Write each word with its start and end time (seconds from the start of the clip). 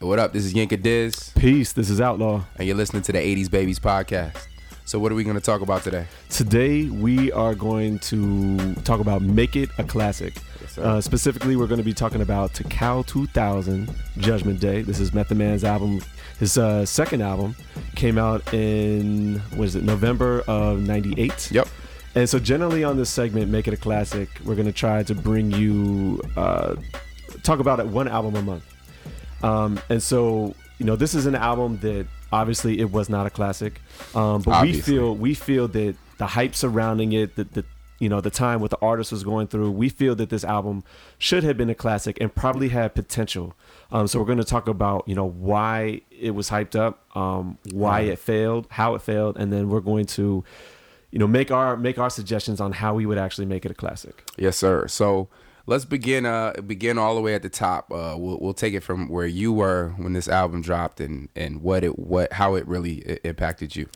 What 0.00 0.18
up? 0.18 0.32
This 0.32 0.46
is 0.46 0.54
Yinka 0.54 0.82
Diz, 0.82 1.30
Peace. 1.36 1.74
This 1.74 1.90
is 1.90 2.00
Outlaw. 2.00 2.42
and 2.56 2.66
you're 2.66 2.74
listening 2.74 3.02
to 3.02 3.12
the 3.12 3.18
80s 3.18 3.50
Babies 3.50 3.78
podcast. 3.78 4.46
So, 4.86 4.98
what 4.98 5.12
are 5.12 5.14
we 5.14 5.24
going 5.24 5.36
to 5.36 5.42
talk 5.42 5.60
about 5.60 5.82
today? 5.82 6.06
Today 6.30 6.84
we 6.86 7.30
are 7.32 7.54
going 7.54 7.98
to 7.98 8.74
talk 8.76 9.00
about 9.00 9.20
Make 9.20 9.56
It 9.56 9.68
a 9.76 9.84
Classic. 9.84 10.32
Yes. 10.62 10.78
Uh, 10.78 11.02
specifically, 11.02 11.54
we're 11.54 11.66
going 11.66 11.80
to 11.80 11.84
be 11.84 11.92
talking 11.92 12.22
about 12.22 12.58
Cal 12.70 13.04
2000 13.04 13.94
Judgment 14.16 14.58
Day. 14.58 14.80
This 14.80 15.00
is 15.00 15.12
Method 15.12 15.36
Man's 15.36 15.64
album. 15.64 16.00
His 16.38 16.56
uh, 16.56 16.86
second 16.86 17.20
album 17.20 17.54
came 17.94 18.16
out 18.16 18.54
in, 18.54 19.38
what 19.54 19.68
is 19.68 19.76
it, 19.76 19.84
November 19.84 20.42
of 20.46 20.80
98. 20.80 21.52
Yep. 21.52 21.68
And 22.14 22.26
so, 22.26 22.38
generally, 22.38 22.84
on 22.84 22.96
this 22.96 23.10
segment, 23.10 23.50
Make 23.50 23.68
It 23.68 23.74
a 23.74 23.76
Classic, 23.76 24.30
we're 24.46 24.54
going 24.54 24.64
to 24.64 24.72
try 24.72 25.02
to 25.02 25.14
bring 25.14 25.50
you, 25.50 26.22
uh, 26.38 26.76
talk 27.42 27.58
about 27.58 27.80
it 27.80 27.86
one 27.86 28.08
album 28.08 28.36
a 28.36 28.42
month. 28.42 28.64
Um, 29.42 29.80
and 29.88 30.02
so, 30.02 30.54
you 30.78 30.86
know, 30.86 30.96
this 30.96 31.14
is 31.14 31.26
an 31.26 31.34
album 31.34 31.78
that 31.80 32.06
obviously 32.32 32.78
it 32.80 32.90
was 32.90 33.08
not 33.08 33.26
a 33.26 33.30
classic, 33.30 33.80
um, 34.14 34.42
but 34.42 34.52
Obviously. 34.52 34.94
we 34.94 34.98
feel 34.98 35.14
we 35.14 35.34
feel 35.34 35.68
that 35.68 35.96
the 36.18 36.26
hype 36.26 36.54
surrounding 36.54 37.12
it, 37.12 37.36
that 37.36 37.52
the 37.54 37.64
you 37.98 38.08
know 38.08 38.20
the 38.20 38.30
time 38.30 38.60
what 38.60 38.70
the 38.70 38.78
artist 38.80 39.12
was 39.12 39.22
going 39.24 39.46
through, 39.46 39.70
we 39.70 39.88
feel 39.88 40.14
that 40.14 40.30
this 40.30 40.44
album 40.44 40.82
should 41.18 41.44
have 41.44 41.56
been 41.56 41.70
a 41.70 41.74
classic 41.74 42.18
and 42.20 42.34
probably 42.34 42.70
had 42.70 42.94
potential. 42.94 43.54
Um, 43.92 44.06
so 44.06 44.18
we're 44.18 44.26
going 44.26 44.38
to 44.38 44.44
talk 44.44 44.68
about 44.68 45.06
you 45.06 45.14
know 45.14 45.28
why 45.28 46.00
it 46.10 46.30
was 46.30 46.50
hyped 46.50 46.76
up, 46.78 47.04
um, 47.16 47.58
why 47.72 48.00
it 48.02 48.18
failed, 48.18 48.66
how 48.70 48.94
it 48.94 49.02
failed, 49.02 49.36
and 49.36 49.52
then 49.52 49.68
we're 49.68 49.80
going 49.80 50.06
to 50.06 50.44
you 51.10 51.18
know 51.18 51.26
make 51.26 51.50
our 51.50 51.76
make 51.76 51.98
our 51.98 52.10
suggestions 52.10 52.60
on 52.60 52.72
how 52.72 52.94
we 52.94 53.04
would 53.04 53.18
actually 53.18 53.46
make 53.46 53.64
it 53.66 53.70
a 53.70 53.74
classic. 53.74 54.24
Yes, 54.38 54.56
sir. 54.56 54.86
So, 54.88 55.28
let's 55.70 55.84
begin 55.84 56.26
uh 56.26 56.52
begin 56.66 56.98
all 56.98 57.14
the 57.14 57.20
way 57.20 57.34
at 57.34 57.42
the 57.42 57.48
top. 57.48 57.90
Uh 57.90 58.14
we'll, 58.18 58.38
we'll 58.40 58.52
take 58.52 58.74
it 58.74 58.80
from 58.80 59.08
where 59.08 59.26
you 59.26 59.52
were 59.52 59.94
when 59.96 60.12
this 60.12 60.28
album 60.28 60.60
dropped 60.60 61.00
and 61.00 61.28
and 61.34 61.62
what 61.62 61.84
it 61.84 61.98
what 61.98 62.32
how 62.34 62.56
it 62.56 62.66
really 62.66 63.18
impacted 63.24 63.76
you. 63.76 63.86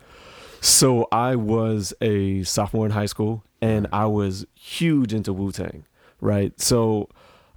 So 0.60 1.08
I 1.12 1.36
was 1.36 1.92
a 2.00 2.42
sophomore 2.44 2.86
in 2.86 2.92
high 2.92 3.04
school, 3.04 3.44
and 3.60 3.86
I 3.92 4.06
was 4.06 4.46
huge 4.54 5.12
into 5.12 5.34
Wu 5.34 5.52
Tang, 5.52 5.84
right? 6.22 6.58
So 6.58 7.10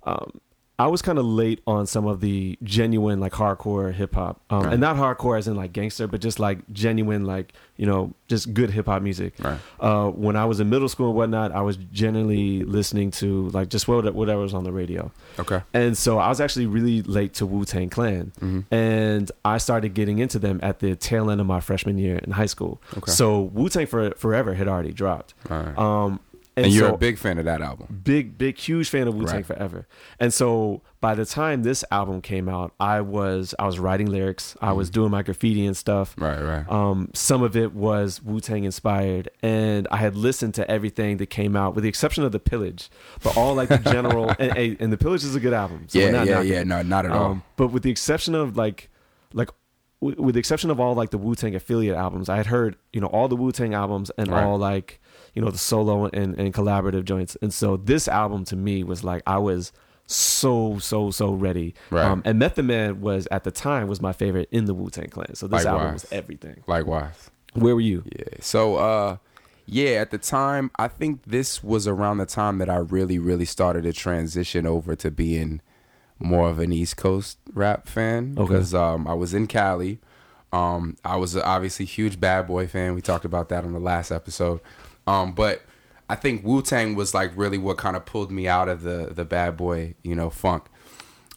um, 0.04 0.42
I 0.80 0.86
was 0.88 1.02
kind 1.02 1.18
of 1.18 1.26
late 1.26 1.62
on 1.66 1.88
some 1.88 2.06
of 2.06 2.22
the 2.22 2.56
genuine 2.62 3.20
like 3.20 3.32
hardcore 3.34 3.92
hip 3.92 4.14
hop, 4.14 4.42
um, 4.52 4.64
Right. 4.64 4.74
and 4.74 4.82
not 4.82 4.96
hardcore 4.96 5.36
as 5.38 5.48
in 5.48 5.56
like 5.56 5.74
gangster, 5.74 6.06
but 6.06 6.22
just 6.22 6.40
like 6.40 6.60
genuine 6.72 7.26
like 7.26 7.54
you 7.78 7.86
know 7.88 8.14
just 8.28 8.54
good 8.54 8.70
hip 8.70 8.86
hop 8.86 9.02
music. 9.02 9.34
Right. 9.40 9.58
Uh, 9.80 10.10
when 10.10 10.36
I 10.36 10.46
was 10.46 10.60
in 10.60 10.70
middle 10.70 10.88
school 10.90 11.08
and 11.08 11.16
whatnot, 11.16 11.52
I 11.52 11.62
was 11.62 11.78
generally 11.78 12.64
listening 12.64 13.10
to 13.12 13.50
like 13.50 13.70
just 13.70 13.88
what- 13.88 14.14
whatever 14.14 14.42
was 14.42 14.54
on 14.54 14.64
the 14.66 14.72
radio. 14.72 15.12
Okay. 15.40 15.62
And 15.74 15.98
so 15.98 16.20
I 16.20 16.30
was 16.30 16.40
actually 16.40 16.68
really 16.68 17.02
late 17.02 17.34
to 17.36 17.46
Wu 17.48 17.66
Tang 17.66 17.90
Clan. 17.90 18.32
Mm-hmm. 18.40 18.74
And 18.74 19.32
I 19.46 19.58
started 19.58 19.94
getting 19.96 20.20
into 20.20 20.38
them 20.40 20.60
at 20.62 20.80
the 20.80 20.96
tail 20.96 21.32
end 21.32 21.42
of 21.42 21.48
my 21.48 21.60
freshman 21.60 21.98
year 21.98 22.18
in 22.18 22.32
high 22.32 22.46
school. 22.46 22.82
Okay. 22.98 23.12
So 23.12 23.42
Wu 23.42 23.70
Tang 23.70 23.88
for 23.88 24.12
Forever 24.12 24.54
had 24.54 24.68
already 24.68 24.92
dropped. 24.94 25.34
Right. 25.50 25.76
Um, 25.78 26.20
and, 26.58 26.66
and 26.66 26.74
you're 26.74 26.90
so, 26.90 26.96
a 26.96 26.98
big 26.98 27.20
fan 27.20 27.38
of 27.38 27.46
that 27.46 27.62
album. 27.62 28.02
big, 28.04 28.38
big, 28.38 28.58
huge 28.58 28.90
fan 28.90 29.08
of 29.08 29.14
Wu 29.14 29.26
Tang 29.26 29.36
Right. 29.36 29.46
Forever. 29.46 29.88
And 30.20 30.34
so 30.34 30.82
by 31.00 31.14
the 31.14 31.26
time 31.26 31.62
this 31.62 31.86
album 31.92 32.20
came 32.22 32.50
out, 32.50 32.74
I 32.80 33.02
was 33.02 33.54
I 33.60 33.68
was 33.68 33.78
writing 33.78 34.08
lyrics, 34.08 34.58
I 34.60 34.74
was 34.74 34.90
doing 34.90 35.12
my 35.12 35.22
graffiti 35.22 35.68
and 35.68 35.78
stuff. 35.78 36.16
Mm-hmm. 36.16 36.24
Right, 36.24 36.42
right. 36.42 36.72
Um, 36.72 37.12
some 37.14 37.44
of 37.44 37.56
it 37.56 37.74
was 37.74 38.24
Wu 38.24 38.40
Tang 38.40 38.64
inspired, 38.64 39.30
and 39.44 39.88
I 39.92 39.98
had 39.98 40.16
listened 40.16 40.56
to 40.56 40.70
everything 40.70 41.18
that 41.18 41.28
came 41.28 41.56
out, 41.56 41.76
with 41.76 41.84
the 41.84 41.90
exception 41.90 42.24
of 42.24 42.32
the 42.32 42.40
Pillage, 42.40 42.90
but 43.22 43.38
all 43.38 43.54
like 43.54 43.70
the 43.70 43.78
general. 43.78 44.34
and, 44.40 44.78
and, 44.80 44.92
the 44.92 44.98
Pillage 44.98 45.24
is 45.24 45.36
a 45.36 45.40
good 45.40 45.54
album. 45.54 45.86
So 45.88 46.00
yeah, 46.00 46.10
not 46.10 46.26
yeah, 46.26 46.34
knocking 46.34 46.52
yeah. 46.52 46.64
No, 46.64 46.82
not 46.82 47.06
at 47.06 47.12
all. 47.12 47.32
Um, 47.32 47.44
but 47.56 47.68
with 47.68 47.84
the 47.84 47.92
exception 47.92 48.34
of 48.34 48.58
like, 48.58 48.90
like, 49.32 49.50
with 50.00 50.34
the 50.34 50.40
exception 50.40 50.72
of 50.72 50.80
all 50.80 50.96
like 50.96 51.12
the 51.12 51.18
Wu 51.20 51.36
Tang 51.36 51.54
affiliate 51.54 51.96
albums, 51.96 52.30
I 52.30 52.38
had 52.38 52.48
heard 52.48 52.78
you 52.92 53.02
know 53.02 53.08
all 53.08 53.28
the 53.28 53.36
Wu 53.36 53.52
Tang 53.52 53.76
albums 53.76 54.10
and 54.18 54.30
Right. 54.30 54.44
all 54.44 54.58
like 54.58 55.00
you 55.38 55.46
know 55.46 55.52
the 55.52 55.58
solo 55.60 56.06
and, 56.06 56.36
and 56.40 56.52
collaborative 56.52 57.06
joints, 57.06 57.38
and 57.44 57.54
so 57.54 57.78
this 57.78 58.08
album 58.08 58.44
to 58.46 58.56
me 58.56 58.84
was 58.84 59.04
like 59.04 59.22
I 59.28 59.38
was 59.38 59.72
so 60.08 60.80
so 60.80 61.12
so 61.12 61.32
ready. 61.32 61.76
Right. 61.92 62.06
Um, 62.06 62.24
and 62.26 62.40
Method 62.40 62.66
Man 62.66 63.02
was 63.02 63.28
at 63.30 63.44
the 63.44 63.52
time 63.52 63.88
was 63.88 64.02
my 64.02 64.14
favorite 64.14 64.50
in 64.52 64.66
the 64.66 64.74
Wu 64.74 64.90
Tang 64.90 65.10
Clan. 65.10 65.36
So 65.36 65.48
this 65.48 65.64
album 65.64 65.94
was 65.94 66.12
everything. 66.12 66.64
Likewise. 66.66 67.30
Where 67.54 67.76
were 67.76 67.82
you? 67.82 68.04
Yeah. 68.18 68.38
So 68.40 68.78
uh 68.78 69.18
yeah, 69.68 69.92
at 69.92 70.10
the 70.10 70.18
time, 70.18 70.72
I 70.80 70.88
think 70.88 71.22
this 71.26 71.64
was 71.64 71.88
around 71.88 72.18
the 72.18 72.26
time 72.26 72.58
that 72.58 72.70
I 72.70 72.78
really, 72.78 73.20
really 73.20 73.46
started 73.46 73.84
to 73.84 73.94
transition 73.94 74.66
over 74.66 74.96
to 74.96 75.12
being 75.12 75.62
more 76.20 76.50
of 76.50 76.58
an 76.58 76.74
East 76.74 76.98
Coast 76.98 77.38
rap 77.54 77.88
fan. 77.88 78.34
Okay. 78.40 78.48
Because 78.48 78.74
um 78.74 79.08
I 79.08 79.14
was 79.14 79.36
in 79.36 79.46
Cali. 79.46 80.00
Um 80.52 80.98
I 81.06 81.18
was 81.18 81.38
obviously 81.38 81.84
a 81.84 81.88
huge 81.88 82.20
bad 82.20 82.48
boy 82.48 82.66
fan. 82.66 82.96
We 82.96 83.02
talked 83.04 83.26
about 83.26 83.50
that 83.50 83.66
on 83.66 83.74
the 83.74 83.80
last 83.80 84.10
episode. 84.10 84.62
Um, 85.08 85.32
but 85.34 85.64
I 86.10 86.16
think 86.16 86.44
Wu 86.46 86.62
Tang 86.62 86.96
was 86.96 87.14
like 87.14 87.32
really 87.36 87.58
what 87.58 87.78
kind 87.78 87.96
of 87.96 88.06
pulled 88.06 88.32
me 88.32 88.48
out 88.48 88.68
of 88.70 88.84
the 88.84 89.10
the 89.14 89.26
bad 89.26 89.58
boy, 89.58 89.96
you 90.04 90.16
know, 90.16 90.30
funk. 90.30 90.66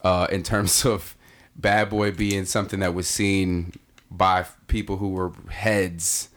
Uh, 0.03 0.27
in 0.31 0.43
terms 0.43 0.85
of 0.93 1.15
bad 1.55 1.89
boy 1.89 2.11
being 2.11 2.45
something 2.45 2.79
that 2.81 2.93
was 2.93 3.07
seen 3.07 3.73
by 4.09 4.45
people 4.67 4.97
who 4.97 5.09
were 5.09 5.31
heads 5.49 6.29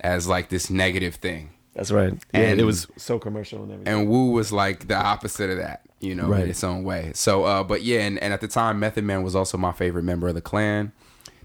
as 0.00 0.26
like 0.28 0.48
this 0.48 0.68
negative 0.70 1.14
thing. 1.16 1.50
That's 1.74 1.90
right. 1.90 2.12
And- 2.34 2.42
and 2.44 2.60
it 2.60 2.64
was 2.64 2.86
so 2.96 3.18
commercial 3.18 3.62
and 3.62 3.72
everything. 3.72 3.94
And 4.00 4.08
Wu 4.10 4.32
was 4.32 4.52
like 4.52 4.88
the 4.88 4.96
opposite 4.96 5.48
of 5.50 5.56
that, 5.58 5.82
you 6.00 6.14
know, 6.14 6.24
in 6.24 6.30
Right. 6.30 6.48
its 6.48 6.62
own 6.64 6.84
way. 6.84 7.12
So, 7.14 7.44
uh, 7.44 7.62
but 7.62 7.82
yeah, 7.82 8.00
and, 8.00 8.18
and 8.18 8.34
at 8.34 8.40
the 8.42 8.48
time, 8.48 8.78
Method 8.80 9.04
Man 9.04 9.22
was 9.22 9.34
also 9.36 9.56
my 9.56 9.72
favorite 9.72 10.02
member 10.02 10.28
of 10.28 10.34
the 10.34 10.42
clan. 10.42 10.92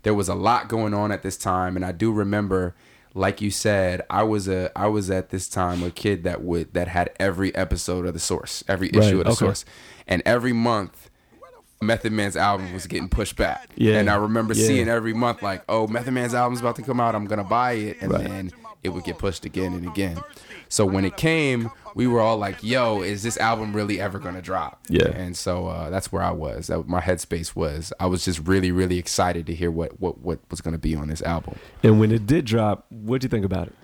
There 0.04 0.14
was 0.14 0.28
a 0.28 0.36
lot 0.36 0.68
going 0.68 0.94
on 0.94 1.12
at 1.14 1.22
this 1.24 1.38
time, 1.38 1.76
and 1.78 1.86
I 1.86 1.92
do 1.94 2.12
remember, 2.12 2.76
like 3.18 3.42
you 3.42 3.52
said, 3.52 4.02
I 4.10 4.24
was 4.24 4.48
a 4.48 4.72
I 4.78 4.88
was 4.88 5.10
at 5.10 5.30
this 5.30 5.50
time 5.50 5.84
a 5.84 5.92
kid 5.92 6.24
that 6.24 6.42
would 6.44 6.74
that 6.74 6.88
had 6.88 7.10
every 7.20 7.54
episode 7.56 8.06
of 8.06 8.14
the 8.14 8.20
Source, 8.20 8.64
every 8.68 8.90
Right, 8.94 9.04
issue 9.04 9.20
of 9.20 9.26
the 9.26 9.32
okay. 9.32 9.38
Source, 9.46 9.66
and 10.08 10.22
every 10.26 10.54
month. 10.54 11.10
Method 11.80 12.12
Man's 12.12 12.36
album 12.36 12.74
was 12.74 12.88
getting 12.88 13.08
pushed 13.08 13.36
back. 13.36 13.70
Yeah, 13.76 14.00
And 14.00 14.10
I 14.10 14.16
remember 14.16 14.56
yeah. 14.56 14.66
seeing 14.66 14.88
every 14.88 15.14
month, 15.14 15.44
like, 15.44 15.64
oh, 15.70 15.86
Method 15.86 16.12
Man's 16.12 16.34
album's 16.34 16.60
about 16.60 16.76
to 16.78 16.82
come 16.82 17.00
out. 17.00 17.14
I'm 17.14 17.26
going 17.26 17.38
to 17.38 17.44
buy 17.48 17.74
it. 17.74 17.98
And 18.02 18.12
Right. 18.12 18.24
then 18.24 18.52
it 18.88 18.94
would 18.94 19.04
get 19.04 19.20
pushed 19.20 19.46
again 19.46 19.74
and 19.74 19.88
again. 19.88 20.20
So 20.70 20.86
when 20.86 21.06
it 21.06 21.16
came, 21.16 21.70
we 21.96 22.08
were 22.08 22.20
all 22.20 22.38
like, 22.38 22.64
yo, 22.64 23.02
is 23.02 23.24
this 23.24 23.38
album 23.38 23.74
really 23.74 24.02
ever 24.02 24.20
going 24.20 24.36
to 24.36 24.42
drop? 24.42 24.82
Yeah. 24.90 25.08
And 25.08 25.38
so 25.38 25.68
uh, 25.68 25.90
that's 25.90 26.12
where 26.12 26.24
I 26.24 26.32
was. 26.32 26.68
That 26.68 26.88
my 26.88 27.02
headspace 27.02 27.56
was. 27.56 27.94
I 28.00 28.08
was 28.08 28.26
just 28.26 28.40
really, 28.48 28.72
really 28.72 28.98
excited 28.98 29.46
to 29.48 29.56
hear 29.56 29.72
what, 29.72 30.00
what, 30.00 30.20
what 30.20 30.40
was 30.50 30.62
going 30.62 30.74
to 30.74 30.80
be 30.80 30.96
on 30.96 31.08
this 31.08 31.22
album. 31.22 31.58
And 31.84 32.00
when 32.00 32.12
it 32.12 32.26
did 32.26 32.46
drop, 32.46 32.86
what'd 32.90 33.24
you 33.24 33.30
think 33.30 33.46
about 33.46 33.68
it? 33.68 33.76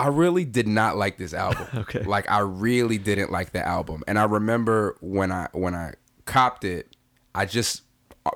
I 0.00 0.08
really 0.08 0.44
did 0.44 0.68
not 0.68 0.96
like 0.96 1.18
this 1.18 1.34
album. 1.34 1.66
Okay. 1.74 2.02
Like 2.02 2.30
I 2.30 2.40
really 2.40 2.98
didn't 2.98 3.32
like 3.32 3.52
the 3.52 3.66
album. 3.66 4.04
And 4.06 4.18
I 4.18 4.24
remember 4.24 4.96
when 5.00 5.32
I 5.32 5.48
when 5.52 5.74
I 5.74 5.94
copped 6.24 6.64
it, 6.64 6.94
I 7.34 7.46
just 7.46 7.82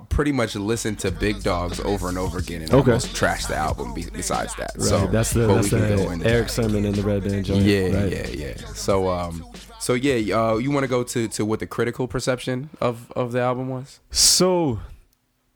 pretty 0.09 0.33
much 0.33 0.55
listened 0.57 0.99
to 1.01 1.11
Big 1.11 1.43
Dogs 1.43 1.81
over 1.81 2.09
and 2.09 2.19
over 2.19 2.39
again 2.39 2.63
and 2.63 2.71
Okay. 2.73 2.91
almost 2.91 3.09
trashed 3.15 3.49
the 3.49 3.57
album 3.57 3.95
be- 3.95 4.07
besides 4.13 4.55
that. 4.57 4.73
Right. 4.77 4.85
So 4.87 5.07
that's 5.07 5.33
the 5.33 5.47
that's 5.47 5.71
the 5.71 6.21
Erick. 6.25 6.49
Sermon 6.49 6.85
and 6.85 6.95
the 6.95 7.03
Redman 7.03 7.45
joint. 7.45 7.63
Yeah, 7.63 7.81
right? 8.03 8.13
yeah, 8.13 8.27
yeah. 8.29 8.57
So 8.75 9.09
um 9.09 9.45
so 9.79 9.95
yeah, 9.95 10.37
uh, 10.39 10.57
you 10.57 10.71
want 10.71 10.85
to 10.85 10.89
go 10.89 11.03
to 11.03 11.29
to 11.29 11.45
what 11.45 11.61
the 11.61 11.67
critical 11.67 12.07
perception 12.09 12.71
of 12.81 13.11
of 13.13 13.33
the 13.33 13.41
album 13.41 13.69
was? 13.69 14.01
So, 14.11 14.81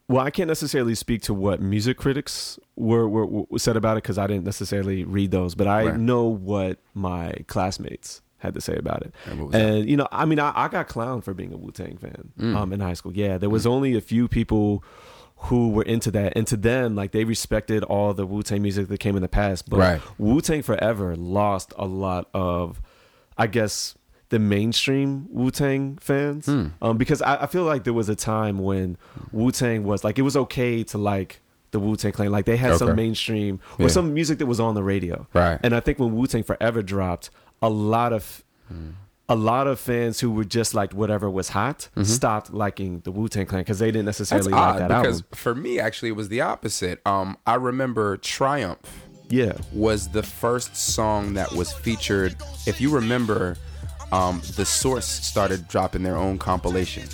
well, 0.09 0.25
I 0.25 0.31
can't 0.31 0.49
necessarily 0.49 0.95
speak 0.95 1.23
to 1.23 1.35
what 1.35 1.61
music 1.61 1.97
critics 1.97 2.59
were, 2.77 3.09
were, 3.09 3.27
were 3.27 3.59
said 3.59 3.77
about 3.77 3.97
it 3.97 4.03
because 4.03 4.19
I 4.19 4.27
didn't 4.27 4.45
necessarily 4.45 5.05
read 5.05 5.31
those, 5.31 5.55
but 5.55 5.67
I 5.67 5.87
Right. 5.87 5.97
know 5.97 6.25
what 6.25 6.79
my 6.95 7.35
classmates 7.47 8.21
had 8.47 8.55
to 8.55 8.61
say 8.61 8.75
about 8.77 9.03
it. 9.03 9.15
And 9.27 9.39
what 9.39 9.47
was 9.49 9.53
that? 9.53 9.63
And 9.69 9.89
you 9.91 9.97
know, 9.97 10.09
I 10.11 10.25
mean, 10.25 10.41
I, 10.41 10.53
I 10.55 10.69
got 10.69 10.89
clowned 10.89 11.23
for 11.25 11.35
being 11.35 11.53
a 11.53 11.57
Wu 11.57 11.71
Tang 11.71 11.97
fan 11.99 12.33
Mm. 12.41 12.57
um, 12.57 12.73
in 12.73 12.81
high 12.81 12.95
school. 12.95 13.13
Yeah, 13.15 13.37
there 13.39 13.51
was 13.51 13.67
only 13.67 13.95
a 13.97 14.01
few 14.01 14.27
people 14.29 14.83
who 15.41 15.69
were 15.69 15.83
into 15.83 16.11
that, 16.13 16.33
and 16.35 16.47
to 16.47 16.57
them, 16.57 16.97
like 16.97 17.13
they 17.13 17.25
respected 17.25 17.85
all 17.85 18.15
the 18.15 18.25
Wu 18.27 18.43
Tang 18.43 18.63
music 18.63 18.89
that 18.89 18.99
came 19.01 19.17
in 19.17 19.23
the 19.23 19.29
past. 19.29 19.69
But 19.69 19.79
Right. 19.79 20.01
Wu 20.19 20.41
Tang 20.41 20.63
Forever 20.63 21.15
lost 21.15 21.75
a 21.77 21.85
lot 21.87 22.29
of, 22.33 22.81
I 23.37 23.47
guess, 23.47 23.95
the 24.31 24.39
mainstream 24.39 25.27
Wu 25.31 25.51
Tang 25.51 25.99
fans. 26.01 26.47
Hmm. 26.47 26.69
Um, 26.81 26.97
because 26.97 27.21
I, 27.23 27.43
I 27.43 27.47
feel 27.47 27.65
like 27.65 27.85
there 27.85 27.93
was 27.93 28.09
a 28.09 28.17
time 28.17 28.59
when 28.59 28.97
Wu 29.31 29.53
Tang 29.53 29.85
was 29.85 30.03
like 30.05 30.19
it 30.19 30.23
was 30.23 30.37
okay 30.37 30.83
to 30.85 30.99
like 30.99 31.41
the 31.71 31.79
Wu 31.81 31.97
Tang 31.97 32.13
Clan. 32.13 32.33
Like 32.33 32.47
they 32.47 32.57
had 32.57 32.71
Okay. 32.73 32.79
some 32.79 32.97
mainstream 32.97 33.61
or 33.79 33.83
Yeah. 33.83 33.89
some 33.89 34.15
music 34.15 34.39
that 34.39 34.47
was 34.47 34.59
on 34.59 34.75
the 34.75 34.83
radio. 34.83 35.27
Right. 35.35 35.61
And 35.63 35.75
I 35.75 35.81
think 35.81 35.99
when 35.99 36.15
Wu 36.17 36.27
Tang 36.27 36.43
Forever 36.45 36.83
dropped, 36.83 37.29
a 37.63 37.69
lot 37.71 38.13
of 38.13 38.43
a 39.29 39.35
lot 39.35 39.67
of 39.67 39.81
fans 39.81 40.21
who 40.21 40.31
were 40.31 40.45
just 40.45 40.73
like 40.75 40.93
whatever 40.93 41.29
was 41.29 41.49
hot 41.51 41.89
stopped 42.05 42.53
liking 42.53 43.01
the 43.01 43.11
Wu 43.11 43.29
Tang 43.29 43.47
Clan 43.47 43.63
because 43.63 43.79
they 43.81 43.87
didn't 43.91 44.05
That's 44.07 44.21
necessarily 44.21 44.53
like 44.53 44.61
odd 44.75 44.79
that 44.81 44.89
because 44.89 45.17
album. 45.23 45.29
for 45.33 45.55
me 45.55 45.81
actually 45.81 46.11
it 46.11 46.17
was 46.17 46.29
the 46.29 46.41
opposite. 46.43 47.01
Um 47.07 47.37
I 47.47 47.55
remember 47.55 48.17
Triumph 48.19 48.79
Yeah. 49.29 49.57
was 49.73 50.09
the 50.09 50.23
first 50.23 50.77
song 50.77 51.35
that 51.35 51.51
was 51.53 51.73
featured. 51.73 52.37
If 52.67 52.81
you 52.81 52.91
remember, 52.91 53.57
um, 54.13 54.41
the 54.55 54.65
Source 54.65 55.07
started 55.07 55.67
dropping 55.67 56.05
their 56.05 56.17
own 56.17 56.39
compilation, 56.39 57.09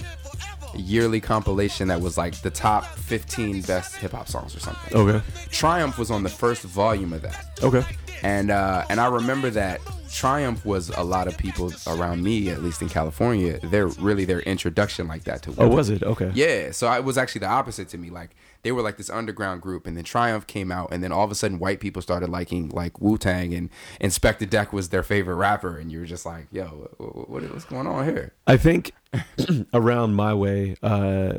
yearly 0.74 1.20
compilation 1.20 1.88
that 1.88 2.00
was 2.02 2.18
like 2.18 2.34
the 2.42 2.50
top 2.50 2.84
15 2.84 3.62
best 3.62 3.96
hip 3.96 4.12
hop 4.12 4.28
songs 4.28 4.54
or 4.54 4.60
something. 4.60 4.94
Okay. 4.94 5.24
Triumph 5.50 5.98
was 5.98 6.10
on 6.10 6.22
the 6.22 6.28
first 6.28 6.62
volume 6.62 7.14
of 7.14 7.22
that. 7.22 7.46
Okay. 7.62 7.82
And 8.22 8.50
uh, 8.50 8.84
and 8.90 9.00
I 9.00 9.06
remember 9.08 9.48
that 9.50 9.80
Triumph 10.12 10.64
was 10.64 10.90
a 10.90 11.02
lot 11.02 11.26
of 11.28 11.36
people 11.38 11.72
around 11.86 12.22
me, 12.22 12.50
at 12.50 12.62
least 12.62 12.82
in 12.82 12.88
California, 12.88 13.58
they're 13.62 13.88
really 13.88 14.24
their 14.24 14.40
introduction 14.40 15.08
like 15.08 15.24
that 15.24 15.42
to 15.42 15.54
Oh, 15.58 15.68
was 15.68 15.90
it? 15.90 16.02
Okay. 16.02 16.30
yeah, 16.34 16.70
so 16.70 16.92
it 16.92 17.04
was 17.04 17.16
actually 17.18 17.40
the 17.40 17.48
opposite 17.48 17.88
to 17.90 17.98
me. 17.98 18.10
Like 18.10 18.30
they 18.62 18.72
were 18.72 18.82
like 18.82 18.96
this 18.98 19.10
underground 19.10 19.62
group, 19.62 19.86
and 19.86 19.96
then 19.96 20.04
Triumph 20.04 20.46
came 20.46 20.70
out, 20.70 20.92
and 20.92 21.02
then 21.02 21.12
all 21.12 21.24
of 21.24 21.30
a 21.30 21.34
sudden, 21.34 21.58
white 21.58 21.80
people 21.80 22.02
started 22.02 22.28
liking 22.28 22.68
like 22.68 23.00
Wu 23.00 23.16
Tang, 23.18 23.54
and 23.54 23.70
Inspectah 24.00 24.48
Deck 24.48 24.72
was 24.72 24.90
their 24.90 25.02
favorite 25.02 25.36
rapper, 25.36 25.78
and 25.78 25.90
you 25.90 25.98
were 26.00 26.06
just 26.06 26.24
like, 26.26 26.46
"Yo, 26.52 26.88
what, 26.98 27.28
what, 27.30 27.42
what's 27.52 27.64
going 27.64 27.86
on 27.86 28.04
here?" 28.04 28.32
I 28.46 28.56
think 28.56 28.92
around 29.74 30.14
my 30.14 30.34
way, 30.34 30.76
uh, 30.82 31.34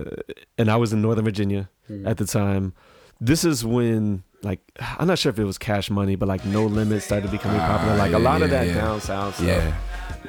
and 0.57 0.69
I 0.69 0.75
was 0.77 0.93
in 0.93 1.01
Northern 1.01 1.25
Virginia 1.25 1.69
Hmm. 1.87 2.07
at 2.07 2.15
the 2.17 2.25
time. 2.25 2.73
This 3.19 3.43
is 3.45 3.63
when, 3.65 4.23
like, 4.43 4.59
I'm 4.99 5.07
not 5.07 5.17
sure 5.19 5.29
if 5.31 5.39
it 5.39 5.45
was 5.45 5.57
Cash 5.57 5.89
Money, 5.89 6.15
but 6.15 6.27
like 6.27 6.45
No 6.45 6.65
Limit 6.65 7.01
started 7.03 7.31
becoming 7.31 7.59
popular. 7.59 7.95
Like 7.97 8.11
a 8.11 8.15
Ah, 8.15 8.19
yeah, 8.19 8.23
lot 8.29 8.41
of 8.41 8.49
that 8.51 8.67
yeah. 8.67 8.73
down 8.75 9.01
south 9.01 9.35
stuff. 9.35 9.47
Yeah. 9.47 9.73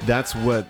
That's 0.05 0.33
what 0.35 0.67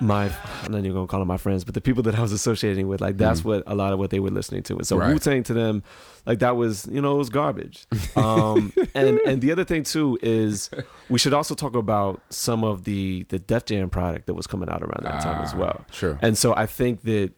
my 0.00 0.30
I'm 0.64 0.72
not 0.72 0.78
even 0.78 0.92
gonna 0.92 1.06
call 1.06 1.20
them 1.20 1.28
my 1.28 1.36
friends, 1.38 1.64
but 1.64 1.74
the 1.74 1.80
people 1.80 2.02
that 2.04 2.14
I 2.14 2.20
was 2.20 2.32
associating 2.32 2.86
with, 2.88 3.00
like 3.00 3.16
that's 3.16 3.44
what 3.44 3.62
a 3.66 3.74
lot 3.74 3.92
of 3.92 3.98
what 3.98 4.10
they 4.10 4.20
were 4.20 4.30
listening 4.30 4.62
to. 4.64 4.74
And 4.76 4.86
so. 4.86 4.98
Right. 4.98 5.12
Wu 5.12 5.18
Tang 5.18 5.42
to 5.44 5.54
them, 5.54 5.82
like 6.26 6.38
that 6.40 6.56
was 6.56 6.86
you 6.90 7.00
know 7.00 7.14
it 7.14 7.18
was 7.18 7.30
garbage. 7.30 7.86
Um, 8.16 8.72
and 8.94 9.20
and 9.26 9.40
the 9.42 9.52
other 9.52 9.64
thing 9.64 9.82
too 9.84 10.18
is 10.22 10.70
we 11.10 11.18
should 11.18 11.34
also 11.34 11.54
talk 11.54 11.76
about 11.76 12.20
some 12.30 12.64
of 12.64 12.84
the 12.84 13.24
the 13.28 13.38
Def 13.38 13.64
Jam 13.66 13.88
product 13.90 14.26
that 14.26 14.34
was 14.34 14.46
coming 14.46 14.68
out 14.68 14.82
around 14.82 15.02
that 15.04 15.22
time 15.22 15.42
as 15.42 15.52
Ah, 15.54 15.58
well. 15.58 15.84
sure. 15.92 16.18
And 16.22 16.36
so 16.36 16.54
I 16.56 16.66
think 16.66 17.02
that 17.02 17.32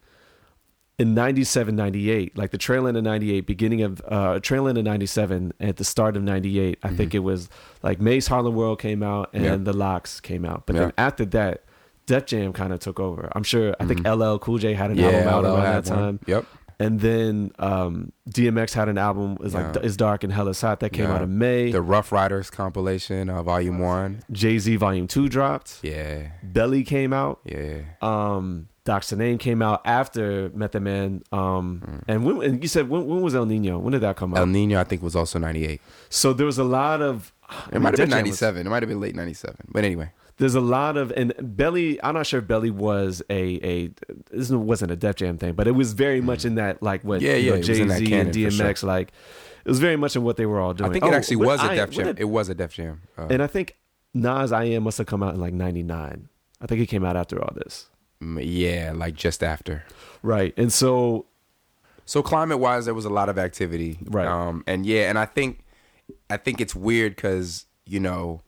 in 0.99 1.13
97, 1.15 1.75
98, 1.75 2.37
like 2.37 2.51
the 2.51 2.57
trail 2.57 2.85
end 2.87 2.97
of 2.97 3.03
98, 3.03 3.45
beginning 3.47 3.81
of 3.81 4.01
uh, 4.07 4.39
trail 4.41 4.67
end 4.67 4.77
of 4.77 4.83
97, 4.83 5.53
at 5.59 5.77
the 5.77 5.83
start 5.85 6.15
of 6.17 6.23
98, 6.23 6.77
I 6.83 6.89
think 6.89 7.15
it 7.15 7.19
was 7.19 7.49
like 7.81 7.99
Mase 8.01 8.27
Harlem 8.27 8.53
World 8.55 8.79
came 8.79 9.01
out 9.01 9.29
and 9.33 9.43
Mm-hmm. 9.43 9.51
Yeah. 9.65 9.71
the 9.71 9.73
LOX 9.73 10.19
came 10.19 10.45
out. 10.45 10.63
But 10.65 10.75
Yeah. 10.75 10.81
then 10.83 10.93
after 10.97 11.25
that, 11.25 11.63
Def 12.05 12.25
Jam 12.25 12.53
kind 12.53 12.73
of 12.73 12.79
took 12.79 12.99
over. 12.99 13.29
I'm 13.33 13.43
sure, 13.43 13.75
I 13.79 13.85
think 13.85 14.05
LL 14.07 14.37
Cool 14.39 14.57
J 14.57 14.73
had 14.73 14.91
an 14.91 14.97
Mm-hmm. 14.97 15.05
Yeah, 15.09 15.31
album 15.31 15.33
out 15.33 15.43
LL 15.43 15.55
around 15.57 15.85
that 15.85 15.89
one. 15.95 15.99
time. 15.99 16.19
Yep. 16.27 16.45
And 16.81 17.01
then 17.01 17.51
um, 17.59 18.13
DMX 18.29 18.73
had 18.73 18.87
an 18.87 18.97
album, 18.97 19.37
It's 19.41 19.53
like 19.53 19.75
Yeah. 19.75 19.81
It's 19.83 19.97
Dark 19.97 20.23
and 20.23 20.31
Hell 20.31 20.47
is 20.47 20.61
Hot, 20.61 20.79
that 20.79 20.91
came 20.91 21.05
Yeah. 21.07 21.15
out 21.15 21.21
in 21.21 21.37
May. 21.37 21.73
The 21.73 21.81
Ruff 21.81 22.13
Ryders 22.13 22.49
compilation, 22.49 23.29
uh, 23.29 23.43
Volume 23.43 23.79
One. 23.79 24.21
Jay 24.31 24.57
Z 24.57 24.77
Volume 24.77 25.05
2 25.05 25.27
dropped. 25.27 25.79
Yeah, 25.83 26.29
Belly 26.41 26.83
came 26.85 27.11
out. 27.11 27.41
yeah. 27.43 27.79
um 28.01 28.68
Dr. 28.85 29.15
Name 29.15 29.37
came 29.37 29.61
out 29.61 29.81
after 29.85 30.49
Method 30.53 30.81
Man. 30.81 31.23
Um, 31.31 32.01
and 32.07 32.25
when 32.25 32.41
and 32.41 32.61
you 32.63 32.67
said 32.67 32.89
when, 32.89 33.05
when 33.05 33.21
was 33.21 33.35
El 33.35 33.45
Nino? 33.45 33.77
When 33.79 33.91
did 33.91 34.01
that 34.01 34.15
come 34.15 34.33
out? 34.33 34.39
El 34.39 34.47
Nino, 34.47 34.79
I 34.79 34.83
think, 34.83 35.01
was 35.03 35.15
also 35.15 35.37
'98. 35.39 35.81
so 36.09 36.33
there 36.33 36.45
was 36.45 36.57
a 36.57 36.63
lot 36.63 37.01
of. 37.01 37.31
I 37.49 37.55
It 37.73 37.79
might 37.81 37.89
have 37.97 37.97
been 37.97 38.09
was- 38.09 38.41
'97. 38.41 38.67
It 38.67 38.69
might 38.69 38.81
have 38.83 38.89
been 38.89 38.99
late 38.99 39.15
'97. 39.15 39.55
But 39.69 39.83
anyway, 39.83 40.11
There's 40.37 40.55
a 40.55 40.61
lot 40.61 40.95
of 40.97 41.11
and 41.17 41.33
Belly. 41.41 42.01
I'm 42.03 42.13
not 42.15 42.25
sure 42.25 42.39
if 42.39 42.47
Belly 42.47 42.71
was 42.71 43.21
a 43.29 43.59
a 43.63 43.91
this 44.31 44.49
wasn't 44.49 44.91
a 44.91 44.95
Def 44.95 45.15
Jam 45.17 45.37
thing, 45.37 45.53
but 45.53 45.67
it 45.67 45.71
was 45.73 45.93
very 45.93 46.21
much 46.21 46.45
in 46.45 46.55
that 46.55 46.81
like 46.81 47.03
what 47.03 47.19
Mm. 47.21 47.23
Yeah, 47.23 47.33
yeah, 47.35 47.53
it 47.55 47.67
was 47.67 47.69
in 47.79 47.87
that 47.89 47.99
Jay 47.99 48.05
Z 48.05 48.13
and 48.13 48.33
DMX 48.33 48.83
like. 48.83 49.11
It 49.65 49.69
was 49.69 49.79
very 49.79 49.97
much 49.97 50.15
in 50.15 50.23
what 50.23 50.37
they 50.37 50.45
were 50.45 50.59
all 50.59 50.73
doing. 50.73 50.89
I 50.89 50.93
think 50.93 51.03
it 51.05 51.11
Oh, 51.11 51.13
actually 51.13 51.35
was 51.35 51.59
a 51.59 51.63
I- 51.71 51.75
Def 51.75 51.89
Jam. 51.91 52.05
did- 52.05 52.19
It 52.19 52.29
was 52.29 52.47
a 52.49 52.55
Def 52.55 52.73
Jam. 52.73 53.01
Uh, 53.17 53.27
and 53.29 53.43
I 53.43 53.47
think 53.47 53.75
Nas 54.13 54.51
I 54.53 54.63
Am 54.63 54.83
must 54.83 54.97
have 54.99 55.05
come 55.07 55.21
out 55.21 55.33
in 55.35 55.41
like 55.41 55.53
'99. 55.53 56.29
I 56.61 56.65
think 56.65 56.79
it 56.81 56.87
came 56.87 57.03
out 57.03 57.15
after 57.17 57.39
all 57.41 57.53
this. 57.55 57.89
Yeah, 58.21 58.91
like 58.95 59.15
just 59.15 59.43
after. 59.43 59.83
Right. 60.21 60.53
And 60.57 60.71
so 60.73 61.25
So 62.05 62.21
climate 62.21 62.59
wise, 62.59 62.85
there 62.85 62.93
was 62.93 63.05
a 63.05 63.09
lot 63.09 63.29
of 63.29 63.37
activity, 63.37 63.99
Right. 64.03 64.27
Um, 64.27 64.63
and 64.67 64.85
yeah, 64.85 65.09
and 65.09 65.17
I 65.17 65.25
think, 65.25 65.63
I 66.29 66.37
think 66.37 66.59
it's 66.59 66.75
weird 66.75 67.15
because 67.15 67.65
you 67.85 67.99
know, 67.99 68.41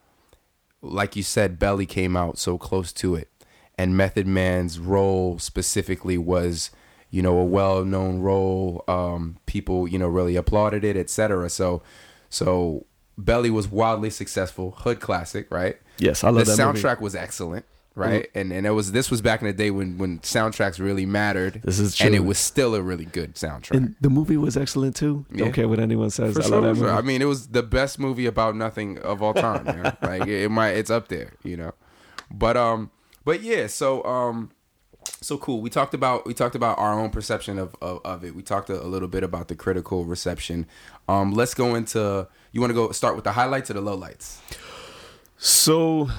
like 0.81 1.15
you 1.15 1.23
said, 1.23 1.57
Belly 1.59 1.85
came 1.85 2.17
out 2.17 2.37
so 2.37 2.57
close 2.57 2.91
to 2.93 3.15
it, 3.15 3.29
and 3.77 3.95
Method 3.95 4.27
Man's 4.27 4.79
role 4.79 5.39
specifically 5.39 6.17
was, 6.17 6.71
you 7.09 7.21
know, 7.21 7.37
a 7.37 7.45
well 7.45 7.85
known 7.85 8.19
role. 8.19 8.83
Um, 8.87 9.37
people, 9.45 9.87
you 9.87 9.97
know, 9.99 10.07
really 10.07 10.35
applauded 10.35 10.83
it, 10.83 10.97
etc. 10.97 11.49
So, 11.49 11.81
so 12.29 12.85
Belly 13.17 13.49
was 13.49 13.67
wildly 13.67 14.09
successful, 14.09 14.71
hood 14.71 14.99
classic, 14.99 15.49
right? 15.51 15.77
yes, 15.97 16.23
I 16.23 16.29
love 16.29 16.45
the 16.45 16.55
that 16.55 16.65
movie. 16.65 16.81
soundtrack 16.81 16.99
was 16.99 17.15
excellent 17.15 17.65
right 17.93 18.29
and 18.33 18.53
and 18.53 18.65
it 18.65 18.71
was 18.71 18.93
this 18.93 19.11
was 19.11 19.21
back 19.21 19.41
in 19.41 19.47
the 19.47 19.53
day 19.53 19.69
when 19.69 19.97
when 19.97 20.19
soundtracks 20.19 20.79
really 20.79 21.05
mattered 21.05 21.61
This 21.63 21.77
is 21.77 21.95
true, 21.95 22.07
and 22.07 22.15
it 22.15 22.21
was 22.21 22.37
still 22.37 22.73
a 22.73 22.81
really 22.81 23.05
good 23.05 23.35
soundtrack 23.35 23.71
And 23.71 23.95
the 23.99 24.09
movie 24.09 24.37
was 24.37 24.55
excellent 24.55 24.95
too. 24.95 25.25
Yeah. 25.31 25.45
Don't 25.45 25.53
care 25.53 25.67
what 25.67 25.79
anyone 25.79 26.09
says. 26.09 26.33
for 26.35 26.41
I 26.41 26.45
sure, 26.45 26.51
love 26.51 26.63
that 26.63 26.75
sure. 26.79 26.87
movie. 26.87 26.97
I 26.97 27.01
mean, 27.01 27.21
it 27.21 27.25
was 27.25 27.47
the 27.47 27.63
best 27.63 27.99
movie 27.99 28.25
about 28.25 28.55
nothing 28.55 28.97
of 28.99 29.21
all 29.21 29.33
time. 29.33 29.67
you 29.67 29.83
know? 29.83 29.93
like 30.01 30.21
it, 30.21 30.43
it 30.43 30.49
might, 30.49 30.71
it's 30.71 30.89
up 30.89 31.09
there, 31.09 31.33
you 31.43 31.57
know. 31.57 31.73
But 32.29 32.55
um, 32.55 32.91
but 33.25 33.41
yeah, 33.41 33.67
so 33.67 34.03
um, 34.05 34.51
so 35.21 35.37
cool. 35.37 35.61
We 35.61 35.69
talked 35.69 35.93
about 35.93 36.25
we 36.25 36.33
talked 36.33 36.55
about 36.55 36.77
our 36.79 36.97
own 36.97 37.09
perception 37.09 37.59
of 37.59 37.75
of, 37.81 38.01
of 38.05 38.23
it. 38.23 38.35
We 38.35 38.41
talked 38.41 38.69
a, 38.69 38.81
a 38.81 38.87
little 38.87 39.07
bit 39.07 39.23
about 39.23 39.47
the 39.47 39.55
critical 39.55 40.05
reception. 40.05 40.65
Um, 41.07 41.33
let's 41.33 41.53
go 41.53 41.75
into. 41.75 42.27
You 42.51 42.61
want 42.61 42.71
to 42.71 42.75
go 42.75 42.91
start 42.91 43.15
with 43.15 43.23
the 43.23 43.33
highlights 43.33 43.69
or 43.69 43.73
the 43.73 43.81
lowlights? 43.81 44.39
So 45.37 46.09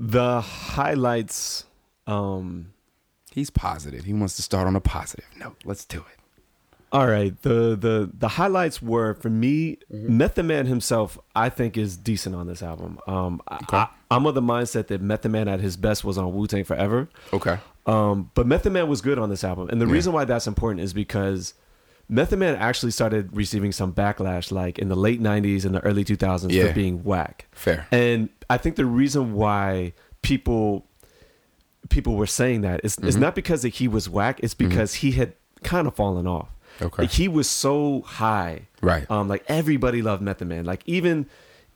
the 0.00 0.40
highlights. 0.40 1.64
Um, 2.06 2.72
He's 3.32 3.50
positive. 3.50 4.04
He 4.04 4.12
wants 4.12 4.34
to 4.36 4.42
start 4.42 4.66
on 4.66 4.74
a 4.74 4.80
positive 4.80 5.26
note. 5.38 5.56
Let's 5.64 5.84
do 5.84 5.98
it. 5.98 6.18
all 6.90 7.06
right. 7.06 7.40
The 7.42 7.76
the 7.76 8.10
the 8.12 8.26
highlights 8.28 8.82
were 8.82 9.14
for 9.14 9.30
me. 9.30 9.78
Mm-hmm. 9.92 10.16
Method 10.16 10.46
Man 10.46 10.66
himself, 10.66 11.16
I 11.36 11.48
think, 11.48 11.76
is 11.76 11.96
decent 11.96 12.34
on 12.34 12.48
this 12.48 12.60
album. 12.62 12.98
Um, 13.06 13.40
I, 13.46 13.58
I, 13.70 13.88
I'm 14.10 14.26
of 14.26 14.34
the 14.34 14.42
mindset 14.42 14.88
that 14.88 15.00
Method 15.00 15.30
Man 15.30 15.46
at 15.46 15.60
his 15.60 15.76
best 15.76 16.02
was 16.02 16.18
on 16.18 16.34
Wu 16.34 16.48
Tang 16.48 16.64
Forever. 16.64 17.08
Okay. 17.32 17.58
Um, 17.86 18.30
but 18.34 18.46
Method 18.46 18.72
Man 18.72 18.88
was 18.88 19.00
good 19.00 19.18
on 19.18 19.30
this 19.30 19.44
album, 19.44 19.68
and 19.70 19.80
the 19.80 19.86
reason 19.86 20.12
why 20.12 20.24
that's 20.24 20.48
important 20.48 20.80
is 20.82 20.92
because 20.92 21.54
Method 22.10 22.38
Man 22.40 22.56
actually 22.56 22.90
started 22.90 23.34
receiving 23.34 23.70
some 23.72 23.92
backlash, 23.92 24.50
like 24.50 24.78
in 24.78 24.88
the 24.88 24.96
late 24.96 25.22
'90s 25.22 25.64
and 25.64 25.74
the 25.74 25.80
early 25.80 26.04
2000s, 26.04 26.50
Yeah. 26.52 26.66
for 26.66 26.72
being 26.74 27.04
whack. 27.04 27.46
Fair. 27.52 27.86
And 27.92 28.28
I 28.50 28.56
think 28.58 28.74
the 28.76 28.84
reason 28.86 29.32
why 29.34 29.92
people 30.22 30.84
people 31.88 32.14
were 32.16 32.26
saying 32.26 32.60
that 32.62 32.80
is 32.84 32.96
it's 32.98 33.12
Mm-hmm. 33.14 33.20
not 33.20 33.34
because 33.34 33.62
that 33.62 33.70
he 33.70 33.88
was 33.88 34.08
whack, 34.08 34.40
it's 34.42 34.54
because 34.54 34.94
he 34.94 35.12
had 35.12 35.34
kind 35.62 35.86
of 35.86 35.94
fallen 35.94 36.26
off. 36.26 36.48
Okay. 36.82 37.02
Like 37.02 37.10
he 37.12 37.28
was 37.28 37.48
so 37.48 38.02
high. 38.02 38.66
Right. 38.80 39.08
Um, 39.10 39.28
like 39.28 39.44
everybody 39.48 40.02
loved 40.02 40.22
Method 40.22 40.48
Man. 40.48 40.64
Like 40.64 40.82
even 40.86 41.26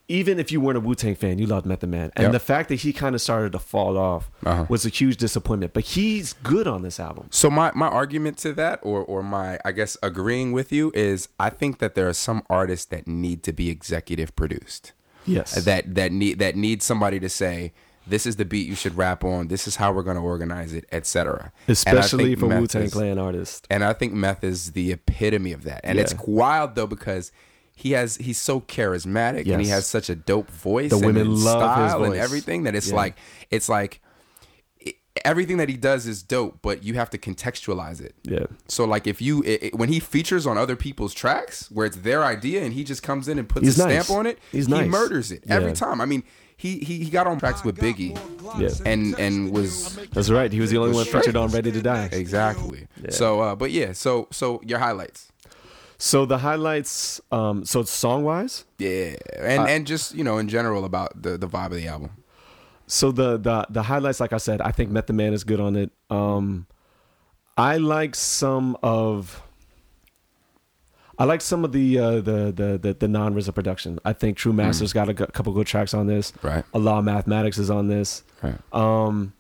even 0.09 0.39
if 0.39 0.53
you 0.53 0.61
weren't 0.61 0.77
a 0.77 0.81
Wu 0.81 0.95
Tang 0.95 1.15
fan, 1.15 1.39
you 1.39 1.47
loved 1.47 1.65
Method 1.67 1.89
Man. 1.89 2.13
And 2.15 2.25
Yep. 2.25 2.33
the 2.33 2.39
fact 2.39 2.69
that 2.69 2.77
he 2.77 2.93
kind 2.93 3.15
of 3.15 3.21
started 3.23 3.53
to 3.53 3.59
fall 3.59 3.97
off 3.97 4.31
Uh-huh. 4.45 4.67
was 4.69 4.85
a 4.85 4.91
huge 4.91 5.17
disappointment. 5.17 5.73
But 5.73 5.85
he's 5.85 6.35
good 6.35 6.67
on 6.67 6.83
this 6.83 7.01
album. 7.01 7.29
So 7.31 7.49
my, 7.51 7.73
my 7.75 7.89
argument 7.89 8.37
to 8.39 8.53
that, 8.55 8.81
or 8.83 9.03
or 9.03 9.23
my 9.23 9.59
I 9.65 9.73
guess 9.73 9.97
agreeing 10.03 10.53
with 10.53 10.73
you, 10.73 10.93
is 10.95 11.29
I 11.41 11.49
think 11.51 11.79
that 11.79 11.95
there 11.95 12.09
are 12.09 12.13
some 12.15 12.43
artists 12.51 12.87
that 12.87 13.09
need 13.09 13.43
to 13.45 13.53
be 13.53 13.71
executive 13.71 14.35
produced. 14.37 14.93
Yes. 15.27 15.55
That 15.65 15.95
that 15.95 16.13
need 16.13 16.39
that 16.39 16.55
need 16.55 16.83
somebody 16.83 17.19
to 17.21 17.29
say 17.31 17.73
this 18.07 18.27
is 18.27 18.37
the 18.37 18.45
beat 18.45 18.69
you 18.69 18.75
should 18.75 18.99
rap 18.99 19.25
on. 19.25 19.49
This 19.49 19.67
is 19.67 19.77
how 19.77 19.91
we're 19.91 20.03
going 20.03 20.19
to 20.19 20.23
organize 20.23 20.75
it, 20.75 20.85
etc. 20.93 21.51
Especially 21.67 22.35
for 22.35 22.47
Wu 22.49 22.67
Tang 22.67 22.91
Clan 22.91 23.19
artists. 23.19 23.67
And 23.71 23.83
I 23.83 23.95
think 23.95 24.13
Meth 24.13 24.45
is 24.45 24.73
the 24.73 24.93
epitome 24.93 25.53
of 25.53 25.65
that. 25.65 25.81
And 25.83 25.97
Yeah. 25.97 26.03
it's 26.03 26.15
wild 26.27 26.75
though 26.75 26.87
because 26.87 27.33
he 27.77 27.93
has 27.93 28.17
he's 28.17 28.39
so 28.41 28.61
charismatic 28.61 29.49
and 29.51 29.61
he 29.61 29.69
has 29.69 29.87
such 29.87 30.09
a 30.09 30.15
dope 30.15 30.51
voice 30.51 30.91
The 30.91 30.97
and 30.97 31.07
women 31.07 31.29
love 31.31 31.79
his 31.81 31.91
style 31.91 32.05
and 32.05 32.15
everything 32.15 32.63
that 32.65 32.75
it's 32.75 32.89
Yeah. 32.91 32.97
like 32.97 33.17
it's 33.51 33.69
like 33.69 34.01
it- 34.81 34.97
everything 35.25 35.57
that 35.57 35.69
he 35.69 35.77
does 35.77 36.07
is 36.07 36.23
dope, 36.23 36.59
but 36.63 36.83
you 36.85 36.95
have 36.95 37.11
to 37.11 37.19
contextualize 37.19 38.01
it. 38.01 38.15
Yeah. 38.23 38.47
So 38.69 38.85
like 38.85 39.07
if 39.07 39.21
you 39.21 39.43
it, 39.43 39.63
it- 39.65 39.75
when 39.75 39.89
he 39.89 39.99
features 40.01 40.47
on 40.47 40.57
other 40.59 40.77
people's 40.77 41.15
tracks 41.15 41.69
where 41.71 41.87
it's 41.87 41.97
their 41.97 42.23
idea 42.25 42.63
and 42.63 42.73
he 42.73 42.85
just 42.85 43.03
comes 43.03 43.29
in 43.29 43.39
and 43.39 43.49
puts 43.49 43.65
He's 43.67 43.79
a 43.81 43.87
nice. 43.89 44.05
stamp 44.07 44.19
on 44.19 44.27
it, 44.27 44.39
He's 44.53 44.67
he 44.67 44.73
nice. 44.73 44.89
murders 44.89 45.33
it 45.33 45.43
every 45.49 45.71
Yeah. 45.71 45.75
time. 45.75 46.01
I 46.01 46.05
mean, 46.07 46.23
he, 46.57 46.79
he 46.79 46.99
he 47.03 47.11
got 47.11 47.27
on 47.27 47.41
tracks 47.41 47.65
with 47.65 47.77
Biggie 47.79 48.17
Yeah. 48.61 48.69
and 48.87 49.19
and 49.19 49.51
was 49.51 49.97
That's 50.13 50.31
right. 50.31 50.53
He 50.53 50.61
was 50.61 50.71
the 50.71 50.79
only 50.79 50.95
one 50.95 51.05
featured 51.05 51.35
on 51.37 51.51
Ready 51.51 51.73
to 51.73 51.83
Die. 51.83 52.09
exactly. 52.13 52.87
So 53.11 53.41
uh 53.41 53.57
but 53.57 53.73
yeah, 53.73 53.93
so 53.93 54.29
so 54.31 54.61
your 54.65 54.79
highlights. 54.79 55.33
So 55.99 56.27
the 56.27 56.39
highlights, 56.39 57.21
um, 57.31 57.65
so 57.65 57.81
it's 57.81 57.91
song 57.91 58.25
wise, 58.25 58.65
Yeah. 58.79 59.15
And 59.39 59.61
Uh, 59.63 59.67
and 59.67 59.87
just, 59.87 60.15
you 60.15 60.25
know, 60.25 60.39
in 60.39 60.49
general 60.49 60.85
about 60.85 61.23
the 61.23 61.39
the 61.39 61.47
vibe 61.49 61.67
of 61.67 61.77
the 61.77 61.87
album. 61.89 62.11
so 62.87 63.13
the 63.13 63.39
the 63.39 63.67
the 63.71 63.83
highlights, 63.85 64.21
like 64.21 64.33
I 64.33 64.39
said, 64.39 64.61
I 64.61 64.71
think 64.73 64.91
Method 64.91 65.15
Man 65.17 65.33
is 65.33 65.45
good 65.45 65.61
on 65.61 65.77
it. 65.77 65.91
Um, 66.11 66.67
I 67.57 67.77
like 67.79 68.15
some 68.17 68.77
of. 68.83 69.41
I 71.17 71.25
like 71.25 71.41
some 71.43 71.65
of 71.65 71.71
the 71.71 71.99
uh, 71.99 72.11
the 72.17 72.53
the 72.53 72.79
the, 72.83 72.95
the 72.95 73.09
non 73.09 73.35
RZA 73.35 73.55
production. 73.55 74.01
I 74.05 74.13
think 74.13 74.37
True 74.37 74.53
Masters 74.53 74.93
got 74.93 75.09
a 75.09 75.15
g- 75.15 75.25
couple 75.33 75.53
good 75.53 75.67
tracks 75.69 75.95
on 75.95 76.09
this. 76.09 76.33
Right. 76.43 76.65
Allah 76.75 77.03
Mathematics 77.03 77.57
is 77.59 77.71
on 77.71 77.87
this. 77.87 78.25
Right. 78.43 78.57
Um, 78.73 79.33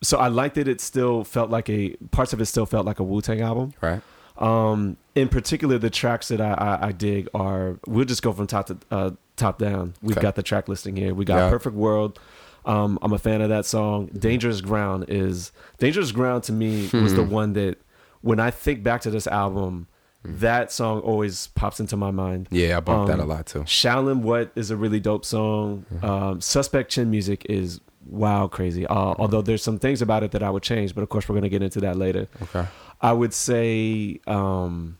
so 0.00 0.18
I 0.18 0.28
liked 0.28 0.56
it. 0.58 0.68
It 0.68 0.80
still 0.80 1.24
felt 1.24 1.50
like 1.50 1.68
a 1.68 1.96
parts 2.12 2.32
of 2.32 2.40
it 2.40 2.46
still 2.46 2.66
felt 2.66 2.86
like 2.86 3.00
a 3.00 3.02
Wu 3.02 3.20
Tang 3.20 3.40
album. 3.40 3.74
Right. 3.80 4.00
Um, 4.38 4.96
in 5.14 5.28
particular, 5.28 5.78
the 5.78 5.90
tracks 5.90 6.28
that 6.28 6.40
I, 6.40 6.52
I, 6.52 6.86
I 6.88 6.92
dig 6.92 7.28
are 7.34 7.78
we'll 7.86 8.04
just 8.04 8.22
go 8.22 8.32
from 8.32 8.46
top 8.46 8.66
to 8.66 8.78
uh, 8.90 9.10
top 9.36 9.58
down. 9.58 9.94
We've 10.02 10.16
Okay. 10.16 10.22
got 10.22 10.36
the 10.36 10.42
track 10.42 10.68
listing 10.68 10.96
here. 10.96 11.12
We 11.14 11.24
got 11.24 11.36
Yeah. 11.38 11.50
Perfect 11.50 11.74
World. 11.76 12.18
Um, 12.64 12.98
I'm 13.02 13.12
a 13.12 13.18
fan 13.18 13.40
of 13.40 13.48
that 13.48 13.64
song. 13.66 14.06
Dangerous 14.18 14.60
Ground 14.60 15.06
is 15.08 15.52
Dangerous 15.78 16.12
Ground 16.12 16.44
to 16.44 16.52
me 16.52 16.88
was 16.92 17.14
the 17.14 17.22
one 17.22 17.54
that 17.54 17.78
when 18.20 18.38
I 18.40 18.50
think 18.50 18.82
back 18.82 19.00
to 19.02 19.10
this 19.10 19.26
album, 19.26 19.86
that 20.24 20.70
song 20.70 21.00
always 21.00 21.46
pops 21.48 21.80
into 21.80 21.96
my 21.96 22.10
mind. 22.10 22.48
Yeah, 22.50 22.76
I 22.76 22.80
bumped 22.80 23.06
that 23.08 23.20
a 23.20 23.22
Um, 23.22 23.28
lot 23.28 23.46
too. 23.46 23.60
Shaolin 23.60 24.20
What 24.22 24.50
is 24.54 24.70
a 24.70 24.76
really 24.76 25.00
dope 25.00 25.24
song. 25.24 25.86
Um, 26.02 26.40
Suspect 26.40 26.90
Chin 26.90 27.10
music 27.10 27.46
is 27.48 27.80
wow 28.06 28.48
crazy. 28.48 28.86
Uh, 28.86 29.14
although 29.18 29.40
there's 29.42 29.62
some 29.62 29.78
things 29.78 30.02
about 30.02 30.22
it 30.22 30.32
that 30.32 30.42
I 30.42 30.50
would 30.50 30.62
change, 30.62 30.94
but 30.94 31.02
of 31.02 31.08
course 31.08 31.28
we're 31.28 31.36
gonna 31.36 31.48
get 31.48 31.62
into 31.62 31.80
that 31.80 31.96
later. 31.96 32.26
Okay. 32.42 32.66
I 33.00 33.12
would 33.12 33.32
say 33.32 34.20
um, 34.26 34.98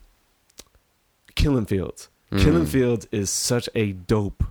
Killing 1.35 1.65
Fields. 1.65 2.09
Mm. 2.31 2.43
Killing 2.43 2.65
Fields 2.65 3.07
is 3.11 3.29
such 3.29 3.69
a 3.75 3.93
dope. 3.93 4.43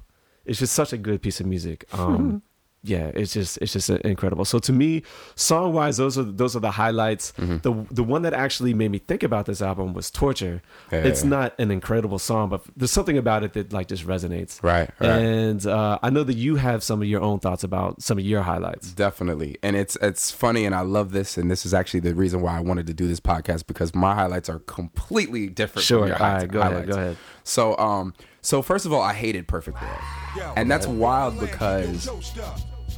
It's 0.44 0.58
just 0.58 0.72
such 0.72 0.92
a 0.92 0.98
good 0.98 1.22
piece 1.22 1.40
of 1.40 1.46
music. 1.46 1.84
Um, 1.92 2.42
yeah, 2.88 3.10
it's 3.14 3.32
just 3.32 3.58
it's 3.58 3.72
just 3.72 3.90
incredible. 3.90 4.44
So 4.44 4.58
to 4.60 4.72
me, 4.72 5.02
song 5.36 5.72
wise, 5.72 5.96
those 5.98 6.16
are 6.18 6.22
those 6.22 6.56
are 6.56 6.60
the 6.60 6.70
highlights. 6.70 7.32
Mm-hmm. 7.32 7.58
The 7.58 7.86
the 7.94 8.02
one 8.02 8.22
that 8.22 8.32
actually 8.34 8.74
made 8.74 8.90
me 8.90 8.98
think 8.98 9.22
about 9.22 9.46
this 9.46 9.60
album 9.62 9.92
was 9.94 10.10
Torture. 10.10 10.62
Yeah. 10.90 11.00
It's 11.00 11.24
not 11.24 11.54
an 11.58 11.70
incredible 11.70 12.18
song, 12.18 12.48
but 12.48 12.62
there's 12.76 12.90
something 12.90 13.18
about 13.18 13.44
it 13.44 13.52
that 13.52 13.72
like 13.72 13.88
just 13.88 14.06
resonates. 14.06 14.62
Right. 14.62 14.90
Right. 15.00 15.08
And 15.10 15.66
uh, 15.66 15.98
I 16.02 16.10
know 16.10 16.24
that 16.24 16.36
you 16.36 16.56
have 16.56 16.82
some 16.82 17.02
of 17.02 17.08
your 17.08 17.20
own 17.20 17.38
thoughts 17.40 17.64
about 17.64 18.02
some 18.02 18.18
of 18.18 18.24
your 18.24 18.42
highlights. 18.42 18.92
Definitely. 18.92 19.58
And 19.62 19.76
it's 19.76 19.96
it's 20.00 20.30
funny 20.30 20.64
and 20.64 20.74
I 20.74 20.80
love 20.80 21.12
this 21.12 21.36
and 21.36 21.50
this 21.50 21.66
is 21.66 21.74
actually 21.74 22.00
the 22.00 22.14
reason 22.14 22.40
why 22.40 22.56
I 22.56 22.60
wanted 22.60 22.86
to 22.86 22.94
do 22.94 23.06
this 23.06 23.20
podcast 23.20 23.66
because 23.66 23.94
my 23.94 24.14
highlights 24.14 24.48
are 24.48 24.60
completely 24.60 25.48
different 25.48 25.84
Sure. 25.84 26.00
from 26.00 26.08
your 26.08 26.16
All 26.16 26.22
right, 26.22 26.32
highlights. 26.32 26.52
go 26.52 26.60
ahead, 26.60 26.86
go 26.88 26.94
ahead. 26.96 27.16
So 27.44 27.76
um 27.78 28.14
so 28.40 28.62
first 28.62 28.86
of 28.86 28.92
all 28.92 29.02
I 29.02 29.12
hated 29.14 29.46
Perfect 29.48 29.80
World. 29.82 30.54
And 30.56 30.70
that's 30.70 30.86
wild 30.86 31.38
because 31.40 32.08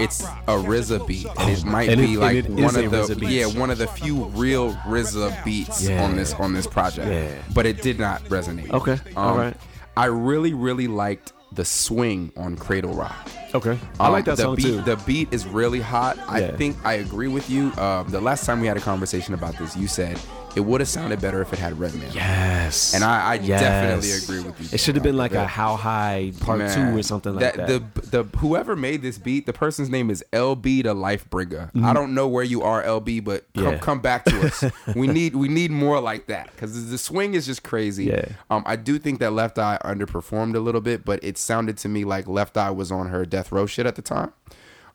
it's 0.01 0.23
a 0.23 0.57
RZA 0.57 1.07
beat, 1.07 1.27
and 1.39 1.51
it 1.51 1.65
might 1.65 1.89
And 1.89 2.01
be 2.01 2.17
like 2.17 2.37
it 2.37 2.47
is 2.47 2.51
one 2.51 2.77
of 2.77 2.91
the 2.91 3.27
yeah 3.27 3.47
one 3.47 3.71
of 3.71 3.79
the 3.79 3.87
few 3.87 4.25
real 4.27 4.73
RZA 4.87 5.45
beats 5.45 5.89
Yeah. 5.89 6.03
on 6.05 6.17
this 6.17 6.35
on 6.35 6.53
this 6.53 6.67
project. 6.67 7.09
Yeah. 7.09 7.31
But 7.55 7.67
it 7.67 7.83
did 7.83 7.99
not 7.99 8.23
resonate. 8.25 8.71
Okay, 8.71 8.99
all 9.17 9.37
right. 9.37 9.57
I 9.97 10.07
really 10.07 10.55
really 10.55 10.87
liked 10.89 11.33
the 11.53 11.65
swing 11.65 12.33
on 12.37 12.57
Cradle 12.57 12.95
Rock. 12.95 13.29
Okay, 13.55 13.77
I 13.99 14.07
Um, 14.07 14.13
like 14.13 14.25
that 14.27 14.37
the 14.37 14.43
song 14.45 14.55
beat, 14.55 14.63
too. 14.63 14.81
The 14.83 14.97
beat 15.05 15.29
is 15.33 15.45
really 15.47 15.81
hot. 15.81 16.17
I 16.29 16.53
think 16.53 16.77
I 16.85 16.95
agree 16.95 17.27
with 17.27 17.51
you. 17.51 17.73
Um, 17.77 18.09
the 18.09 18.21
last 18.21 18.47
time 18.47 18.61
we 18.61 18.69
had 18.69 18.77
a 18.77 18.81
conversation 18.81 19.35
about 19.35 19.59
this, 19.59 19.77
you 19.77 19.89
said 19.89 20.17
it 20.57 20.61
would 20.61 20.81
have 20.81 20.89
sounded 20.89 21.21
better 21.21 21.41
if 21.43 21.53
it 21.53 21.59
had 21.59 21.79
Redman. 21.79 22.11
Yes. 22.13 22.95
And 22.95 23.05
I- 23.05 23.33
I 23.33 23.35
Yes. 23.35 23.61
definitely 23.61 24.11
agree 24.13 24.51
with 24.51 24.61
you. 24.61 24.69
It 24.73 24.81
should 24.81 24.95
have 24.97 25.05
been 25.05 25.17
like 25.17 25.33
a 25.35 25.47
How 25.47 25.77
High 25.77 26.33
Part 26.41 26.59
Man, 26.59 26.93
Two 26.93 26.99
or 26.99 27.03
something 27.03 27.35
like 27.37 27.55
that. 27.57 27.67
The 27.69 27.83
the 28.11 28.25
whoever 28.39 28.75
made 28.77 29.03
this 29.03 29.19
beat, 29.19 29.47
the 29.47 29.53
person's 29.53 29.89
name 29.89 30.11
is 30.11 30.25
LB 30.33 30.83
the 30.83 30.95
Life 30.95 31.29
Bringer. 31.31 31.71
I 31.83 31.93
don't 31.93 32.15
know 32.15 32.27
where 32.29 32.45
you 32.45 32.63
are, 32.63 32.83
LB, 32.83 33.21
but 33.21 33.45
come, 33.55 33.65
Mm-hmm. 33.65 33.73
Yeah. 33.75 33.79
come 33.79 34.01
back 34.01 34.25
to 34.27 34.41
us. 34.47 34.65
we 34.97 35.07
need 35.07 35.35
we 35.37 35.49
need 35.49 35.71
more 35.71 36.01
like 36.01 36.27
that 36.27 36.51
because 36.53 36.91
the 36.91 36.99
swing 36.99 37.35
is 37.35 37.47
just 37.47 37.63
crazy. 37.63 38.07
Yeah. 38.07 38.25
Um, 38.51 38.63
I 38.67 38.77
do 38.77 38.99
think 38.99 39.21
that 39.21 39.33
Left 39.33 39.59
Eye 39.59 39.79
underperformed 39.85 40.57
a 40.57 40.61
little 40.61 40.81
bit, 40.81 41.05
but 41.05 41.23
it 41.23 41.39
sounded 41.39 41.77
to 41.79 41.89
me 41.89 42.05
like 42.05 42.27
Left 42.27 42.57
Eye 42.57 42.71
was 42.71 42.91
on 42.91 43.09
her 43.09 43.25
Death 43.25 43.53
Row 43.53 43.67
shit 43.67 43.87
at 43.87 43.95
the 43.97 44.03
time. 44.03 44.33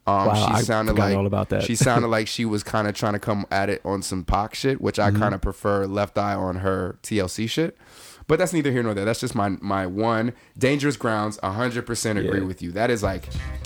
Um, 0.08 0.28
Wow, 0.28 0.34
she 0.36 0.54
I 0.54 0.62
sounded 0.62 0.98
like 0.98 1.16
all 1.18 1.26
about 1.26 1.50
that. 1.50 1.64
she 1.64 1.76
sounded 1.76 2.08
like 2.10 2.28
she 2.36 2.46
was 2.46 2.62
kind 2.64 2.88
of 2.88 2.94
trying 2.94 3.14
to 3.14 3.20
come 3.20 3.46
at 3.50 3.70
it 3.70 3.82
on 3.84 4.02
some 4.04 4.24
Pac 4.24 4.54
shit, 4.56 4.80
which 4.82 4.98
Mm-hmm. 4.98 5.16
I 5.16 5.20
kind 5.20 5.34
of 5.36 5.42
prefer 5.42 5.86
Left 5.88 6.18
Eye 6.18 6.36
on 6.36 6.58
her 6.58 6.98
TLC 7.04 7.50
shit. 7.50 7.76
But 8.28 8.40
that's 8.40 8.54
neither 8.54 8.72
here 8.72 8.82
nor 8.82 8.96
there. 8.96 9.06
That's 9.06 9.20
just 9.20 9.36
my 9.36 9.50
my 9.62 9.86
one 9.86 10.34
dangerous 10.58 10.98
grounds. 10.98 11.38
hundred 11.44 11.86
percent 11.86 12.18
agree 12.18 12.40
Yeah. 12.40 12.46
with 12.48 12.60
you. 12.62 12.72
That 12.72 12.90
is 12.90 13.04
like 13.04 13.24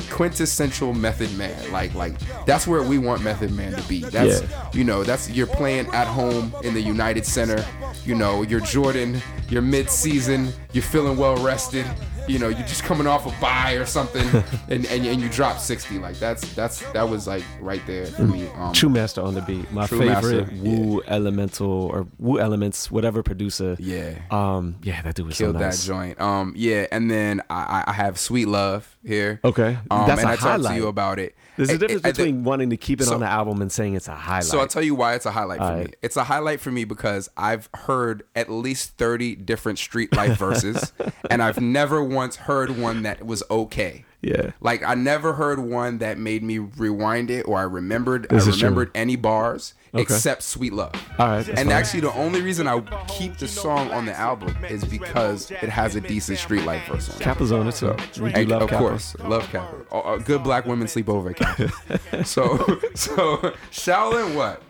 quintessential 0.10 0.94
Method 0.94 1.32
Man. 1.38 1.72
Like 1.72 1.94
like 1.96 2.16
that's 2.46 2.68
where 2.68 2.84
we 2.84 2.98
want 2.98 3.24
Method 3.24 3.52
Man 3.52 3.72
to 3.74 3.82
be. 3.88 4.02
That's 4.02 4.42
Yeah. 4.42 4.70
you 4.74 4.84
know 4.84 5.04
that's 5.04 5.30
you're 5.30 5.48
playing 5.48 5.88
at 5.94 6.08
home 6.08 6.54
in 6.64 6.74
the 6.74 6.82
United 6.82 7.26
Center. 7.26 7.64
You 8.04 8.16
know 8.16 8.42
you're 8.42 8.60
Jordan. 8.60 9.22
You're 9.50 9.62
mid 9.62 9.90
season. 9.90 10.52
You're 10.74 10.84
feeling 10.84 11.18
well 11.18 11.38
rested. 11.38 11.86
You 12.30 12.38
know 12.38 12.48
you're 12.48 12.68
just 12.68 12.84
coming 12.84 13.08
off 13.08 13.26
a 13.26 13.42
buy 13.42 13.74
or 13.74 13.86
something, 13.86 14.26
and, 14.70 14.86
and 14.86 15.06
and 15.06 15.20
you 15.20 15.30
drop 15.30 15.58
sixty. 15.58 15.98
Like 15.98 16.18
that's 16.20 16.54
that's 16.54 16.80
that 16.92 17.10
was 17.10 17.26
like 17.28 17.44
right 17.60 17.82
there 17.88 18.06
for 18.06 18.24
me. 18.24 18.48
Um, 18.50 18.72
True 18.72 18.90
Master 18.90 19.22
on 19.22 19.34
the 19.34 19.42
beat. 19.42 19.72
My 19.72 19.88
True 19.88 20.00
favorite 20.00 20.52
Master, 20.52 20.64
Wu 20.64 21.02
Elemental 21.08 21.72
or 21.72 22.08
Wu 22.20 22.40
Elements, 22.40 22.92
whatever 22.92 23.24
producer. 23.24 23.76
Yeah. 23.80 24.20
Um. 24.30 24.76
Yeah, 24.84 25.02
that 25.02 25.16
dude 25.16 25.26
was 25.26 25.38
killed 25.40 25.56
so 25.56 25.60
nice. 25.60 25.82
that 25.82 25.88
joint. 25.88 26.22
Um, 26.22 26.54
yeah, 26.56 26.86
and 26.92 27.10
then 27.10 27.42
I, 27.50 27.84
I 27.88 27.94
have 27.94 28.20
Sweet 28.20 28.48
Love 28.48 28.96
here. 29.04 29.40
Okay. 29.44 29.78
um, 29.90 30.08
That's 30.08 30.22
and 30.22 30.30
a 30.30 30.34
I 30.34 30.36
talked 30.36 30.42
to 30.42 30.50
highlight. 30.50 30.76
you 30.78 30.88
about 30.88 31.18
it. 31.18 31.36
There's 31.60 31.72
a 31.72 31.78
difference 31.78 32.18
between 32.18 32.46
wanting 32.46 32.70
to 32.70 32.78
keep 32.78 33.02
it 33.02 33.06
so- 33.06 33.16
on 33.16 33.20
the 33.20 33.28
album 33.28 33.62
and 33.62 33.70
saying 33.70 33.96
it's 33.96 34.08
a 34.08 34.16
highlight. 34.16 34.46
So 34.46 34.60
I'll 34.60 34.68
tell 34.68 34.82
you 34.82 34.96
why 34.96 35.16
it's 35.16 35.26
a 35.26 35.32
highlight 35.32 35.60
for 35.60 35.76
me. 35.76 35.88
It's 36.02 36.16
a 36.16 36.24
highlight 36.24 36.62
for 36.62 36.72
me 36.72 36.86
because 36.86 37.28
I've 37.36 37.68
heard 37.74 38.24
at 38.34 38.50
least 38.50 38.98
30 38.98 39.36
different 39.36 39.78
street 39.78 40.16
life 40.16 40.38
verses 40.40 40.94
and 41.30 41.44
I've 41.44 41.60
never 41.60 42.02
once 42.02 42.38
heard 42.38 42.78
one 42.78 43.04
that 43.04 43.26
was 43.26 43.44
okay. 43.52 44.06
Yeah. 44.22 44.52
Like 44.60 44.84
I 44.84 44.96
never 44.96 45.34
heard 45.34 45.60
one 45.60 46.00
that 46.00 46.18
made 46.18 46.44
me 46.44 46.58
rewind 46.60 47.30
it 47.32 47.44
or 47.48 47.58
I 47.58 47.64
remembered 47.64 48.28
This 48.30 48.46
I 48.48 48.50
is 48.50 48.58
true. 48.58 48.66
remembered 48.68 48.92
any 48.94 49.16
bars 49.16 49.74
Okay. 49.94 50.02
except 50.04 50.44
Sweet 50.44 50.74
Love. 50.74 50.92
All 51.18 51.28
right, 51.30 51.48
And 51.48 51.58
fine. 51.58 51.72
actually 51.72 52.02
the 52.02 52.14
only 52.14 52.42
reason 52.42 52.68
I 52.68 52.80
keep 53.08 53.38
the 53.38 53.48
song 53.48 53.90
on 53.92 54.06
the 54.06 54.14
album 54.14 54.56
is 54.70 54.84
because 54.86 55.50
it 55.50 55.70
has 55.70 55.96
a 55.96 56.02
decent 56.02 56.38
street 56.38 56.64
life 56.66 56.86
verse 56.88 57.10
on 57.10 57.16
it. 57.16 57.22
Cappa's 57.24 57.52
on 57.52 57.68
it 57.68 57.76
too. 57.76 57.96
We 58.22 58.32
do 58.34 58.42
And 58.42 58.50
love 58.50 58.62
of 58.64 58.70
Cappa. 58.70 58.82
course, 58.84 59.16
love 59.24 59.50
Cappa. 59.50 59.78
Oh, 59.92 60.20
good 60.20 60.44
black 60.44 60.66
women 60.66 60.88
sleep 60.90 61.10
over 61.10 61.34
Kappa. 61.34 61.72
so, 62.26 62.58
so 62.94 63.38
Shaolin 63.72 64.36
what? 64.36 64.62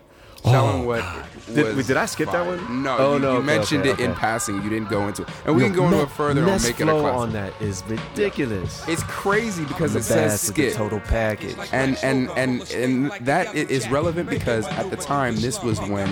Shaolin 0.44 0.84
what? 0.86 1.04
Did- 1.54 1.76
was 1.76 1.86
did 1.88 1.96
I 1.96 2.06
skip 2.06 2.30
that 2.30 2.46
one? 2.46 2.82
No, 2.84 2.96
Oh, 2.96 3.14
you, 3.14 3.18
no, 3.20 3.32
you 3.32 3.36
okay, 3.38 3.46
mentioned 3.46 3.80
okay, 3.86 3.90
it 3.90 4.00
in 4.08 4.14
passing. 4.14 4.62
You 4.62 4.70
didn't 4.70 4.88
go 4.88 5.08
into 5.08 5.22
it, 5.22 5.28
and 5.44 5.56
we 5.56 5.62
Yo, 5.62 5.68
can 5.68 5.76
go 5.76 5.84
into 5.86 6.02
it 6.02 6.10
further 6.10 6.42
on 6.48 6.62
make 6.62 6.78
it 6.80 6.82
a 6.82 6.86
flow 6.86 7.00
classic. 7.00 7.18
on 7.18 7.32
that 7.32 7.52
is 7.60 7.82
ridiculous. 7.88 8.86
It's 8.88 9.02
crazy 9.04 9.64
because 9.64 9.96
it 9.96 10.02
says 10.04 10.34
is 10.34 10.40
skit. 10.40 10.74
total 10.74 11.00
package. 11.00 11.56
and 11.72 11.98
and 12.04 12.30
and 12.36 12.70
and 12.70 13.10
that 13.22 13.48
i- 13.48 13.90
relevant 13.90 14.30
because 14.30 14.66
at 14.68 14.90
the 14.90 14.96
time 14.96 15.34
this 15.40 15.60
was 15.62 15.80
when 15.80 16.08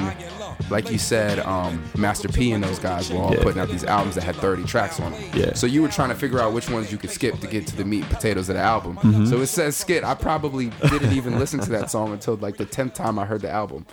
like 0.71 0.91
you 0.91 0.99
said 0.99 1.39
um, 1.41 1.83
master 1.97 2.29
p 2.29 2.51
and 2.53 2.65
those 2.65 2.79
guys 2.81 3.11
were 3.13 3.19
all 3.19 3.33
Yeah. 3.35 3.43
putting 3.43 3.61
out 3.61 3.69
these 3.69 3.85
albums 3.85 4.17
that 4.17 4.25
had 4.25 4.35
30 4.37 4.65
tracks 4.65 4.99
on 4.99 5.13
them 5.13 5.23
Yeah. 5.35 5.55
so 5.55 5.67
you 5.67 5.81
were 5.83 5.89
trying 5.89 6.09
to 6.09 6.15
figure 6.17 6.41
out 6.41 6.53
which 6.53 6.69
ones 6.69 6.91
you 6.91 6.99
could 6.99 7.11
skip 7.11 7.39
to 7.41 7.47
get 7.47 7.67
to 7.69 7.77
the 7.77 7.85
meat 7.85 8.03
and 8.05 8.11
potatoes 8.11 8.49
of 8.49 8.57
the 8.57 8.61
album 8.63 8.97
Mm-hmm. 8.97 9.27
so 9.27 9.41
it 9.41 9.47
says 9.47 9.77
skit 9.77 10.03
i 10.05 10.15
probably 10.15 10.71
didn't 10.91 11.13
even 11.13 11.39
listen 11.39 11.61
to 11.61 11.71
that 11.71 11.91
song 11.91 12.13
until 12.13 12.35
like 12.37 12.57
the 12.57 12.67
10th 12.67 12.95
time 12.95 13.19
i 13.19 13.25
heard 13.25 13.41
the 13.43 13.51
album 13.51 13.87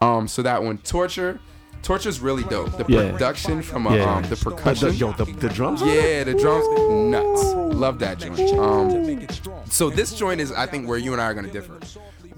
um, 0.00 0.28
so 0.28 0.42
that 0.42 0.62
one 0.62 0.78
torture 0.78 1.38
torture's 1.82 2.18
really 2.20 2.42
dope 2.44 2.76
the 2.76 2.84
Yeah. 2.88 3.10
production 3.12 3.62
from 3.62 3.86
a, 3.86 3.96
Yeah. 3.96 4.02
um, 4.16 4.22
the 4.22 4.28
Uh, 4.28 4.30
the- 4.30 4.36
percussion 4.36 4.94
yo, 4.94 5.12
the, 5.12 5.24
the 5.24 5.48
drums. 5.48 5.80
yeah, 5.80 6.24
the 6.24 6.34
drums 6.34 6.66
nuts. 6.90 7.44
Love 7.74 8.00
that 8.00 8.18
joint. 8.18 8.40
Um, 8.58 9.26
so 9.70 9.88
this 9.88 10.12
joint 10.12 10.40
is, 10.40 10.50
I 10.50 10.66
think, 10.66 10.88
where 10.88 10.98
you 10.98 11.12
and 11.12 11.22
I 11.22 11.26
are 11.26 11.34
gonna 11.34 11.48
differ. 11.48 11.74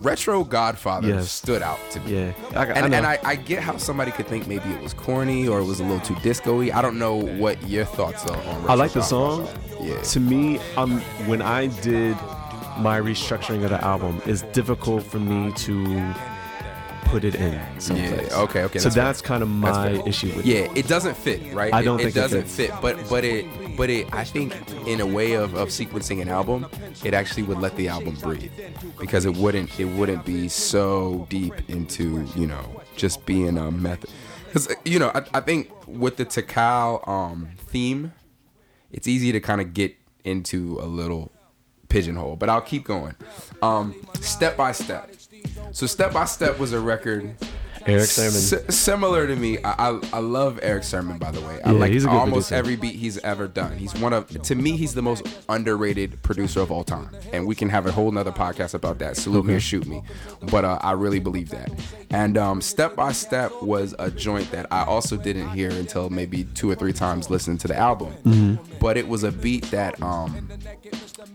Retro 0.02 0.44
Godfather 0.44 1.08
Yes. 1.08 1.30
stood 1.32 1.62
out 1.62 1.78
to 1.92 2.00
me. 2.00 2.14
Yeah. 2.14 2.32
I, 2.54 2.60
I 2.60 2.64
And, 2.64 2.90
know. 2.90 2.96
and 2.98 3.06
I, 3.06 3.18
I 3.24 3.34
get 3.36 3.62
how 3.62 3.76
somebody 3.78 4.10
could 4.12 4.26
think 4.28 4.46
maybe 4.46 4.68
it 4.70 4.82
was 4.82 4.92
corny 4.94 5.46
or 5.48 5.58
it 5.58 5.64
was 5.64 5.80
a 5.80 5.84
little 5.84 6.00
too 6.00 6.16
disco-y. 6.22 6.70
I 6.74 6.80
don't 6.82 6.98
know 6.98 7.16
what 7.16 7.66
your 7.68 7.84
thoughts 7.86 8.24
are 8.26 8.36
on 8.36 8.44
Retro 8.60 8.68
I 8.70 8.74
like 8.74 8.92
the 8.92 9.02
song. 9.02 9.46
Yeah. 9.80 10.00
To 10.00 10.20
me, 10.20 10.58
um, 10.76 11.00
when 11.26 11.40
I 11.42 11.66
did 11.82 12.16
my 12.78 12.98
restructuring 13.00 13.62
of 13.64 13.70
the 13.70 13.82
album, 13.84 14.22
it's 14.26 14.42
difficult 14.52 15.02
for 15.02 15.18
me 15.18 15.52
to 15.52 16.14
put 17.04 17.25
it 17.25 17.35
in 17.35 17.61
someplace. 17.80 18.30
Yeah, 18.30 18.38
okay, 18.40 18.62
okay, 18.64 18.78
So 18.78 18.88
that's 18.88 18.95
that's 18.95 19.23
kind 19.23 19.42
of 19.42 19.49
my 19.49 19.90
issue 20.07 20.28
with 20.28 20.38
it. 20.40 20.47
Yeah, 20.47 20.73
it 20.75 20.87
doesn't 20.88 21.16
fit, 21.16 21.52
right? 21.52 21.73
I 21.73 21.83
don't 21.83 22.00
it, 22.00 22.04
think 22.04 22.16
it 22.16 22.19
it 22.19 22.23
doesn't 22.23 22.42
fits. 22.42 22.57
fit, 22.71 22.80
but 22.83 23.09
but 23.09 23.25
it 23.25 23.47
but 23.76 23.90
it 23.90 24.12
I 24.12 24.25
think 24.25 24.54
in 24.87 25.00
a 25.00 25.07
way 25.07 25.33
of, 25.35 25.54
of 25.54 25.69
sequencing 25.69 26.21
an 26.23 26.28
album, 26.28 26.66
it 27.04 27.14
actually 27.14 27.42
would 27.45 27.59
let 27.59 27.76
the 27.76 27.88
album 27.88 28.14
breathe 28.16 28.52
because 28.99 29.25
it 29.25 29.37
wouldn't 29.37 29.78
it 29.80 29.87
wouldn't 29.87 30.25
be 30.25 30.49
so 30.49 31.26
deep 31.30 31.54
into 31.69 32.26
you 32.37 32.47
know 32.47 32.83
just 32.97 33.25
being 33.26 33.59
a 33.59 33.71
method. 33.71 34.11
Because 34.47 34.69
you 34.85 34.99
know 34.99 35.11
I, 35.14 35.25
I 35.35 35.40
think 35.40 35.71
with 35.87 36.16
the 36.16 36.26
Tical 36.26 37.07
um, 37.09 37.49
theme, 37.59 38.12
it's 38.92 39.07
easy 39.09 39.33
to 39.33 39.40
kind 39.40 39.61
of 39.61 39.75
get 39.75 39.97
into 40.25 40.78
a 40.80 40.87
little 40.87 41.33
pigeonhole, 41.88 42.37
but 42.37 42.49
I'll 42.49 42.61
keep 42.61 42.85
going. 42.85 43.14
Um, 43.62 43.95
step 44.21 44.57
by 44.57 44.73
step. 44.73 45.11
So 45.72 45.86
step 45.86 46.12
by 46.12 46.24
step 46.24 46.58
was 46.58 46.72
a 46.72 46.80
record 46.80 47.34
Erick 47.86 48.04
Sermon. 48.10 48.34
S- 48.68 48.76
similar 48.76 49.26
to 49.26 49.34
me, 49.34 49.56
I, 49.64 49.88
I 49.90 50.00
I 50.12 50.18
love 50.18 50.60
Erick 50.62 50.84
Sermon. 50.84 51.16
By 51.16 51.30
the 51.30 51.40
way, 51.40 51.60
I 51.64 51.72
Yeah, 51.72 51.78
like 51.78 51.92
he's 51.92 52.04
almost 52.04 52.50
producer. 52.50 52.54
every 52.56 52.76
beat 52.76 52.94
he's 52.94 53.16
ever 53.18 53.48
done. 53.48 53.78
He's 53.78 53.94
one 53.94 54.12
of 54.12 54.28
to 54.42 54.54
me, 54.54 54.76
he's 54.76 54.92
the 54.92 55.00
most 55.00 55.26
underrated 55.48 56.22
producer 56.22 56.60
of 56.60 56.70
all 56.70 56.84
time, 56.84 57.08
and 57.32 57.46
we 57.46 57.54
can 57.54 57.70
have 57.70 57.86
a 57.86 57.92
whole 57.92 58.10
nother 58.12 58.32
podcast 58.32 58.74
about 58.74 58.98
that. 58.98 59.16
Salute 59.16 59.46
me 59.46 59.54
or 59.54 59.60
shoot 59.60 59.86
me, 59.86 60.02
but 60.50 60.66
uh, 60.66 60.78
I 60.82 60.92
really 60.92 61.20
believe 61.20 61.48
that. 61.50 61.70
And 62.10 62.36
um, 62.36 62.60
Step 62.60 62.96
by 62.96 63.12
Step 63.12 63.50
was 63.62 63.94
a 63.98 64.10
joint 64.10 64.50
that 64.52 64.66
I 64.70 64.84
also 64.84 65.16
didn't 65.16 65.48
hear 65.50 65.70
until 65.70 66.10
maybe 66.10 66.44
two 66.44 66.70
or 66.70 66.74
three 66.74 66.92
times 66.92 67.30
listening 67.30 67.56
to 67.58 67.68
the 67.68 67.76
album, 67.78 68.12
Mm-hmm. 68.24 68.76
but 68.78 68.98
it 68.98 69.08
was 69.08 69.24
a 69.24 69.32
beat 69.32 69.64
that 69.70 70.00
um 70.02 70.48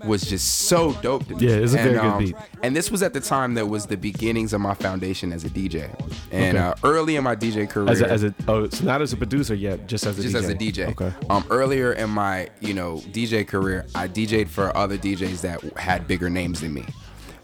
was 0.06 0.24
just 0.24 0.48
so 0.68 0.94
dope 1.02 1.26
to 1.28 1.36
me. 1.36 1.48
Yeah, 1.48 1.56
it's 1.56 1.74
a 1.74 1.80
And, 1.80 1.90
very 1.90 2.00
good 2.00 2.06
um, 2.14 2.24
beat. 2.24 2.36
And 2.64 2.76
this 2.76 2.92
was 2.92 3.02
at 3.04 3.14
the 3.14 3.20
time 3.20 3.56
that 3.56 3.68
was 3.68 3.88
the 3.88 3.98
beginnings 3.98 4.54
of 4.54 4.62
my 4.62 4.74
foundation 4.74 5.34
as 5.34 5.44
a 5.44 5.50
DJ. 5.50 5.90
And 6.32 6.58
Okay. 6.58 6.66
uh, 6.66 6.74
early 6.84 7.16
in 7.16 7.24
my 7.24 7.36
DJ 7.36 7.68
career, 7.70 7.90
As 7.92 8.02
a, 8.02 8.10
as 8.12 8.24
a 8.24 8.34
oh, 8.48 8.70
so 8.70 8.84
not 8.86 9.02
as 9.02 9.14
a 9.14 9.18
producer 9.18 9.56
yet, 9.56 9.88
just 9.88 10.06
as 10.06 10.18
a 10.20 10.22
just 10.22 10.36
DJ. 10.36 10.40
as 10.40 10.50
a 10.50 10.56
DJ. 10.56 10.88
Okay. 10.90 11.12
Um, 11.30 11.44
earlier 11.50 11.94
in 11.94 12.10
my 12.10 12.50
you 12.62 12.74
know 12.74 12.98
DJ 13.12 13.48
career, 13.48 13.86
I 13.96 14.08
DJ'd 14.08 14.50
for 14.50 14.76
other 14.78 14.98
DJs 14.98 15.42
that 15.42 15.62
had 15.78 16.08
bigger 16.08 16.30
names 16.30 16.62
than 16.62 16.74
me. 16.74 16.86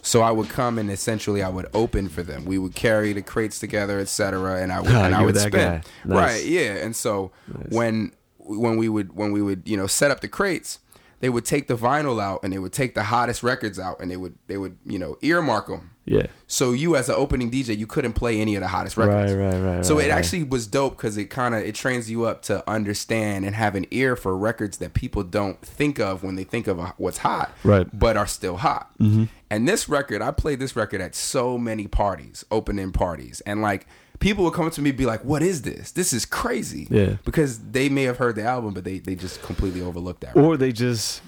So 0.04 0.22
I 0.22 0.32
would 0.32 0.50
come 0.50 0.80
and 0.80 0.90
essentially 0.90 1.44
I 1.44 1.50
would 1.50 1.68
open 1.76 2.10
for 2.10 2.24
them. 2.24 2.46
We 2.46 2.58
would 2.58 2.74
carry 2.74 3.14
the 3.14 3.22
crates 3.22 3.60
together, 3.60 4.00
etc. 4.00 4.62
And 4.62 4.72
I 4.72 4.82
would 4.82 4.90
and 5.06 5.14
I 5.14 5.24
would 5.24 5.38
spin. 5.38 5.52
Nice. 5.54 5.84
Right, 6.06 6.44
yeah. 6.46 6.74
And 6.84 6.96
so 6.96 7.32
when 7.70 8.12
when 8.40 8.78
we 8.78 8.90
would 8.90 9.16
when 9.16 9.32
we 9.32 9.42
would 9.42 9.62
you 9.66 9.78
know 9.78 9.88
set 9.88 10.10
up 10.12 10.22
the 10.22 10.28
crates, 10.28 10.80
they 11.22 11.30
would 11.30 11.46
take 11.46 11.68
the 11.68 11.78
vinyl 11.78 12.22
out 12.22 12.42
and 12.44 12.52
they 12.52 12.60
would 12.60 12.74
take 12.74 12.96
the 12.96 13.04
hottest 13.04 13.44
records 13.44 13.80
out 13.80 14.00
and 14.02 14.12
they 14.12 14.18
would 14.18 14.36
they 14.48 14.58
would 14.58 14.78
you 14.86 15.00
know 15.00 15.18
earmark 15.22 15.68
them. 15.68 15.92
Yeah. 16.06 16.28
So 16.48 16.72
you 16.72 16.96
as 16.96 17.10
an 17.10 17.16
opening 17.16 17.52
DJ, 17.52 17.78
you 17.78 17.86
couldn't 17.86 18.14
play 18.14 18.42
any 18.42 18.56
of 18.56 18.62
the 18.62 18.68
hottest 18.68 18.98
records. 18.98 19.34
right, 19.34 19.54
right. 19.54 19.76
right. 19.76 19.86
So 19.86 19.96
right, 19.96 20.08
it 20.08 20.10
right. 20.10 20.18
actually 20.18 20.44
was 20.44 20.66
dope 20.66 20.98
because 20.98 21.16
it 21.16 21.26
kind 21.26 21.54
of 21.54 21.62
it 21.62 21.76
trains 21.76 22.10
you 22.10 22.26
up 22.26 22.42
to 22.44 22.68
understand 22.70 23.46
and 23.46 23.56
have 23.56 23.76
an 23.76 23.86
ear 23.92 24.16
for 24.16 24.36
records 24.36 24.80
that 24.80 24.96
people 24.96 25.24
don't 25.24 25.62
think 25.62 26.00
of 26.00 26.24
when 26.24 26.36
they 26.36 26.44
think 26.44 26.66
of 26.66 26.80
uh, 26.80 26.92
what's 26.98 27.20
hot, 27.20 27.52
Right. 27.64 27.88
But 27.98 28.18
are 28.18 28.28
still 28.28 28.58
hot. 28.58 28.92
Mm-hmm. 29.00 29.26
And 29.52 29.68
this 29.68 29.88
record, 29.88 30.22
I 30.24 30.32
played 30.32 30.60
this 30.60 30.76
record 30.76 31.02
at 31.02 31.14
so 31.14 31.58
many 31.58 31.86
parties, 31.86 32.44
opening 32.50 32.92
parties, 32.92 33.42
and 33.46 33.62
like 33.62 33.86
people 34.22 34.46
would 34.46 34.54
come 34.54 34.66
up 34.66 34.74
to 34.74 34.82
me 34.82 34.92
and 34.92 34.98
be 34.98 35.06
like, 35.06 35.26
"What 35.26 35.44
is 35.44 35.64
this? 35.64 35.92
This 35.92 36.14
is 36.14 36.26
crazy." 36.26 36.88
Yeah. 36.90 37.18
because 37.26 37.60
they 37.60 37.90
may 37.90 38.04
have 38.04 38.18
heard 38.18 38.36
the 38.38 38.44
album, 38.44 38.74
but 38.74 38.86
they 38.86 39.00
they 39.00 39.16
just 39.16 39.42
completely 39.42 39.82
overlooked 39.82 40.22
that. 40.22 40.38
or 40.38 40.56
they 40.56 40.72
just 40.72 41.22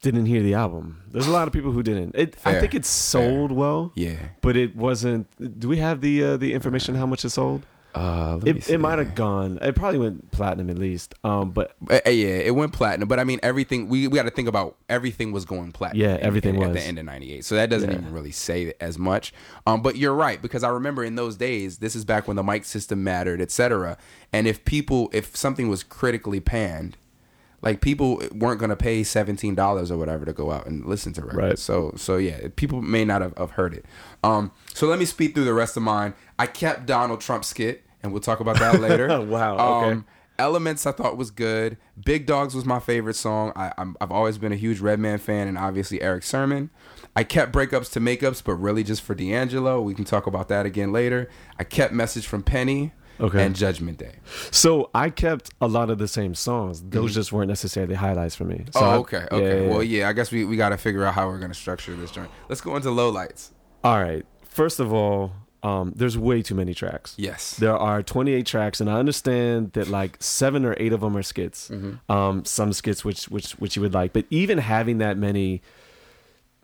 didn't 0.00 0.26
hear 0.26 0.42
the 0.42 0.54
album. 0.54 1.02
There's 1.12 1.26
a 1.26 1.32
lot 1.32 1.46
of 1.48 1.52
people 1.52 1.72
who 1.72 1.82
didn't. 1.82 2.14
It, 2.14 2.36
I 2.44 2.60
think 2.60 2.74
it 2.74 2.86
sold 2.86 3.52
well, 3.52 3.92
yeah. 3.94 4.16
but 4.40 4.56
it 4.56 4.76
wasn't. 4.76 5.26
Do 5.60 5.68
we 5.68 5.78
have 5.78 6.00
the 6.00 6.24
uh, 6.24 6.36
the 6.36 6.54
information 6.54 6.94
how 6.94 7.06
much 7.06 7.24
it 7.24 7.30
sold? 7.30 7.66
Uh, 7.96 8.34
let 8.36 8.44
me 8.44 8.50
It, 8.50 8.64
see. 8.64 8.72
it 8.74 8.78
might 8.80 8.98
have 8.98 9.14
gone. 9.14 9.58
It 9.62 9.74
probably 9.74 9.98
went 9.98 10.30
platinum 10.30 10.68
at 10.70 10.78
least. 10.78 11.14
Um, 11.24 11.50
but 11.50 11.74
Uh, 11.88 12.00
uh, 12.06 12.10
yeah, 12.10 12.28
it 12.28 12.54
went 12.54 12.72
platinum, 12.72 13.08
but 13.08 13.18
I 13.18 13.24
mean 13.24 13.40
everything. 13.42 13.88
We, 13.88 14.06
we 14.06 14.16
got 14.16 14.24
to 14.24 14.30
think 14.30 14.48
about 14.48 14.76
everything 14.88 15.32
was 15.32 15.44
going 15.44 15.72
platinum. 15.72 16.02
Yeah, 16.02 16.14
in- 16.16 16.22
everything 16.22 16.56
in- 16.56 16.62
at 16.62 16.68
was. 16.72 16.76
the 16.76 16.82
end 16.86 16.98
of 16.98 17.04
'98. 17.06 17.44
So 17.44 17.54
that 17.54 17.70
doesn't 17.70 17.90
Yeah. 17.90 17.98
even 17.98 18.12
really 18.12 18.32
say 18.32 18.74
as 18.80 18.98
much. 18.98 19.32
Um, 19.66 19.82
but 19.82 19.96
you're 19.96 20.14
right 20.14 20.40
because 20.42 20.62
I 20.62 20.68
remember 20.68 21.02
in 21.04 21.14
those 21.16 21.36
days, 21.36 21.78
this 21.78 21.96
is 21.96 22.04
back 22.04 22.28
when 22.28 22.36
the 22.36 22.42
mic 22.44 22.64
system 22.64 23.02
mattered, 23.02 23.40
etc. 23.40 23.96
And 24.32 24.46
if 24.46 24.64
people, 24.64 25.08
if 25.12 25.34
something 25.36 25.68
was 25.68 25.82
critically 25.82 26.40
panned, 26.40 26.96
like 27.62 27.80
people 27.80 28.22
weren't 28.32 28.60
going 28.60 28.68
to 28.70 28.76
pay 28.76 29.02
seventeen 29.02 29.54
dollars 29.54 29.90
or 29.90 29.96
whatever 29.96 30.24
to 30.26 30.32
go 30.34 30.52
out 30.52 30.66
and 30.66 30.84
listen 30.84 31.12
to 31.14 31.22
records. 31.22 31.36
Right. 31.38 31.58
So 31.58 31.94
so 31.96 32.18
yeah, 32.18 32.48
people 32.56 32.82
may 32.82 33.04
not 33.04 33.22
have, 33.22 33.36
have 33.38 33.52
heard 33.52 33.72
it. 33.74 33.86
Um, 34.22 34.50
so 34.74 34.86
let 34.86 34.98
me 34.98 35.06
speed 35.06 35.34
through 35.34 35.46
the 35.46 35.54
rest 35.54 35.76
of 35.76 35.82
mine. 35.82 36.12
I 36.38 36.46
kept 36.46 36.84
Donald 36.86 37.22
Trump's 37.22 37.48
skit, 37.48 37.82
and 38.02 38.12
we'll 38.12 38.20
talk 38.20 38.40
about 38.40 38.58
that 38.58 38.80
later. 38.80 39.08
Wow, 39.26 39.54
okay. 39.82 39.92
Um, 39.92 40.06
Elements 40.38 40.84
I 40.86 40.92
thought 40.92 41.16
was 41.16 41.30
good. 41.30 41.78
Big 42.04 42.26
Dogs 42.26 42.54
was 42.54 42.66
my 42.66 42.78
favorite 42.78 43.14
song. 43.16 43.52
I, 43.56 43.72
I'm, 43.78 43.96
I've 44.02 44.12
always 44.12 44.36
been 44.36 44.52
a 44.52 44.56
huge 44.56 44.80
Redman 44.80 45.16
fan, 45.18 45.48
and 45.48 45.56
obviously 45.56 46.02
Erick 46.02 46.24
Sermon. 46.24 46.68
I 47.16 47.24
kept 47.24 47.52
breakups 47.52 47.90
to 47.92 48.00
makeups, 48.00 48.44
but 48.44 48.56
really 48.56 48.84
just 48.84 49.00
for 49.00 49.14
D'Angelo. 49.14 49.80
We 49.80 49.94
can 49.94 50.04
talk 50.04 50.26
about 50.26 50.48
that 50.48 50.66
again 50.66 50.92
later. 50.92 51.30
I 51.58 51.64
kept 51.64 51.94
Message 51.94 52.26
from 52.26 52.42
Penny 52.42 52.92
Okay. 53.18 53.42
and 53.46 53.56
Judgment 53.56 53.96
Day. 53.96 54.16
so 54.50 54.90
I 54.94 55.08
kept 55.08 55.48
a 55.62 55.66
lot 55.66 55.88
of 55.88 55.96
the 55.96 56.06
same 56.06 56.34
songs. 56.34 56.82
Those 56.82 57.14
just 57.14 57.32
weren't 57.32 57.48
necessarily 57.48 57.94
highlights 57.94 58.34
for 58.34 58.44
me. 58.44 58.66
So 58.74 58.80
Mm-hmm. 58.80 58.84
oh, 58.84 58.90
I- 58.90 58.96
okay, 58.98 59.18
yeah, 59.30 59.36
okay. 59.38 59.64
yeah, 59.64 59.70
Well, 59.72 59.82
yeah. 59.82 60.08
I 60.10 60.12
guess 60.12 60.30
we, 60.30 60.44
we 60.44 60.58
got 60.58 60.68
to 60.68 60.76
figure 60.76 61.02
out 61.06 61.14
how 61.14 61.28
we're 61.28 61.38
gonna 61.38 61.54
structure 61.54 61.96
this 61.96 62.10
joint. 62.10 62.28
Let's 62.50 62.60
go 62.60 62.76
into 62.76 62.90
lowlights. 62.90 63.52
All 63.82 63.98
right. 64.02 64.26
First 64.44 64.80
of 64.80 64.92
all, 64.92 65.32
um, 65.66 65.92
there's 65.96 66.16
way 66.16 66.42
too 66.42 66.54
many 66.54 66.74
tracks. 66.74 67.14
Yes. 67.16 67.56
There 67.56 67.76
are 67.76 68.00
28 68.00 68.46
tracks, 68.46 68.80
and 68.80 68.88
I 68.88 69.00
understand 69.00 69.72
that 69.72 69.88
like 69.88 70.16
seven 70.22 70.64
or 70.64 70.76
eight 70.78 70.92
of 70.92 71.00
them 71.00 71.16
are 71.16 71.24
skits. 71.24 71.68
Mm-hmm. 71.70 72.12
Um, 72.12 72.44
some 72.44 72.72
skits 72.72 73.04
which 73.04 73.24
which 73.28 73.52
which 73.54 73.74
you 73.74 73.82
would 73.82 73.92
like, 73.92 74.12
but 74.12 74.26
even 74.30 74.58
having 74.58 74.98
that 74.98 75.18
many 75.18 75.62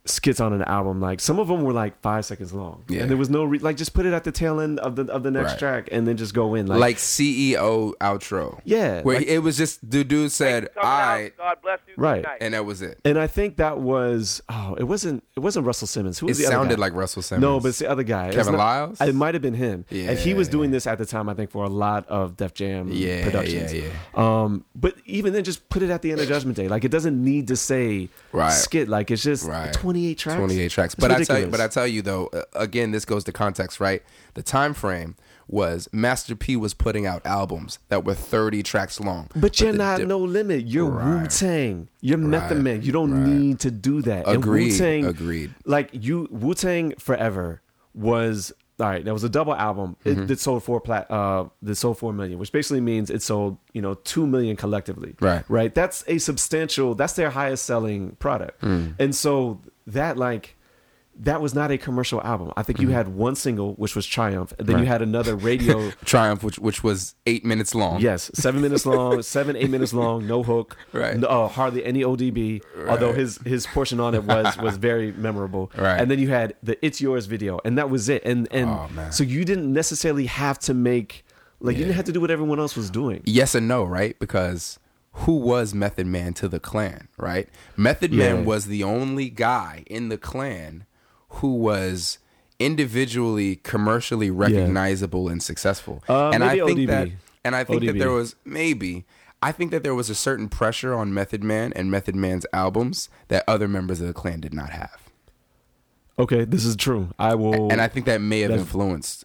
skits 0.04 0.40
on 0.40 0.52
an 0.52 0.62
album, 0.62 1.00
like 1.00 1.20
some 1.20 1.38
of 1.38 1.46
them 1.48 1.62
were 1.62 1.72
like 1.72 2.00
five 2.00 2.24
seconds 2.24 2.52
long, 2.52 2.84
Yeah. 2.88 3.02
and 3.02 3.10
there 3.10 3.16
was 3.16 3.30
no 3.30 3.44
re- 3.44 3.58
like 3.60 3.76
just 3.76 3.94
put 3.94 4.04
it 4.06 4.12
at 4.12 4.24
the 4.24 4.32
tail 4.32 4.58
end 4.60 4.80
of 4.80 4.96
the 4.96 5.04
of 5.12 5.22
the 5.22 5.30
next 5.30 5.52
Right. 5.52 5.58
track, 5.58 5.88
and 5.92 6.06
then 6.08 6.16
just 6.16 6.34
go 6.34 6.54
in 6.56 6.66
like, 6.66 6.80
Like 6.80 6.98
CEO 6.98 7.92
outro. 8.00 8.58
yeah, 8.64 9.02
Where 9.02 9.18
like- 9.18 9.26
it 9.28 9.38
was 9.40 9.56
just 9.56 9.88
the 9.88 10.02
dude 10.04 10.32
said, 10.32 10.68
Coming 10.74 10.88
"All 10.88 10.90
out, 10.92 11.08
right," 11.16 11.36
God 11.36 11.56
bless 11.62 11.78
you. 11.86 11.94
Right. 11.96 12.22
Good 12.22 12.28
night. 12.28 12.38
and 12.40 12.54
that 12.54 12.64
was 12.64 12.82
it. 12.82 12.98
and 13.04 13.18
I 13.18 13.26
think 13.26 13.56
that 13.58 13.78
was 13.78 14.42
oh, 14.48 14.74
it 14.78 14.84
wasn't 14.84 15.22
it 15.36 15.40
wasn't 15.40 15.66
Russell 15.66 15.86
Simmons. 15.86 16.18
Who 16.18 16.26
It 16.28 16.34
the 16.36 16.42
sounded 16.44 16.76
guy? 16.76 16.80
like 16.80 16.94
Russell 16.94 17.22
Simmons. 17.22 17.42
No, 17.42 17.60
but 17.60 17.68
it's 17.68 17.78
the 17.78 17.90
other 17.90 18.02
guy. 18.02 18.26
It's 18.28 18.36
Kevin 18.36 18.52
not- 18.54 18.58
Liles? 18.58 19.00
It 19.00 19.14
might 19.14 19.34
have 19.34 19.42
been 19.42 19.54
him. 19.54 19.84
and 19.90 20.18
he 20.18 20.34
was 20.34 20.48
Yeah. 20.48 20.52
doing 20.52 20.70
this 20.72 20.86
at 20.86 20.98
the 20.98 21.06
time, 21.06 21.28
I 21.28 21.34
think, 21.34 21.50
for 21.50 21.64
a 21.64 21.68
lot 21.68 22.06
of 22.08 22.36
Def 22.36 22.54
Jam 22.54 22.88
Yeah, 22.90 23.24
productions. 23.24 23.72
yeah, 23.72 23.82
Um, 24.14 24.64
but 24.74 24.94
even 25.06 25.32
then, 25.32 25.44
just 25.44 25.68
put 25.68 25.82
it 25.82 25.90
at 25.90 26.02
the 26.02 26.10
end 26.12 26.20
of 26.20 26.28
Judgment 26.28 26.56
Day. 26.56 26.68
Like 26.68 26.84
it 26.84 26.90
doesn't 26.90 27.22
need 27.22 27.48
to 27.48 27.56
say 27.56 28.08
Right. 28.32 28.50
skit. 28.52 28.88
Like 28.88 29.10
it's 29.10 29.22
just 29.22 29.46
Right. 29.48 29.72
28 29.92 30.18
tracks. 30.18 30.38
28 30.38 30.70
tracks. 30.70 30.94
It's 30.94 31.00
But 31.00 31.10
I 31.12 31.22
tell 31.24 31.38
you, 31.38 31.46
but 31.46 31.60
I 31.60 31.68
tell 31.68 31.86
you 31.86 32.02
though, 32.02 32.26
uh, 32.26 32.42
again, 32.54 32.90
this 32.90 33.04
goes 33.04 33.24
to 33.24 33.32
context, 33.32 33.80
right? 33.80 34.02
The 34.34 34.42
time 34.42 34.74
frame 34.74 35.16
was 35.48 35.88
Master 35.92 36.34
P 36.34 36.56
was 36.56 36.72
putting 36.72 37.04
out 37.04 37.20
albums 37.26 37.78
that 37.88 38.04
were 38.04 38.14
30 38.14 38.62
tracks 38.62 38.98
long. 39.00 39.28
But 39.36 39.60
you're 39.60 39.72
not 39.72 39.98
dip- 39.98 40.08
no 40.08 40.18
limit. 40.18 40.66
You're 40.66 40.88
Right. 40.90 41.22
Wu 41.22 41.26
Tang. 41.28 41.88
You're 42.00 42.18
Method 42.18 42.58
Man. 42.62 42.82
You 42.82 42.92
don't 42.92 43.12
Right. 43.12 43.26
need 43.28 43.60
to 43.60 43.70
do 43.70 44.00
that. 44.02 44.26
Agreed. 44.28 44.34
And 44.34 44.72
Wu 44.72 44.78
Tang, 44.78 45.04
Agreed. 45.06 45.54
Like 45.66 45.90
you, 45.92 46.28
Wu 46.30 46.54
Tang 46.54 46.94
Forever 46.98 47.60
was 47.94 48.52
all 48.80 48.88
right. 48.88 49.04
That 49.04 49.12
was 49.12 49.22
a 49.22 49.28
double 49.28 49.54
album. 49.54 49.96
Mm-hmm. 50.04 50.22
It, 50.22 50.30
it 50.32 50.40
sold 50.40 50.64
four 50.64 50.80
plat. 50.80 51.08
Uh, 51.10 51.44
it 51.66 51.74
sold 51.74 51.98
four 51.98 52.12
million, 52.12 52.38
which 52.38 52.50
basically 52.52 52.80
means 52.80 53.10
it 53.10 53.22
sold 53.22 53.58
you 53.72 53.82
know 53.82 53.94
two 53.94 54.26
million 54.26 54.56
collectively. 54.56 55.14
Right. 55.20 55.44
Right. 55.48 55.74
That's 55.74 56.02
a 56.08 56.18
substantial. 56.18 56.94
That's 56.94 57.12
their 57.12 57.30
highest 57.30 57.64
selling 57.66 58.16
product. 58.16 58.62
Mm. 58.62 58.94
And 58.98 59.14
so 59.14 59.60
that 59.86 60.16
like. 60.16 60.56
That 61.14 61.42
was 61.42 61.54
not 61.54 61.70
a 61.70 61.76
commercial 61.76 62.22
album. 62.22 62.52
I 62.56 62.62
think 62.62 62.80
you 62.80 62.88
had 62.88 63.08
one 63.08 63.34
single, 63.36 63.74
which 63.74 63.94
was 63.94 64.06
Triumph, 64.06 64.54
and 64.58 64.66
then 64.66 64.78
you 64.78 64.84
Mm-hmm. 64.84 64.92
Had 64.92 65.02
another 65.02 65.36
radio 65.36 65.90
Triumph, 66.06 66.42
which 66.42 66.58
which 66.58 66.82
was 66.82 67.16
eight 67.26 67.44
minutes 67.44 67.74
long. 67.74 68.00
Yes, 68.00 68.30
seven 68.32 68.62
minutes 68.62 68.86
long, 68.86 69.20
seven 69.36 69.54
eight 69.54 69.68
minutes 69.68 69.92
long, 69.92 70.26
no 70.26 70.42
hook, 70.42 70.74
Right. 70.94 71.14
No, 71.18 71.26
uh, 71.28 71.48
hardly 71.48 71.84
any 71.84 72.00
ODB. 72.02 72.62
Although 72.88 73.12
his 73.12 73.36
his 73.44 73.66
portion 73.66 74.00
on 74.00 74.14
it 74.14 74.24
was 74.24 74.56
was 74.56 74.76
very 74.88 75.12
memorable. 75.12 75.70
Right. 75.76 76.00
And 76.00 76.10
then 76.10 76.18
you 76.18 76.30
had 76.30 76.54
the 76.62 76.82
"It's 76.84 76.98
Yours" 76.98 77.26
video, 77.26 77.60
and 77.62 77.76
that 77.76 77.90
was 77.90 78.08
it. 78.08 78.24
And 78.24 78.48
and 78.50 78.70
Oh, 78.70 78.88
so 79.10 79.22
you 79.22 79.44
didn't 79.44 79.70
necessarily 79.70 80.24
have 80.26 80.58
to 80.60 80.72
make 80.72 81.26
like 81.60 81.76
you 81.76 81.84
didn't 81.84 81.96
have 81.96 82.06
to 82.06 82.12
do 82.12 82.22
what 82.22 82.30
everyone 82.30 82.58
else 82.58 82.74
was 82.74 82.88
doing. 82.88 83.20
Yes 83.26 83.54
and 83.54 83.68
no, 83.68 83.84
right? 83.84 84.18
Because 84.18 84.78
who 85.12 85.36
was 85.36 85.74
Method 85.74 86.06
Man 86.06 86.32
to 86.34 86.48
the 86.48 86.58
clan, 86.60 87.08
right? 87.18 87.48
Method 87.76 88.12
Yeah. 88.12 88.34
Man 88.34 88.44
was 88.44 88.66
the 88.66 88.82
only 88.82 89.28
guy 89.28 89.84
in 89.86 90.08
the 90.08 90.18
clan 90.18 90.84
who 91.36 91.54
was 91.54 92.18
individually 92.58 93.56
commercially 93.56 94.30
recognizable 94.30 95.28
and 95.28 95.42
successful. 95.42 96.02
Uh, 96.08 96.30
and 96.30 96.44
I 96.44 96.56
think 96.64 96.78
ODB. 96.78 96.86
that 96.86 97.08
and 97.44 97.56
I 97.56 97.64
think 97.64 97.84
that 97.84 97.98
there 97.98 98.10
was 98.10 98.36
maybe 98.44 99.04
I 99.42 99.50
think 99.52 99.70
that 99.72 99.82
there 99.82 99.94
was 99.94 100.08
a 100.08 100.14
certain 100.14 100.48
pressure 100.48 100.94
on 100.94 101.12
Method 101.12 101.42
Man 101.42 101.72
and 101.74 101.90
Method 101.90 102.14
Man's 102.14 102.46
albums 102.52 103.08
that 103.28 103.44
other 103.48 103.66
members 103.68 104.00
of 104.00 104.06
the 104.06 104.12
clan 104.12 104.40
did 104.40 104.54
not 104.54 104.70
have. 104.70 105.10
Okay, 106.18 106.44
this 106.44 106.64
is 106.64 106.76
true. 106.76 107.08
I 107.18 107.34
will 107.34 107.70
and 107.72 107.80
I 107.80 107.88
think 107.88 108.06
that 108.06 108.20
may 108.20 108.40
have 108.40 108.52
influenced 108.52 109.24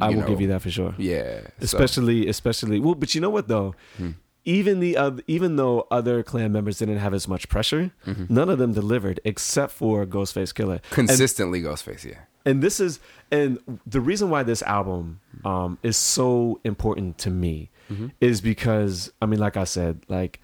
I 0.00 0.10
will 0.10 0.20
know, 0.20 0.26
give 0.28 0.40
you 0.40 0.46
that 0.48 0.62
for 0.62 0.70
sure. 0.70 0.94
Yeah. 0.96 1.40
so- 1.40 1.48
especially 1.60 2.28
especially 2.28 2.78
well 2.80 2.94
but 2.94 3.14
you 3.14 3.20
know 3.20 3.30
what 3.30 3.48
though 3.48 3.74
Hmm. 3.96 4.10
Even 4.56 4.80
the 4.80 4.96
oth- 4.96 5.20
even 5.26 5.56
though 5.56 5.86
other 5.90 6.22
clan 6.22 6.50
members 6.52 6.78
didn't 6.78 6.98
have 7.06 7.14
as 7.14 7.26
much 7.28 7.44
pressure 7.48 7.90
Mm-hmm. 8.06 8.26
none 8.38 8.48
of 8.48 8.58
them 8.58 8.72
delivered 8.72 9.20
except 9.24 9.72
for 9.72 10.06
ghostface 10.06 10.52
Killah 10.56 10.78
and, 10.80 10.82
consistently 11.00 11.60
Ghostface, 11.62 12.04
yeah. 12.04 12.20
and 12.48 12.62
this 12.62 12.80
is 12.80 12.92
and 13.30 13.58
the 13.86 14.00
reason 14.00 14.26
why 14.32 14.42
this 14.42 14.62
album 14.62 15.20
um 15.44 15.70
is 15.82 15.96
so 15.96 16.60
important 16.64 17.18
to 17.24 17.30
me 17.30 17.54
Mm-hmm. 17.92 18.08
is 18.20 18.40
because 18.42 19.10
i 19.22 19.24
mean 19.30 19.40
like 19.46 19.56
i 19.56 19.64
said 19.64 19.94
like 20.08 20.40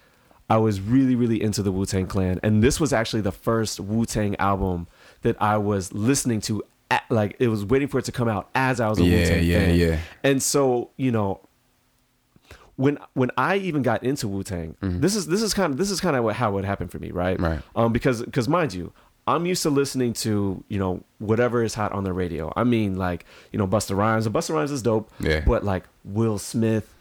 i 0.49 0.57
was 0.57 0.75
really 0.81 1.15
really 1.15 1.39
into 1.47 1.61
the 1.61 1.71
wu-tang 1.71 2.07
clan 2.07 2.39
and 2.45 2.63
this 2.65 2.79
was 2.79 2.91
actually 2.99 3.21
the 3.21 3.31
first 3.47 3.79
wu-tang 3.79 4.35
album 4.51 4.87
that 5.21 5.35
i 5.39 5.55
was 5.57 5.93
listening 5.93 6.41
to 6.41 6.63
at, 6.89 7.03
like 7.09 7.35
it 7.39 7.47
was 7.47 7.63
waiting 7.63 7.87
for 7.87 7.99
it 7.99 8.05
to 8.05 8.11
come 8.11 8.27
out 8.35 8.49
as 8.55 8.79
I 8.79 8.87
was 8.89 8.99
a 8.99 9.03
Yeah, 9.03 9.17
Wu 9.19 9.25
Tang 9.25 9.43
yeah, 9.51 9.59
fan. 9.59 9.75
yeah. 9.83 9.97
And 10.23 10.37
so 10.53 10.89
you 10.97 11.11
know, 11.11 11.39
when 12.75 12.97
when 13.13 13.31
I 13.37 13.57
even 13.57 13.81
got 13.81 14.03
into 14.03 14.27
Wu 14.27 14.43
Tang, 14.43 14.75
this 14.81 15.15
is 15.15 15.27
this 15.27 15.41
is 15.41 15.53
kind 15.53 15.71
of 15.73 15.77
this 15.77 15.91
is 15.91 16.01
kind 16.01 16.15
of 16.15 16.23
what, 16.23 16.35
how 16.35 16.57
it 16.57 16.65
happened 16.65 16.91
for 16.91 16.99
me, 16.99 17.11
right? 17.11 17.37
Mm-hmm. 17.37 17.45
Right. 17.45 17.61
Um, 17.75 17.93
because 17.93 18.21
because 18.23 18.47
mind 18.47 18.73
you, 18.73 18.91
I'm 19.27 19.45
used 19.45 19.63
to 19.63 19.69
listening 19.69 20.13
to 20.13 20.63
you 20.67 20.79
know 20.79 21.03
whatever 21.19 21.63
is 21.63 21.73
hot 21.73 21.91
on 21.91 22.03
the 22.03 22.13
radio. 22.13 22.51
I 22.55 22.63
mean, 22.63 22.97
like 22.97 23.25
you 23.51 23.59
know 23.59 23.67
Busta 23.67 23.95
Rhymes, 23.95 24.25
and 24.25 24.35
Busta 24.35 24.53
Rhymes 24.53 24.71
is 24.71 24.81
dope. 24.81 25.11
Yeah. 25.19 25.41
But 25.45 25.63
like 25.63 25.85
Will 26.03 26.37
Smith, 26.37 26.93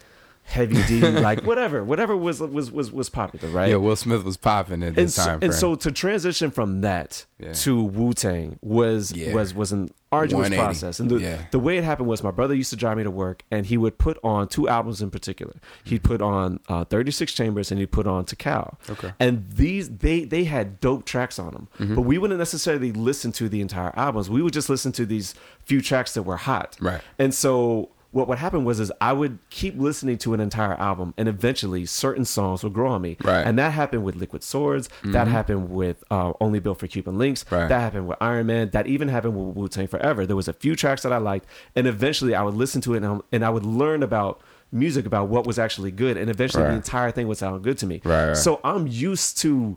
Heavy 0.46 0.82
D, 0.86 1.00
like 1.10 1.42
whatever, 1.44 1.82
whatever 1.82 2.16
was 2.16 2.40
was 2.40 2.70
was 2.70 2.92
was 2.92 3.08
popular, 3.08 3.48
right? 3.48 3.70
Yeah, 3.70 3.76
Will 3.76 3.96
Smith 3.96 4.24
was 4.24 4.36
popping 4.36 4.82
at 4.82 4.88
and 4.88 4.96
this 4.96 5.14
so, 5.14 5.24
time. 5.24 5.38
and 5.42 5.54
so 5.54 5.74
to 5.74 5.90
transition 5.90 6.50
from 6.50 6.82
that 6.82 7.24
Yeah. 7.38 7.54
to 7.54 7.82
Wu 7.82 8.12
Tang 8.12 8.58
was 8.60 9.10
Yeah. 9.12 9.34
was 9.34 9.54
was 9.54 9.72
an 9.72 9.90
arduous 10.12 10.50
process. 10.50 11.00
And 11.00 11.10
the, 11.10 11.16
Yeah. 11.18 11.38
the 11.50 11.58
way 11.58 11.76
it 11.76 11.82
happened 11.82 12.08
was 12.08 12.22
my 12.22 12.30
brother 12.30 12.54
used 12.54 12.70
to 12.70 12.76
drive 12.76 12.98
me 12.98 13.02
to 13.02 13.10
work, 13.10 13.42
and 13.50 13.66
he 13.66 13.76
would 13.76 13.98
put 13.98 14.16
on 14.22 14.46
two 14.46 14.68
albums 14.68 15.00
in 15.02 15.10
particular. 15.10 15.54
He'd 15.82 16.04
put 16.04 16.20
on 16.20 16.60
uh, 16.68 16.84
Thirty 16.84 17.10
Six 17.10 17.32
Chambers, 17.32 17.70
and 17.72 17.80
he'd 17.80 17.90
put 17.90 18.06
on 18.06 18.24
Tical. 18.26 18.76
Okay. 18.90 19.12
And 19.18 19.46
these 19.50 19.88
they 19.88 20.24
they 20.24 20.44
had 20.44 20.78
dope 20.78 21.04
tracks 21.06 21.38
on 21.38 21.52
them, 21.52 21.68
Mm-hmm. 21.80 21.94
but 21.94 22.02
we 22.02 22.18
wouldn't 22.18 22.38
necessarily 22.38 22.92
listen 22.92 23.32
to 23.32 23.48
the 23.48 23.60
entire 23.62 23.92
albums. 23.96 24.28
We 24.30 24.42
would 24.42 24.52
just 24.52 24.68
listen 24.68 24.92
to 24.92 25.06
these 25.06 25.34
few 25.64 25.80
tracks 25.80 26.12
that 26.14 26.22
were 26.24 26.36
hot. 26.36 26.76
Right. 26.80 27.00
And 27.18 27.34
so 27.34 27.88
what 28.14 28.28
would 28.28 28.38
happen 28.38 28.64
was 28.64 28.78
is 28.80 28.90
I 29.00 29.12
would 29.12 29.38
keep 29.50 29.78
listening 29.78 30.18
to 30.18 30.34
an 30.34 30.40
entire 30.40 30.74
album, 30.74 31.12
and 31.18 31.28
eventually 31.28 31.84
certain 31.84 32.24
songs 32.24 32.62
would 32.62 32.72
grow 32.72 32.90
on 32.92 33.02
me. 33.02 33.16
Right. 33.22 33.38
Mm-hmm. 33.40 33.48
And 33.48 33.58
that 33.58 33.72
happened 33.72 34.04
with 34.04 34.14
Liquid 34.16 34.42
Swords. 34.42 34.88
That 35.04 35.26
happened 35.28 35.70
with 35.70 36.02
uh, 36.10 36.32
Only 36.40 36.60
Built 36.60 36.78
for 36.78 36.86
Cuban 36.86 37.18
Links. 37.18 37.44
Right. 37.50 37.68
That 37.68 37.80
happened 37.80 38.06
with 38.08 38.16
Iron 38.20 38.46
Man. 38.46 38.70
That 38.70 38.86
even 38.86 39.08
happened 39.08 39.34
with 39.36 39.56
Wu 39.56 39.68
Tang 39.68 39.88
Forever. 39.88 40.26
There 40.26 40.36
was 40.36 40.48
a 40.48 40.52
few 40.52 40.76
tracks 40.76 41.02
that 41.02 41.12
I 41.12 41.18
liked, 41.18 41.46
and 41.76 41.86
eventually 41.86 42.34
I 42.34 42.42
would 42.42 42.54
listen 42.54 42.80
to 42.82 42.94
it 42.94 42.98
and, 43.02 43.06
I- 43.06 43.20
and 43.32 43.44
I 43.44 43.50
would 43.50 43.66
learn 43.66 44.02
about 44.02 44.40
music 44.72 45.06
about 45.06 45.28
what 45.28 45.46
was 45.46 45.58
actually 45.58 45.90
good, 45.90 46.16
and 46.16 46.30
eventually 46.30 46.62
Right. 46.64 46.70
the 46.70 46.76
entire 46.76 47.10
thing 47.10 47.26
would 47.28 47.36
sound 47.38 47.62
good 47.64 47.78
to 47.78 47.86
me. 47.86 48.00
Right, 48.04 48.28
right. 48.28 48.36
So 48.36 48.60
I'm 48.64 48.86
used 48.86 49.38
to 49.38 49.76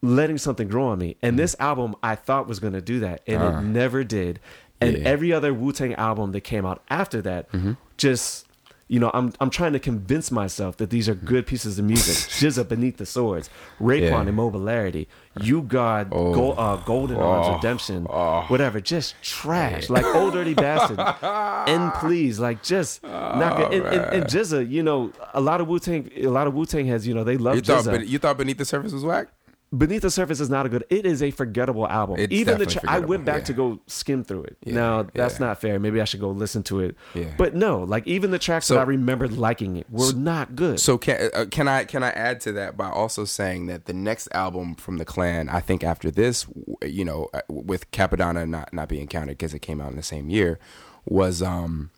letting 0.00 0.38
something 0.38 0.68
grow 0.68 0.86
on 0.88 0.98
me, 0.98 1.16
and 1.22 1.38
this 1.38 1.56
album 1.58 1.96
I 2.02 2.14
thought 2.14 2.46
was 2.46 2.60
going 2.60 2.74
to 2.74 2.80
do 2.80 3.00
that, 3.00 3.22
and 3.26 3.42
Ah. 3.42 3.58
it 3.58 3.62
never 3.64 4.04
did. 4.04 4.38
And 4.80 4.96
Yeah. 4.98 5.08
every 5.08 5.32
other 5.32 5.52
Wu 5.52 5.72
Tang 5.72 5.94
album 5.94 6.32
that 6.32 6.42
came 6.42 6.64
out 6.66 6.82
after 6.88 7.20
that 7.22 7.50
Mm-hmm. 7.52 7.72
just 7.96 8.44
you 8.90 8.98
know, 8.98 9.10
I'm 9.12 9.34
I'm 9.38 9.50
trying 9.50 9.74
to 9.74 9.78
convince 9.78 10.30
myself 10.30 10.78
that 10.78 10.88
these 10.88 11.10
are 11.10 11.14
good 11.14 11.46
pieces 11.46 11.78
of 11.78 11.84
music. 11.84 12.14
GZA 12.40 12.66
Beneath 12.66 12.96
the 12.96 13.04
Swords, 13.04 13.50
Raekwon 13.78 14.24
Yeah. 14.24 14.30
Immobilarity, 14.32 15.06
U-God, 15.42 16.08
Oh. 16.10 16.32
Go, 16.32 16.52
uh, 16.52 16.76
Golden 16.76 17.16
Arms 17.18 17.48
Oh. 17.50 17.54
Redemption, 17.56 18.06
Oh. 18.08 18.44
whatever, 18.48 18.80
just 18.80 19.14
trash. 19.22 19.90
Like 19.90 20.06
Old 20.06 20.32
Dirty 20.32 20.54
Bastard, 20.54 20.98
and 21.68 21.92
please, 21.94 22.40
like 22.40 22.62
just 22.62 23.02
not 23.02 23.58
good. 23.58 23.72
And, 23.74 23.86
and, 23.94 24.14
and 24.14 24.24
GZA, 24.24 24.70
you 24.70 24.82
know, 24.82 25.12
a 25.34 25.40
lot 25.42 25.60
of 25.60 25.68
Wu 25.68 25.78
Tang, 25.78 26.10
a 26.16 26.28
lot 26.28 26.46
of 26.46 26.54
Wu 26.54 26.64
Tang 26.64 26.86
has, 26.86 27.06
you 27.06 27.12
know, 27.12 27.24
they 27.24 27.36
love 27.36 27.56
you 27.56 27.62
Jizza. 27.62 28.06
You 28.08 28.18
thought 28.18 28.38
Beneath 28.38 28.56
the 28.56 28.64
Surface 28.64 28.92
was 28.92 29.04
whack? 29.04 29.28
Beneath 29.76 30.00
the 30.00 30.10
Surface 30.10 30.40
is 30.40 30.48
not 30.48 30.64
a 30.64 30.70
good. 30.70 30.84
It 30.88 31.04
is 31.04 31.22
a 31.22 31.30
forgettable 31.30 31.86
album. 31.86 32.16
It's 32.18 32.32
Even 32.32 32.58
the 32.58 32.64
tra- 32.64 32.82
I 32.88 33.00
went 33.00 33.26
back 33.26 33.40
yeah. 33.40 33.44
to 33.44 33.52
go 33.52 33.80
skim 33.86 34.24
through 34.24 34.44
it. 34.44 34.56
Yeah, 34.64 34.74
now 34.74 35.02
that's 35.02 35.38
yeah. 35.38 35.46
not 35.46 35.60
fair. 35.60 35.78
Maybe 35.78 36.00
I 36.00 36.04
should 36.04 36.20
go 36.20 36.30
listen 36.30 36.62
to 36.64 36.80
it. 36.80 36.96
Yeah. 37.14 37.34
But 37.36 37.54
no, 37.54 37.82
like 37.82 38.06
even 38.06 38.30
the 38.30 38.38
tracks 38.38 38.66
So- 38.66 38.74
that 38.74 38.80
I 38.80 38.84
remembered 38.84 39.36
liking 39.36 39.76
it 39.76 39.86
were 39.90 40.14
not 40.14 40.56
good. 40.56 40.80
So 40.80 40.96
can 40.96 41.30
uh, 41.34 41.44
can 41.50 41.68
I 41.68 41.84
can 41.84 42.02
I 42.02 42.10
add 42.10 42.40
to 42.42 42.52
that 42.52 42.78
by 42.78 42.88
also 42.88 43.26
saying 43.26 43.66
that 43.66 43.84
the 43.84 43.92
next 43.92 44.28
album 44.32 44.74
from 44.74 44.96
the 44.96 45.04
Clan, 45.04 45.50
I 45.50 45.60
think 45.60 45.84
after 45.84 46.10
this, 46.10 46.46
you 46.82 47.04
know, 47.04 47.28
uh, 47.34 47.42
with 47.48 47.90
Cappadonna 47.90 48.48
not 48.48 48.72
not 48.72 48.88
being 48.88 49.06
counted 49.06 49.36
because 49.36 49.52
it 49.52 49.60
came 49.60 49.82
out 49.82 49.90
in 49.90 49.96
the 49.96 50.02
same 50.02 50.30
year, 50.30 50.58
was 51.04 51.42
um, 51.42 51.90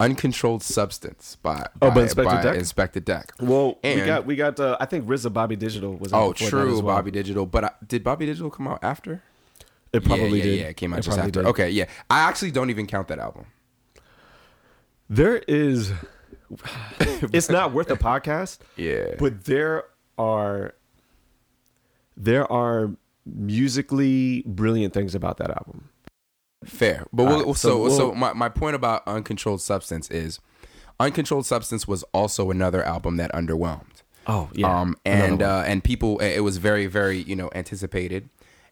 Uncontrolled 0.00 0.62
Substance 0.62 1.36
by 1.42 1.66
Oh, 1.82 1.88
by, 1.88 1.94
by 1.94 2.02
Inspector 2.02 2.30
by 2.30 2.42
Deck? 2.42 2.56
Inspectah 2.56 3.04
Deck. 3.04 3.32
well, 3.40 3.78
we 3.82 3.96
got 3.96 4.26
we 4.26 4.36
got. 4.36 4.60
Uh, 4.60 4.76
I 4.78 4.86
think 4.86 5.06
RZA 5.06 5.32
Bobby 5.32 5.56
Digital 5.56 5.94
was. 5.94 6.12
Oh, 6.12 6.32
true, 6.32 6.72
as 6.72 6.82
well. 6.82 6.96
Bobby 6.96 7.10
Digital. 7.10 7.46
But 7.46 7.64
I, 7.64 7.70
did 7.86 8.04
Bobby 8.04 8.26
Digital 8.26 8.50
come 8.50 8.68
out 8.68 8.78
after? 8.82 9.22
It 9.92 10.04
probably 10.04 10.38
yeah, 10.38 10.44
did. 10.44 10.54
Yeah, 10.54 10.62
yeah, 10.62 10.68
it 10.68 10.76
came 10.76 10.92
out 10.92 11.00
It 11.00 11.02
just 11.02 11.18
after. 11.18 11.30
did. 11.30 11.46
Okay, 11.46 11.70
yeah. 11.70 11.86
I 12.10 12.20
actually 12.20 12.50
don't 12.50 12.70
even 12.70 12.86
count 12.86 13.08
that 13.08 13.18
album. 13.18 13.46
There 15.08 15.38
is. 15.48 15.92
it's 17.00 17.48
not 17.48 17.72
worth 17.72 17.90
a 17.90 17.96
podcast. 17.96 18.58
Yeah. 18.76 19.14
But 19.18 19.44
there 19.44 19.84
are 20.16 20.74
there 22.16 22.50
are 22.52 22.90
musically 23.24 24.42
brilliant 24.46 24.94
things 24.94 25.14
about 25.14 25.38
that 25.38 25.50
album. 25.50 25.88
Fair, 26.64 27.06
but 27.12 27.24
we'll, 27.24 27.46
right, 27.46 27.56
so 27.56 27.88
so 27.88 27.96
so, 27.96 28.06
we'll- 28.06 28.14
my, 28.16 28.32
my 28.32 28.48
point 28.48 28.74
about 28.74 29.06
uncontrolled 29.06 29.60
substance 29.60 30.10
is, 30.10 30.40
uncontrolled 30.98 31.46
substance 31.46 31.86
was 31.86 32.02
also 32.12 32.50
another 32.50 32.82
album 32.82 33.16
that 33.16 33.32
underwhelmed. 33.32 34.02
Oh 34.26 34.50
yeah. 34.52 34.80
Um, 34.80 34.96
and 35.04 35.42
uh, 35.42 35.62
and 35.66 35.82
people, 35.82 36.18
it 36.18 36.40
was 36.40 36.58
very 36.58 36.86
very 36.86 37.18
you 37.22 37.36
know 37.36 37.50
anticipated, 37.54 38.28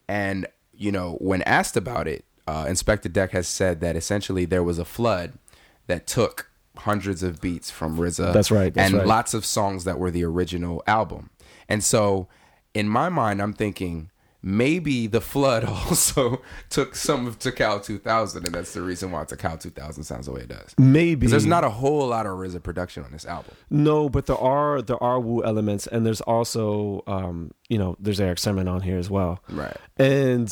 and 0.08 0.46
you 0.74 0.92
know 0.92 1.16
when 1.20 1.42
asked 1.42 1.76
about 1.76 2.06
it, 2.06 2.24
uh, 2.46 2.64
Inspectah 2.64 3.12
Deck 3.12 3.30
has 3.30 3.48
said 3.48 3.80
that 3.80 3.96
essentially 3.96 4.44
there 4.44 4.62
was 4.62 4.78
a 4.78 4.84
flood 4.84 5.38
that 5.86 6.06
took 6.06 6.50
hundreds 6.78 7.22
of 7.22 7.40
beats 7.40 7.70
from 7.70 7.96
RZA. 7.96 8.32
That's 8.32 8.50
right, 8.50 8.74
that's 8.74 8.90
and 8.90 8.98
right. 8.98 9.06
lots 9.06 9.32
of 9.32 9.46
songs 9.46 9.84
that 9.84 9.98
were 9.98 10.10
the 10.10 10.24
original 10.24 10.82
album. 10.86 11.30
And 11.68 11.82
so, 11.82 12.28
in 12.74 12.88
my 12.88 13.08
mind, 13.08 13.40
I'm 13.40 13.52
thinking 13.52 14.10
maybe 14.48 15.08
the 15.08 15.20
flood 15.20 15.64
also 15.86 16.40
took 16.70 16.94
some 16.94 17.26
of 17.26 17.36
Tical 17.40 17.84
2000, 17.84 18.46
and 18.46 18.54
that's 18.54 18.72
the 18.74 18.80
reason 18.80 19.10
why 19.10 19.24
Tical 19.24 19.58
2000 19.60 20.04
sounds 20.04 20.26
the 20.26 20.32
way 20.32 20.42
it 20.42 20.48
does. 20.48 20.72
Maybe 20.78 21.26
there's 21.26 21.46
not 21.46 21.64
a 21.64 21.70
whole 21.70 22.06
lot 22.06 22.26
of 22.26 22.32
RZA 22.38 22.62
production 22.62 23.02
on 23.02 23.10
this 23.10 23.26
album. 23.26 23.54
No, 23.70 24.08
but 24.08 24.26
there 24.26 24.38
are 24.38 24.80
there 24.80 25.02
are 25.02 25.18
Wu 25.18 25.42
elements, 25.44 25.88
and 25.88 26.06
there's 26.06 26.20
also 26.20 27.02
um, 27.08 27.50
you 27.68 27.76
know 27.78 27.96
there's 27.98 28.20
Erick 28.20 28.38
Sermon 28.38 28.68
on 28.68 28.82
here 28.82 28.98
as 28.98 29.10
well, 29.10 29.42
Right. 29.50 29.76
and 29.98 30.48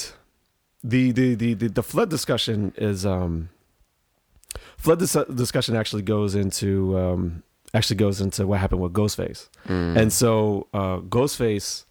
the 0.83 1.13
the 1.13 1.35
the 1.37 1.55
the, 1.55 1.69
the 1.69 1.83
flood 1.83 2.11
discussion 2.11 2.75
is 2.77 3.07
um, 3.07 3.49
flood 4.77 4.99
dis- 4.99 5.17
discussion 5.35 5.77
actually 5.77 6.03
goes 6.03 6.35
into 6.35 6.99
um, 6.99 7.43
actually 7.73 7.97
goes 7.97 8.21
into 8.21 8.47
what 8.47 8.59
happened 8.61 8.81
with 8.81 8.93
Ghostface, 8.93 9.49
Mm. 9.69 9.97
and 9.97 10.13
so 10.13 10.67
uh, 10.75 10.99
Ghostface 10.99 11.85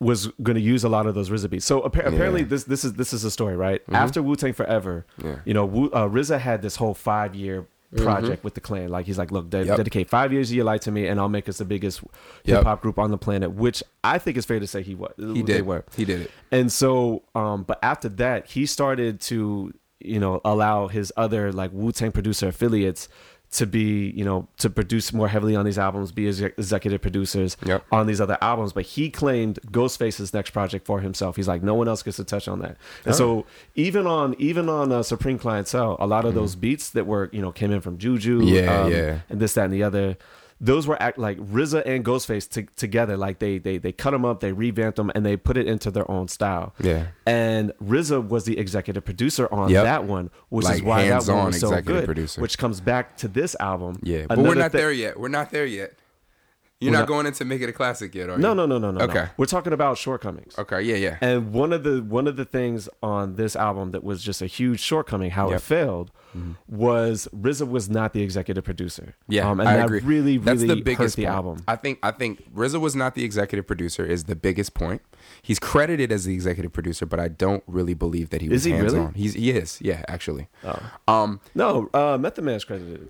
was 0.00 0.28
going 0.42 0.54
to 0.54 0.60
use 0.60 0.84
a 0.84 0.88
lot 0.88 1.06
of 1.06 1.14
those 1.14 1.28
RZA 1.28 1.50
beats. 1.50 1.66
So 1.66 1.84
appa- 1.84 2.06
apparently 2.06 2.42
Yeah. 2.42 2.46
this 2.48 2.64
this 2.64 2.84
is 2.84 2.92
this 2.94 3.12
is 3.12 3.24
a 3.24 3.30
story, 3.30 3.56
right? 3.56 3.82
After 3.90 4.22
Wu 4.22 4.36
Tang 4.36 4.52
Forever, 4.52 5.04
Yeah. 5.22 5.36
you 5.44 5.54
know, 5.54 5.64
Wu, 5.64 5.90
uh, 5.90 6.06
RZA 6.08 6.38
had 6.38 6.62
this 6.62 6.76
whole 6.76 6.94
five 6.94 7.34
year 7.34 7.66
project 7.96 8.44
with 8.44 8.54
the 8.54 8.60
clan. 8.60 8.90
Like 8.90 9.06
he's 9.06 9.16
like, 9.18 9.32
look, 9.32 9.48
de- 9.50 9.64
Yep. 9.64 9.76
dedicate 9.78 10.08
five 10.10 10.32
years 10.32 10.50
of 10.50 10.56
your 10.56 10.64
life 10.66 10.82
to 10.82 10.90
me, 10.92 11.06
and 11.08 11.18
I'll 11.18 11.28
make 11.30 11.48
us 11.48 11.56
the 11.58 11.64
biggest 11.64 12.02
Yep. 12.44 12.58
hip 12.58 12.64
hop 12.64 12.82
group 12.82 12.98
on 12.98 13.10
the 13.10 13.18
planet. 13.18 13.52
Which 13.52 13.82
I 14.04 14.18
think 14.18 14.36
is 14.36 14.44
fair 14.44 14.60
to 14.60 14.66
say 14.66 14.82
he 14.82 14.94
was. 14.94 15.12
He 15.16 15.42
did. 15.42 15.66
were. 15.66 15.84
He 15.96 16.04
did 16.04 16.20
it. 16.22 16.30
And 16.52 16.70
so, 16.70 17.22
um, 17.34 17.64
but 17.64 17.78
after 17.82 18.08
that, 18.10 18.46
he 18.50 18.66
started 18.66 19.20
to, 19.22 19.72
you 20.00 20.20
know, 20.20 20.40
allow 20.44 20.86
his 20.88 21.12
other 21.16 21.50
like 21.50 21.70
Wu 21.72 21.90
Tang 21.90 22.12
producer 22.12 22.46
affiliates 22.48 23.08
to 23.50 23.66
be, 23.66 24.10
you 24.14 24.24
know, 24.24 24.46
to 24.58 24.68
produce 24.68 25.12
more 25.12 25.26
heavily 25.28 25.56
on 25.56 25.64
these 25.64 25.78
albums, 25.78 26.12
be 26.12 26.28
exec- 26.28 26.52
executive 26.58 27.00
producers 27.00 27.56
Yep. 27.64 27.82
on 27.90 28.06
these 28.06 28.20
other 28.20 28.36
albums. 28.42 28.74
But 28.74 28.84
he 28.84 29.08
claimed 29.08 29.58
Ghostface's 29.70 30.34
next 30.34 30.50
project 30.50 30.84
for 30.84 31.00
himself. 31.00 31.36
He's 31.36 31.48
like, 31.48 31.62
no 31.62 31.74
one 31.74 31.88
else 31.88 32.02
gets 32.02 32.18
to 32.18 32.24
touch 32.24 32.46
on 32.46 32.58
that. 32.60 32.76
And 33.06 33.14
so 33.14 33.46
even 33.74 34.06
on 34.06 34.34
even 34.38 34.68
on 34.68 34.92
uh, 34.92 35.02
Supreme 35.02 35.38
Clientele, 35.38 35.96
a 35.98 36.06
lot 36.06 36.24
of 36.26 36.34
those 36.34 36.56
beats 36.56 36.90
that 36.90 37.06
were, 37.06 37.30
you 37.32 37.40
know, 37.40 37.50
came 37.50 37.70
in 37.72 37.80
from 37.80 37.96
Juju, 37.96 38.40
Mm-hmm. 38.40 38.54
Yeah, 38.54 38.80
um, 38.82 38.92
yeah. 38.92 39.20
and 39.30 39.40
this, 39.40 39.54
that, 39.54 39.64
and 39.64 39.72
the 39.72 39.82
other. 39.82 40.16
Those 40.60 40.86
were 40.88 41.00
act 41.00 41.18
like 41.18 41.38
RZA 41.38 41.82
and 41.86 42.04
Ghostface 42.04 42.48
t- 42.50 42.66
together. 42.74 43.16
Like 43.16 43.38
they 43.38 43.58
they 43.58 43.78
they 43.78 43.92
cut 43.92 44.10
them 44.10 44.24
up, 44.24 44.40
they 44.40 44.52
revamped 44.52 44.96
them, 44.96 45.12
and 45.14 45.24
they 45.24 45.36
put 45.36 45.56
it 45.56 45.68
into 45.68 45.90
their 45.90 46.10
own 46.10 46.26
style. 46.26 46.74
Yeah. 46.80 47.06
And 47.26 47.72
RZA 47.84 48.26
was 48.28 48.44
the 48.44 48.58
executive 48.58 49.04
producer 49.04 49.46
on 49.52 49.70
Yep. 49.70 49.84
that 49.84 50.04
one, 50.04 50.30
which 50.48 50.68
is 50.68 50.82
why 50.82 51.08
that 51.08 51.26
one 51.26 51.46
was 51.46 51.60
so 51.60 51.80
good. 51.80 52.04
producer. 52.04 52.40
Which 52.40 52.58
comes 52.58 52.80
back 52.80 53.16
to 53.18 53.28
this 53.28 53.54
album. 53.60 54.00
Yeah. 54.02 54.26
But 54.28 54.38
we're 54.38 54.54
not 54.56 54.72
thi- 54.72 54.78
there 54.78 54.92
yet. 54.92 55.20
We're 55.20 55.28
not 55.28 55.50
there 55.50 55.66
yet. 55.66 55.92
You're 56.80 56.92
not, 56.92 57.00
not- 57.00 57.08
going 57.08 57.26
into 57.26 57.44
make 57.44 57.60
it 57.60 57.68
a 57.68 57.72
classic 57.72 58.14
yet, 58.14 58.28
are 58.30 58.36
you? 58.36 58.38
No, 58.42 58.54
no, 58.54 58.64
no, 58.64 58.78
no, 58.78 58.92
no. 58.92 59.00
Okay. 59.04 59.26
We're 59.36 59.46
talking 59.46 59.72
about 59.72 59.98
shortcomings. 59.98 60.56
Okay. 60.58 60.80
Yeah. 60.82 60.94
Yeah. 60.96 61.18
And 61.20 61.52
one 61.52 61.72
of 61.72 61.82
the 61.82 62.02
one 62.02 62.26
of 62.28 62.36
the 62.36 62.44
things 62.44 62.88
on 63.02 63.34
this 63.34 63.56
album 63.56 63.90
that 63.90 64.04
was 64.04 64.22
just 64.22 64.42
a 64.42 64.46
huge 64.46 64.78
shortcoming, 64.80 65.30
how 65.32 65.50
Yep. 65.50 65.60
Mm-hmm. 65.60 65.72
it 65.74 65.76
failed, 65.76 66.10
was 66.68 67.26
RZA 67.34 67.68
was 67.68 67.88
not 67.90 68.12
the 68.12 68.22
executive 68.22 68.62
producer. 68.64 69.16
Yeah, 69.28 69.50
um, 69.50 69.60
and 69.60 69.68
I 69.68 69.76
that 69.78 69.86
agree. 69.86 70.00
really, 70.00 70.38
really 70.38 70.38
That's 70.38 70.60
the 70.62 70.68
hurt 70.76 70.84
biggest 70.84 71.16
the 71.16 71.26
album. 71.26 71.64
I 71.66 71.76
think 71.76 71.98
I 72.02 72.10
think 72.12 72.52
RZA 72.54 72.80
was 72.80 72.94
not 72.94 73.14
the 73.14 73.24
executive 73.24 73.66
producer 73.66 74.04
is 74.04 74.24
the 74.24 74.36
biggest 74.36 74.74
point. 74.74 75.02
He's 75.42 75.58
credited 75.58 76.12
as 76.12 76.24
the 76.26 76.34
executive 76.34 76.72
producer, 76.72 77.06
but 77.06 77.18
I 77.18 77.28
don't 77.28 77.64
really 77.66 77.94
believe 77.94 78.30
that 78.30 78.40
he 78.40 78.48
was 78.48 78.58
Is 78.58 78.64
he 78.64 78.70
hands 78.72 78.92
really? 78.92 79.04
on. 79.04 79.14
He's 79.14 79.34
he 79.34 79.50
is, 79.50 79.78
yeah, 79.80 80.04
actually. 80.08 80.48
Oh. 80.64 80.78
Um, 81.08 81.40
No, 81.54 81.88
uh, 81.94 82.18
Method 82.18 82.44
Man's 82.44 82.64
credited. 82.64 83.08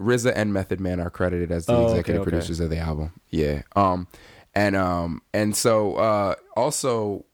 RZA 0.00 0.32
and 0.34 0.52
Method 0.52 0.80
Man 0.80 1.00
are 1.00 1.10
credited 1.10 1.50
as 1.52 1.66
the 1.66 1.74
Oh, 1.74 1.86
executive 1.88 2.22
okay. 2.22 2.30
producers 2.30 2.60
of 2.60 2.70
the 2.70 2.78
album. 2.78 3.12
Yeah. 3.30 3.62
Um, 3.76 4.06
and 4.54 4.76
um, 4.76 5.22
and 5.32 5.54
so 5.56 5.96
uh, 5.96 6.34
also 6.56 7.24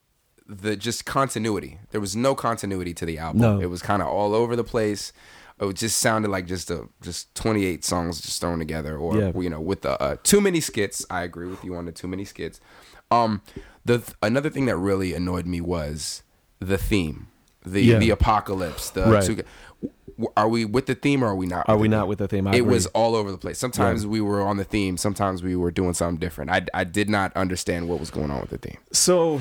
the 0.46 0.76
just 0.76 1.04
continuity. 1.06 1.78
There 1.90 2.00
was 2.00 2.14
no 2.14 2.34
continuity 2.34 2.92
to 2.94 3.06
the 3.06 3.18
album. 3.18 3.40
No. 3.40 3.60
It 3.60 3.66
was 3.70 3.80
kind 3.82 4.02
of 4.02 4.08
all 4.08 4.34
over 4.34 4.56
the 4.56 4.64
place. 4.64 5.12
It 5.60 5.72
just 5.76 5.98
sounded 5.98 6.30
like 6.30 6.46
just 6.46 6.70
a 6.70 6.88
just 7.00 7.34
28 7.36 7.84
songs 7.84 8.20
just 8.20 8.40
thrown 8.40 8.58
together, 8.58 8.96
or 8.98 9.16
Yeah. 9.16 9.32
you 9.38 9.48
know, 9.48 9.60
with 9.60 9.82
the 9.82 10.00
uh, 10.02 10.16
too 10.22 10.40
many 10.40 10.60
skits. 10.60 11.06
I 11.10 11.22
agree 11.22 11.46
with 11.46 11.64
you 11.64 11.76
on 11.76 11.86
the 11.86 11.92
too 11.92 12.08
many 12.08 12.24
skits. 12.24 12.60
Um, 13.10 13.40
the 13.84 14.02
another 14.22 14.50
thing 14.50 14.66
that 14.66 14.76
really 14.76 15.14
annoyed 15.14 15.46
me 15.46 15.60
was 15.60 16.22
the 16.58 16.76
theme, 16.76 17.28
the 17.64 17.82
Yeah. 17.82 17.98
the 17.98 18.10
apocalypse. 18.10 18.90
The 18.90 19.04
Right. 19.04 19.22
two- 19.24 19.42
are 20.36 20.48
we 20.48 20.64
with 20.64 20.86
the 20.86 20.94
theme 20.94 21.22
or 21.24 21.28
are 21.28 21.34
we 21.36 21.46
not? 21.46 21.68
Are 21.68 21.76
we 21.76 21.88
not 21.88 22.08
with 22.08 22.18
the 22.18 22.28
theme? 22.28 22.46
It 22.48 22.66
was 22.66 22.86
all 22.88 23.14
over 23.16 23.30
the 23.30 23.38
place. 23.38 23.58
Sometimes 23.58 24.06
we 24.06 24.20
were 24.20 24.42
on 24.42 24.56
the 24.56 24.64
theme. 24.64 24.96
Sometimes 24.96 25.42
we 25.42 25.56
were 25.56 25.70
doing 25.70 25.94
something 25.94 26.18
different. 26.18 26.50
I 26.50 26.66
I 26.72 26.84
did 26.84 27.08
not 27.10 27.34
understand 27.36 27.88
what 27.88 28.00
was 28.00 28.10
going 28.10 28.30
on 28.30 28.40
with 28.40 28.50
the 28.50 28.58
theme. 28.58 28.78
So 28.92 29.40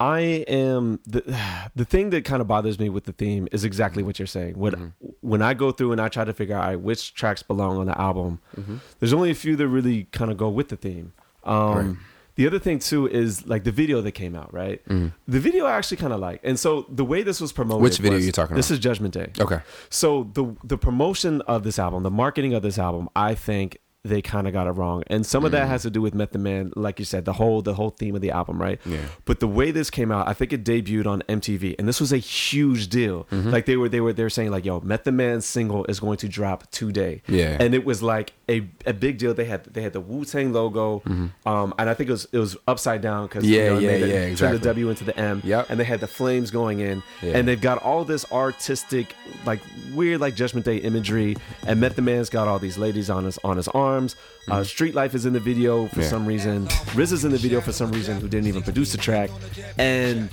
I 0.00 0.20
am 0.48 0.98
the 1.06 1.22
the 1.76 1.84
thing 1.84 2.10
that 2.10 2.24
kind 2.24 2.40
of 2.40 2.48
bothers 2.48 2.78
me 2.78 2.88
with 2.88 3.04
the 3.04 3.12
theme 3.12 3.46
is 3.52 3.64
exactly 3.64 4.02
what 4.02 4.18
you're 4.18 4.26
saying. 4.26 4.58
When 4.58 4.72
Mm-hmm. 4.72 5.06
when 5.20 5.42
I 5.42 5.54
go 5.54 5.70
through 5.70 5.92
and 5.92 6.00
I 6.00 6.08
try 6.08 6.24
to 6.24 6.32
figure 6.32 6.56
out 6.56 6.64
right, 6.64 6.80
which 6.80 7.14
tracks 7.14 7.42
belong 7.42 7.76
on 7.78 7.86
the 7.86 8.00
album, 8.00 8.40
Mm-hmm. 8.58 8.76
there's 8.98 9.12
only 9.12 9.30
a 9.30 9.34
few 9.34 9.54
that 9.56 9.68
really 9.68 10.04
kind 10.04 10.30
of 10.30 10.36
go 10.36 10.48
with 10.48 10.68
the 10.68 10.76
theme. 10.76 11.12
Um. 11.44 12.00
The 12.34 12.46
other 12.46 12.58
thing 12.58 12.78
too 12.78 13.06
is 13.06 13.46
like 13.46 13.64
the 13.64 13.70
video 13.72 14.00
that 14.00 14.12
came 14.12 14.34
out, 14.34 14.52
right? 14.54 14.82
Mm. 14.88 15.12
The 15.28 15.40
video 15.40 15.66
I 15.66 15.72
actually 15.72 15.98
kind 15.98 16.12
of 16.12 16.20
like, 16.20 16.40
and 16.42 16.58
so 16.58 16.86
the 16.88 17.04
way 17.04 17.22
this 17.22 17.40
was 17.40 17.52
promoted. 17.52 17.82
Which 17.82 17.98
video 17.98 18.16
was- 18.16 18.26
you 18.26 18.32
talking 18.32 18.52
about? 18.52 18.56
This 18.56 18.70
is 18.70 18.78
Judgment 18.78 19.12
Day. 19.14 19.30
Okay. 19.38 19.60
So 19.90 20.30
the 20.32 20.56
the 20.64 20.78
promotion 20.78 21.42
of 21.42 21.62
this 21.62 21.78
album, 21.78 22.02
the 22.02 22.10
marketing 22.10 22.54
of 22.54 22.62
this 22.62 22.78
album, 22.78 23.08
I 23.14 23.34
think 23.34 23.78
they 24.04 24.20
kind 24.20 24.48
of 24.48 24.52
got 24.52 24.66
it 24.66 24.72
wrong, 24.72 25.04
and 25.06 25.24
some 25.24 25.44
of 25.44 25.52
that 25.52 25.68
has 25.68 25.82
to 25.82 25.90
do 25.90 26.02
with 26.02 26.12
Method 26.12 26.40
Man, 26.40 26.72
like 26.74 26.98
you 26.98 27.04
said, 27.04 27.24
the 27.24 27.34
whole 27.34 27.62
the 27.62 27.74
whole 27.74 27.90
theme 27.90 28.16
of 28.16 28.20
the 28.20 28.32
album, 28.32 28.60
right? 28.60 28.80
Yeah. 28.84 28.98
But 29.24 29.38
the 29.38 29.46
way 29.46 29.70
this 29.70 29.90
came 29.90 30.10
out, 30.10 30.26
I 30.26 30.32
think 30.32 30.52
it 30.52 30.64
debuted 30.64 31.06
on 31.06 31.22
MTV, 31.28 31.76
and 31.78 31.86
this 31.86 32.00
was 32.00 32.12
a 32.12 32.18
huge 32.18 32.88
deal. 32.88 33.24
Mm-hmm. 33.30 33.50
Like 33.50 33.66
they 33.66 33.76
were 33.76 33.88
they 33.88 34.00
were 34.00 34.12
they 34.12 34.24
were 34.24 34.30
saying 34.30 34.50
like, 34.50 34.64
"Yo, 34.64 34.80
Method 34.80 35.14
Man's 35.14 35.46
single 35.46 35.84
is 35.84 36.00
going 36.00 36.16
to 36.18 36.28
drop 36.28 36.68
today." 36.72 37.22
Yeah. 37.28 37.56
and 37.60 37.74
it 37.76 37.84
was 37.84 38.02
like 38.02 38.32
a, 38.48 38.66
a 38.86 38.92
big 38.92 39.18
deal. 39.18 39.34
They 39.34 39.44
had 39.44 39.64
they 39.66 39.82
had 39.82 39.92
the 39.92 40.00
Wu 40.00 40.24
Tang 40.24 40.52
logo, 40.52 41.02
um, 41.46 41.72
and 41.78 41.88
I 41.88 41.94
think 41.94 42.08
it 42.08 42.12
was 42.12 42.26
it 42.32 42.38
was 42.38 42.56
upside 42.66 43.02
down 43.02 43.26
because 43.26 43.44
Mm-hmm. 43.44 43.52
Yeah, 43.52 43.64
you 43.78 43.86
know, 44.00 44.06
yeah, 44.06 44.06
yeah, 44.06 44.12
turned 44.20 44.30
exactly. 44.32 44.58
the 44.58 44.64
W 44.64 44.88
into 44.90 45.04
the 45.04 45.16
M. 45.16 45.42
Yep. 45.44 45.66
and 45.70 45.78
they 45.78 45.84
had 45.84 46.00
the 46.00 46.06
flames 46.08 46.50
going 46.50 46.80
in, 46.80 47.02
Yeah. 47.22 47.36
and 47.36 47.46
they've 47.46 47.60
got 47.60 47.78
all 47.82 48.04
this 48.04 48.24
artistic, 48.32 49.14
like 49.46 49.60
weird, 49.94 50.20
like 50.20 50.34
Judgment 50.34 50.64
Day 50.66 50.78
imagery. 50.78 51.36
And 51.66 51.80
Method 51.80 52.02
Man's 52.04 52.30
got 52.30 52.48
all 52.48 52.58
these 52.58 52.78
ladies 52.78 53.08
on 53.10 53.24
his 53.24 53.38
on 53.44 53.56
his 53.56 53.68
arms. 53.92 54.16
Uh, 54.50 54.64
Street 54.64 54.94
Life 54.94 55.14
is 55.14 55.24
in 55.26 55.32
the 55.32 55.40
video 55.40 55.86
for 55.86 55.92
Mm-hmm. 55.92 56.00
Yeah. 56.02 56.08
some 56.08 56.26
reason. 56.26 56.68
Riz 56.94 57.12
is 57.12 57.24
in 57.24 57.32
the 57.32 57.38
video 57.46 57.60
for 57.60 57.72
some 57.72 57.90
reason, 57.92 58.20
who 58.20 58.28
didn't 58.28 58.48
even 58.48 58.62
produce 58.62 58.90
the 58.92 58.98
track. 58.98 59.30
And 59.78 60.28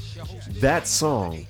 that 0.65 0.87
song 0.87 1.45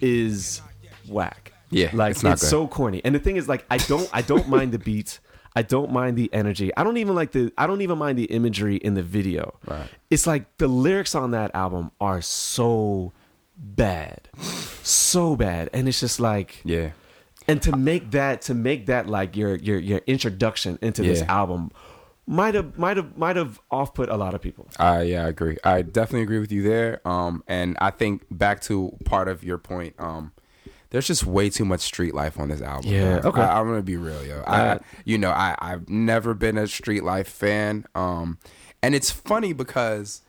is 0.00 0.60
whack. 1.08 1.52
Yeah, 1.70 1.90
like 1.92 2.12
it's 2.12 2.22
not 2.22 2.38
good. 2.40 2.46
so 2.48 2.68
corny. 2.68 3.00
And 3.04 3.14
the 3.14 3.18
thing 3.18 3.36
is, 3.36 3.48
like, 3.48 3.64
I 3.70 3.78
don't 3.78 4.08
I 4.12 4.22
don't 4.22 4.48
mind 4.48 4.70
the 4.72 4.78
beats. 4.78 5.18
I 5.56 5.62
don't 5.62 5.90
mind 5.92 6.16
the 6.16 6.28
energy. 6.32 6.70
I 6.76 6.84
don't 6.84 6.96
even 6.98 7.14
like 7.14 7.30
the 7.32 7.52
I 7.58 7.66
don't 7.66 7.80
even 7.80 7.98
mind 7.98 8.18
the 8.18 8.24
imagery 8.24 8.76
in 8.76 8.94
the 8.94 9.02
video. 9.02 9.54
Right. 9.66 9.88
It's 10.10 10.26
like 10.26 10.44
the 10.58 10.68
lyrics 10.68 11.14
on 11.14 11.30
that 11.32 11.50
album 11.54 11.90
are 12.00 12.20
so 12.22 13.12
bad. 13.56 14.28
So 14.82 15.36
bad. 15.36 15.70
And 15.72 15.88
it's 15.88 16.00
just 16.00 16.18
like 16.20 16.60
Yeah. 16.64 16.90
And 17.46 17.60
to 17.62 17.76
make 17.76 18.12
that 18.12 18.42
to 18.42 18.54
make 18.54 18.86
that 18.86 19.06
like 19.06 19.36
your 19.36 19.56
your 19.56 19.78
your 19.78 20.00
introduction 20.06 20.78
into 20.80 21.02
this 21.02 21.20
Yeah. 21.20 21.40
album 21.40 21.70
might 22.26 22.54
have 22.54 22.78
might 22.78 22.96
have 22.96 23.16
might 23.18 23.36
have 23.36 23.60
off 23.70 23.92
put 23.94 24.08
a 24.08 24.16
lot 24.16 24.34
of 24.34 24.40
people. 24.40 24.66
I 24.78 25.02
yeah, 25.02 25.26
I 25.26 25.28
agree. 25.28 25.58
I 25.62 25.82
definitely 25.82 26.22
agree 26.22 26.38
with 26.38 26.52
you 26.52 26.62
there. 26.62 27.06
Um, 27.06 27.44
and 27.46 27.76
I 27.80 27.90
think 27.90 28.24
back 28.30 28.60
to 28.62 28.96
part 29.04 29.28
of 29.28 29.44
your 29.44 29.58
point. 29.58 29.94
Um, 29.98 30.32
there's 30.90 31.08
just 31.08 31.26
way 31.26 31.50
too 31.50 31.64
much 31.64 31.80
street 31.80 32.14
life 32.14 32.38
on 32.38 32.48
this 32.48 32.62
album. 32.62 32.92
Yeah, 32.92 33.20
okay. 33.24 33.40
I, 33.40 33.60
am 33.60 33.66
gonna 33.66 33.82
be 33.82 33.96
real, 33.96 34.24
yo. 34.24 34.44
I, 34.46 34.78
you 35.04 35.18
know, 35.18 35.30
I 35.30 35.56
I've 35.58 35.88
never 35.88 36.34
been 36.34 36.56
a 36.56 36.68
street 36.68 37.02
life 37.02 37.26
fan. 37.26 37.84
Um, 37.96 38.38
and 38.80 38.94
it's 38.94 39.10
funny 39.10 39.52
because, 39.52 40.22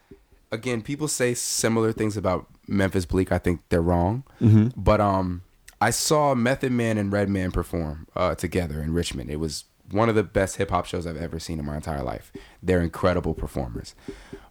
again, 0.51 0.81
people 0.81 1.07
say 1.07 1.35
similar 1.35 1.91
things 1.91 2.17
about 2.17 2.47
Memphis 2.67 3.05
Bleek. 3.05 3.31
I 3.31 3.37
think 3.37 3.61
they're 3.69 3.79
wrong. 3.79 4.23
Mm-hmm. 4.41 4.69
But 4.75 4.99
um, 5.01 5.43
I 5.81 5.89
saw 5.89 6.33
Method 6.35 6.71
Man 6.71 6.97
and 6.97 7.11
Redman 7.11 7.51
perform 7.51 8.07
uh, 8.15 8.35
together 8.35 8.81
in 8.81 8.93
Richmond. 8.93 9.29
It 9.29 9.39
was 9.39 9.65
one 9.91 10.09
of 10.09 10.15
the 10.15 10.23
best 10.23 10.57
hip 10.57 10.71
hop 10.71 10.85
shows 10.85 11.05
I've 11.05 11.17
ever 11.17 11.39
seen 11.39 11.59
in 11.59 11.65
my 11.65 11.75
entire 11.75 12.03
life. 12.03 12.31
They're 12.63 12.81
incredible 12.81 13.33
performers. 13.33 13.93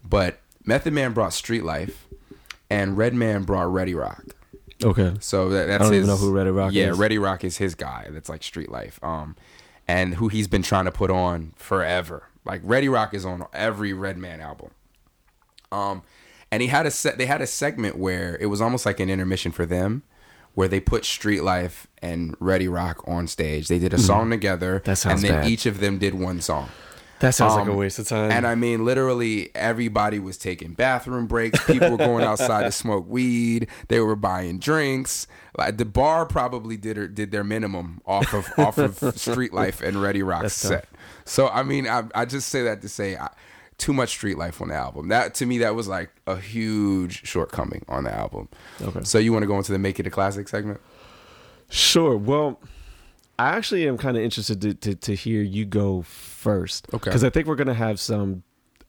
But 0.04 0.40
Method 0.64 0.92
Man 0.92 1.12
brought 1.12 1.32
Street 1.32 1.64
Life, 1.64 2.06
and 2.70 2.96
Redman 2.96 3.44
brought 3.44 3.72
Ready 3.72 3.94
Roc. 3.94 4.34
Okay. 4.82 5.14
So 5.20 5.48
that, 5.50 5.66
that's 5.66 5.80
I 5.80 5.84
don't 5.84 5.92
his, 5.92 6.04
even 6.04 6.08
know 6.08 6.16
who 6.16 6.32
Ready 6.32 6.50
Roc 6.50 6.72
yeah, 6.72 6.90
is. 6.90 6.98
Ready 6.98 7.18
Roc 7.18 7.44
is 7.44 7.58
his 7.58 7.74
guy. 7.74 8.08
That's 8.10 8.28
like 8.28 8.42
Street 8.42 8.70
Life. 8.70 9.02
Um, 9.02 9.36
and 9.86 10.14
who 10.14 10.28
he's 10.28 10.48
been 10.48 10.62
trying 10.62 10.86
to 10.86 10.92
put 10.92 11.10
on 11.10 11.52
forever. 11.56 12.28
Like 12.44 12.60
Ready 12.64 12.88
Roc 12.88 13.14
is 13.14 13.24
on 13.24 13.46
every 13.52 13.92
Redman 13.92 14.40
album. 14.40 14.70
Um, 15.72 16.02
and 16.50 16.62
he 16.62 16.68
had 16.68 16.86
a 16.86 16.90
set. 16.90 17.18
They 17.18 17.26
had 17.26 17.42
a 17.42 17.46
segment 17.46 17.96
where 17.96 18.36
it 18.40 18.46
was 18.46 18.60
almost 18.60 18.86
like 18.86 19.00
an 19.00 19.10
intermission 19.10 19.52
for 19.52 19.66
them, 19.66 20.02
where 20.54 20.68
they 20.68 20.80
put 20.80 21.04
Street 21.04 21.42
Life 21.42 21.86
and 22.02 22.34
Ready 22.40 22.68
Roc 22.68 23.06
on 23.06 23.26
stage. 23.26 23.68
They 23.68 23.78
did 23.78 23.92
a 23.94 23.98
song 23.98 24.30
together, 24.30 24.76
Mm-hmm. 24.78 24.84
That 24.90 24.96
sounds 24.96 25.22
and 25.22 25.30
then 25.32 25.40
bad. 25.42 25.50
each 25.50 25.66
of 25.66 25.80
them 25.80 25.98
did 25.98 26.14
one 26.14 26.40
song. 26.40 26.68
That 27.20 27.34
sounds 27.34 27.54
like 27.54 27.62
Um, 27.62 27.70
a 27.70 27.76
waste 27.76 27.98
of 28.00 28.08
time. 28.08 28.30
And 28.30 28.46
I 28.46 28.54
mean, 28.54 28.84
literally, 28.84 29.50
everybody 29.54 30.18
was 30.18 30.36
taking 30.36 30.74
bathroom 30.74 31.26
breaks. 31.26 31.64
People 31.64 31.92
were 31.92 31.96
going 31.96 32.24
outside 32.24 32.64
to 32.64 32.72
smoke 32.82 33.06
weed. 33.08 33.68
They 33.88 34.00
were 34.00 34.16
buying 34.16 34.58
drinks. 34.58 35.26
Like 35.56 35.78
the 35.78 35.84
bar 35.84 36.26
probably 36.26 36.76
did 36.76 37.14
did 37.14 37.30
their 37.30 37.44
minimum 37.44 38.00
off 38.04 38.34
of 38.34 38.50
off 38.58 38.76
of 38.78 38.98
Street 39.18 39.54
Life 39.54 39.80
and 39.80 40.02
Ready 40.02 40.22
Roc 40.22 40.50
set. 40.50 40.86
So 41.24 41.48
I 41.48 41.62
mean, 41.62 41.86
I, 41.88 42.02
I 42.14 42.24
just 42.26 42.48
say 42.48 42.62
that 42.64 42.82
to 42.82 42.88
say 42.88 43.16
I, 43.16 43.28
too 43.78 43.92
much 43.92 44.10
Street 44.10 44.38
Life 44.38 44.60
on 44.60 44.68
the 44.68 44.74
album. 44.74 45.08
That 45.08 45.34
to 45.36 45.46
me, 45.46 45.58
that 45.58 45.74
was 45.74 45.88
like 45.88 46.10
a 46.26 46.36
huge 46.36 47.26
shortcoming 47.26 47.84
on 47.88 48.04
the 48.04 48.14
album. 48.14 48.48
Okay. 48.80 49.00
So 49.02 49.18
you 49.18 49.32
want 49.32 49.42
to 49.42 49.46
go 49.46 49.56
into 49.56 49.72
the 49.72 49.78
Make 49.78 49.98
It 50.00 50.06
a 50.06 50.10
Classic 50.10 50.48
segment? 50.48 50.80
Sure. 51.70 52.16
Well, 52.16 52.60
I 53.38 53.50
actually 53.50 53.88
am 53.88 53.98
kind 53.98 54.16
of 54.16 54.22
interested 54.22 54.60
to, 54.62 54.74
to, 54.74 54.94
to 54.94 55.14
hear 55.14 55.42
you 55.42 55.64
go 55.64 56.02
first. 56.02 56.86
Okay. 56.94 57.10
Because 57.10 57.24
I 57.24 57.30
think 57.30 57.46
we're 57.46 57.56
gonna 57.56 57.74
have 57.74 57.98
some 57.98 58.42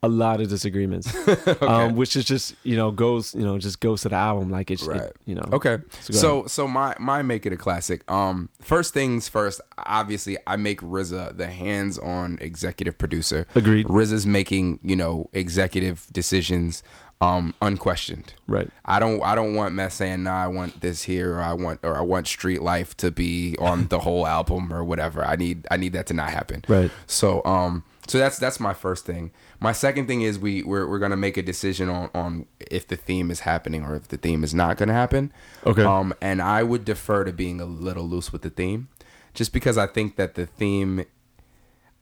a 0.06 0.08
lot 0.08 0.40
of 0.42 0.48
disagreements. 0.50 1.08
um, 1.62 1.96
which 1.96 2.16
is 2.16 2.26
just 2.26 2.56
you 2.64 2.76
know 2.76 2.92
goes 2.92 3.34
you 3.36 3.44
know 3.44 3.58
just 3.58 3.80
goes 3.80 4.02
to 4.04 4.10
the 4.10 4.16
album 4.16 4.50
like 4.52 4.70
it's 4.72 4.84
Right. 4.84 5.02
it, 5.02 5.16
you 5.26 5.36
know 5.36 5.48
Okay. 5.54 5.78
So 6.02 6.14
So 6.14 6.46
so 6.48 6.68
my 6.68 6.96
my 7.00 7.22
make 7.22 7.46
it 7.46 7.54
a 7.54 7.58
classic. 7.58 8.10
Um 8.12 8.50
first 8.62 8.94
things 8.94 9.28
first, 9.28 9.62
obviously 9.78 10.38
I 10.48 10.56
make 10.58 10.82
RZA 10.82 11.38
the 11.38 11.48
hands-on 11.48 12.38
executive 12.42 12.98
producer. 12.98 13.48
Agreed. 13.56 13.88
RZA's 13.88 14.26
making, 14.26 14.80
you 14.84 14.96
know, 14.96 15.30
executive 15.34 16.08
decisions 16.12 16.84
um 17.22 17.54
unquestioned. 17.62 18.34
Right. 18.48 18.70
I 18.84 19.00
don't 19.00 19.24
I 19.24 19.36
don't 19.36 19.56
want 19.56 19.74
Meth 19.74 19.94
saying, 19.94 20.24
nah, 20.24 20.44
I 20.44 20.48
want 20.48 20.82
this 20.82 21.04
here 21.04 21.36
or 21.36 21.42
I 21.42 21.54
want 21.54 21.80
or 21.84 21.96
I 21.98 22.02
want 22.02 22.28
Street 22.28 22.62
Life 22.62 22.96
to 22.98 23.10
be 23.10 23.56
on 23.60 23.88
the 23.88 24.00
whole 24.00 24.28
album 24.28 24.72
or 24.74 24.84
whatever. 24.84 25.24
I 25.24 25.36
need 25.38 25.66
I 25.72 25.78
need 25.78 25.94
that 25.94 26.08
to 26.08 26.14
not 26.14 26.30
happen. 26.30 26.64
Right. 26.68 26.92
So 27.08 27.42
um 27.46 27.84
so 28.08 28.18
that's 28.18 28.38
that's 28.38 28.60
my 28.60 28.74
first 28.74 29.06
thing. 29.06 29.32
My 29.60 29.72
second 29.72 30.08
thing 30.08 30.22
is 30.22 30.38
we 30.38 30.64
we're, 30.64 30.88
we're 30.88 31.00
gonna 31.00 31.18
make 31.18 31.38
a 31.38 31.42
decision 31.42 31.90
on 31.90 32.10
on 32.14 32.46
if 32.60 32.88
the 32.88 32.96
theme 32.96 33.32
is 33.32 33.42
happening 33.42 33.84
or 33.84 33.96
if 33.96 34.08
the 34.08 34.18
theme 34.18 34.44
is 34.44 34.54
not 34.54 34.78
gonna 34.78 34.94
happen. 34.94 35.32
Okay. 35.66 35.84
Um 35.84 36.14
and 36.22 36.42
I 36.42 36.64
would 36.64 36.86
defer 36.86 37.24
to 37.24 37.34
being 37.34 37.60
a 37.60 37.66
little 37.66 38.08
loose 38.08 38.32
with 38.32 38.42
the 38.44 38.50
theme, 38.50 38.90
just 39.34 39.54
because 39.54 39.78
I 39.78 39.88
think 39.88 40.16
that 40.18 40.36
the 40.36 40.46
theme. 40.46 41.06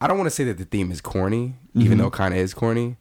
I 0.02 0.08
don't 0.08 0.18
want 0.18 0.26
to 0.28 0.36
say 0.36 0.44
that 0.46 0.58
the 0.58 0.66
theme 0.66 0.92
is 0.92 1.00
corny, 1.00 1.56
even 1.76 1.98
though 1.98 2.08
it 2.08 2.14
kind 2.14 2.34
of 2.34 2.40
is 2.42 2.54
corny, 2.54 2.98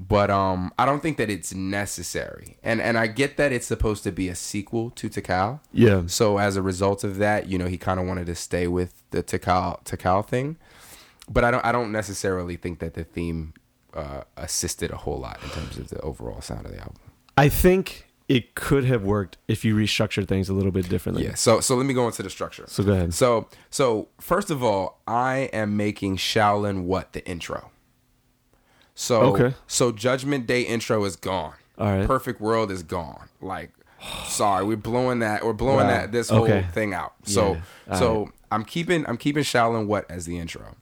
but 0.00 0.30
um 0.30 0.72
I 0.78 0.86
don't 0.86 1.02
think 1.02 1.18
that 1.18 1.28
it's 1.28 1.52
necessary. 1.54 2.56
And 2.62 2.80
and 2.80 2.96
I 2.96 3.08
get 3.08 3.36
that 3.36 3.52
it's 3.52 3.66
supposed 3.66 4.04
to 4.04 4.12
be 4.12 4.30
a 4.30 4.34
sequel 4.34 4.90
to 4.90 5.10
Tical. 5.10 5.60
Yeah. 5.72 6.04
So 6.06 6.38
as 6.38 6.56
a 6.56 6.62
result 6.62 7.04
of 7.04 7.18
that, 7.18 7.48
you 7.48 7.58
know, 7.58 7.66
he 7.66 7.76
kind 7.76 8.00
of 8.00 8.06
wanted 8.06 8.26
to 8.26 8.34
stay 8.34 8.66
with 8.66 9.02
the 9.10 9.22
Tical 9.22 9.84
Tical 9.84 10.26
thing, 10.26 10.56
but 11.28 11.44
I 11.44 11.50
don't 11.50 11.64
I 11.64 11.72
don't 11.72 11.92
necessarily 11.92 12.56
think 12.56 12.78
that 12.80 12.94
the 12.94 13.04
theme 13.04 13.54
uh, 13.94 14.22
assisted 14.36 14.90
a 14.90 14.96
whole 14.96 15.18
lot 15.18 15.42
in 15.42 15.48
terms 15.50 15.78
of 15.78 15.88
the 15.88 16.00
overall 16.00 16.40
sound 16.40 16.66
of 16.66 16.72
the 16.72 16.78
album. 16.78 16.96
I 17.36 17.48
think 17.48 18.04
it 18.28 18.54
could 18.54 18.84
have 18.84 19.04
worked 19.04 19.36
if 19.46 19.64
you 19.64 19.74
restructured 19.76 20.26
things 20.26 20.48
a 20.48 20.52
little 20.52 20.72
bit 20.72 20.88
differently. 20.88 21.24
Yeah. 21.24 21.34
So 21.34 21.60
so 21.60 21.76
let 21.76 21.86
me 21.86 21.94
go 21.94 22.06
into 22.06 22.22
the 22.22 22.30
structure. 22.30 22.64
So 22.68 22.82
go 22.82 22.92
ahead. 22.92 23.14
So 23.14 23.48
so 23.70 24.08
first 24.20 24.50
of 24.50 24.62
all, 24.62 25.00
I 25.06 25.48
am 25.52 25.76
making 25.76 26.16
Shaolin 26.16 26.84
what 26.84 27.12
the 27.12 27.26
intro. 27.26 27.70
So 28.94 29.20
Okay. 29.34 29.54
so 29.66 29.92
Judgment 29.92 30.46
Day 30.46 30.62
intro 30.62 31.04
is 31.04 31.16
gone. 31.16 31.54
All 31.78 31.86
right. 31.98 32.06
Perfect 32.06 32.40
World 32.40 32.70
is 32.70 32.82
gone. 32.82 33.28
Like 33.40 33.70
sorry, 34.26 34.64
we're 34.64 34.76
blowing 34.76 35.20
that 35.20 35.44
we're 35.44 35.52
blowing 35.52 35.86
Wow. 35.86 35.92
that 35.98 36.12
this 36.12 36.28
whole 36.30 36.46
thing 36.72 36.94
out. 36.94 37.14
So 37.24 37.60
Yeah. 37.88 37.98
So 37.98 38.30
I'm 38.50 38.64
keeping 38.64 39.06
I'm 39.06 39.16
keeping 39.16 39.42
Shaolin 39.44 39.86
what 39.86 40.10
as 40.10 40.24
the 40.26 40.38
intro. 40.38 40.76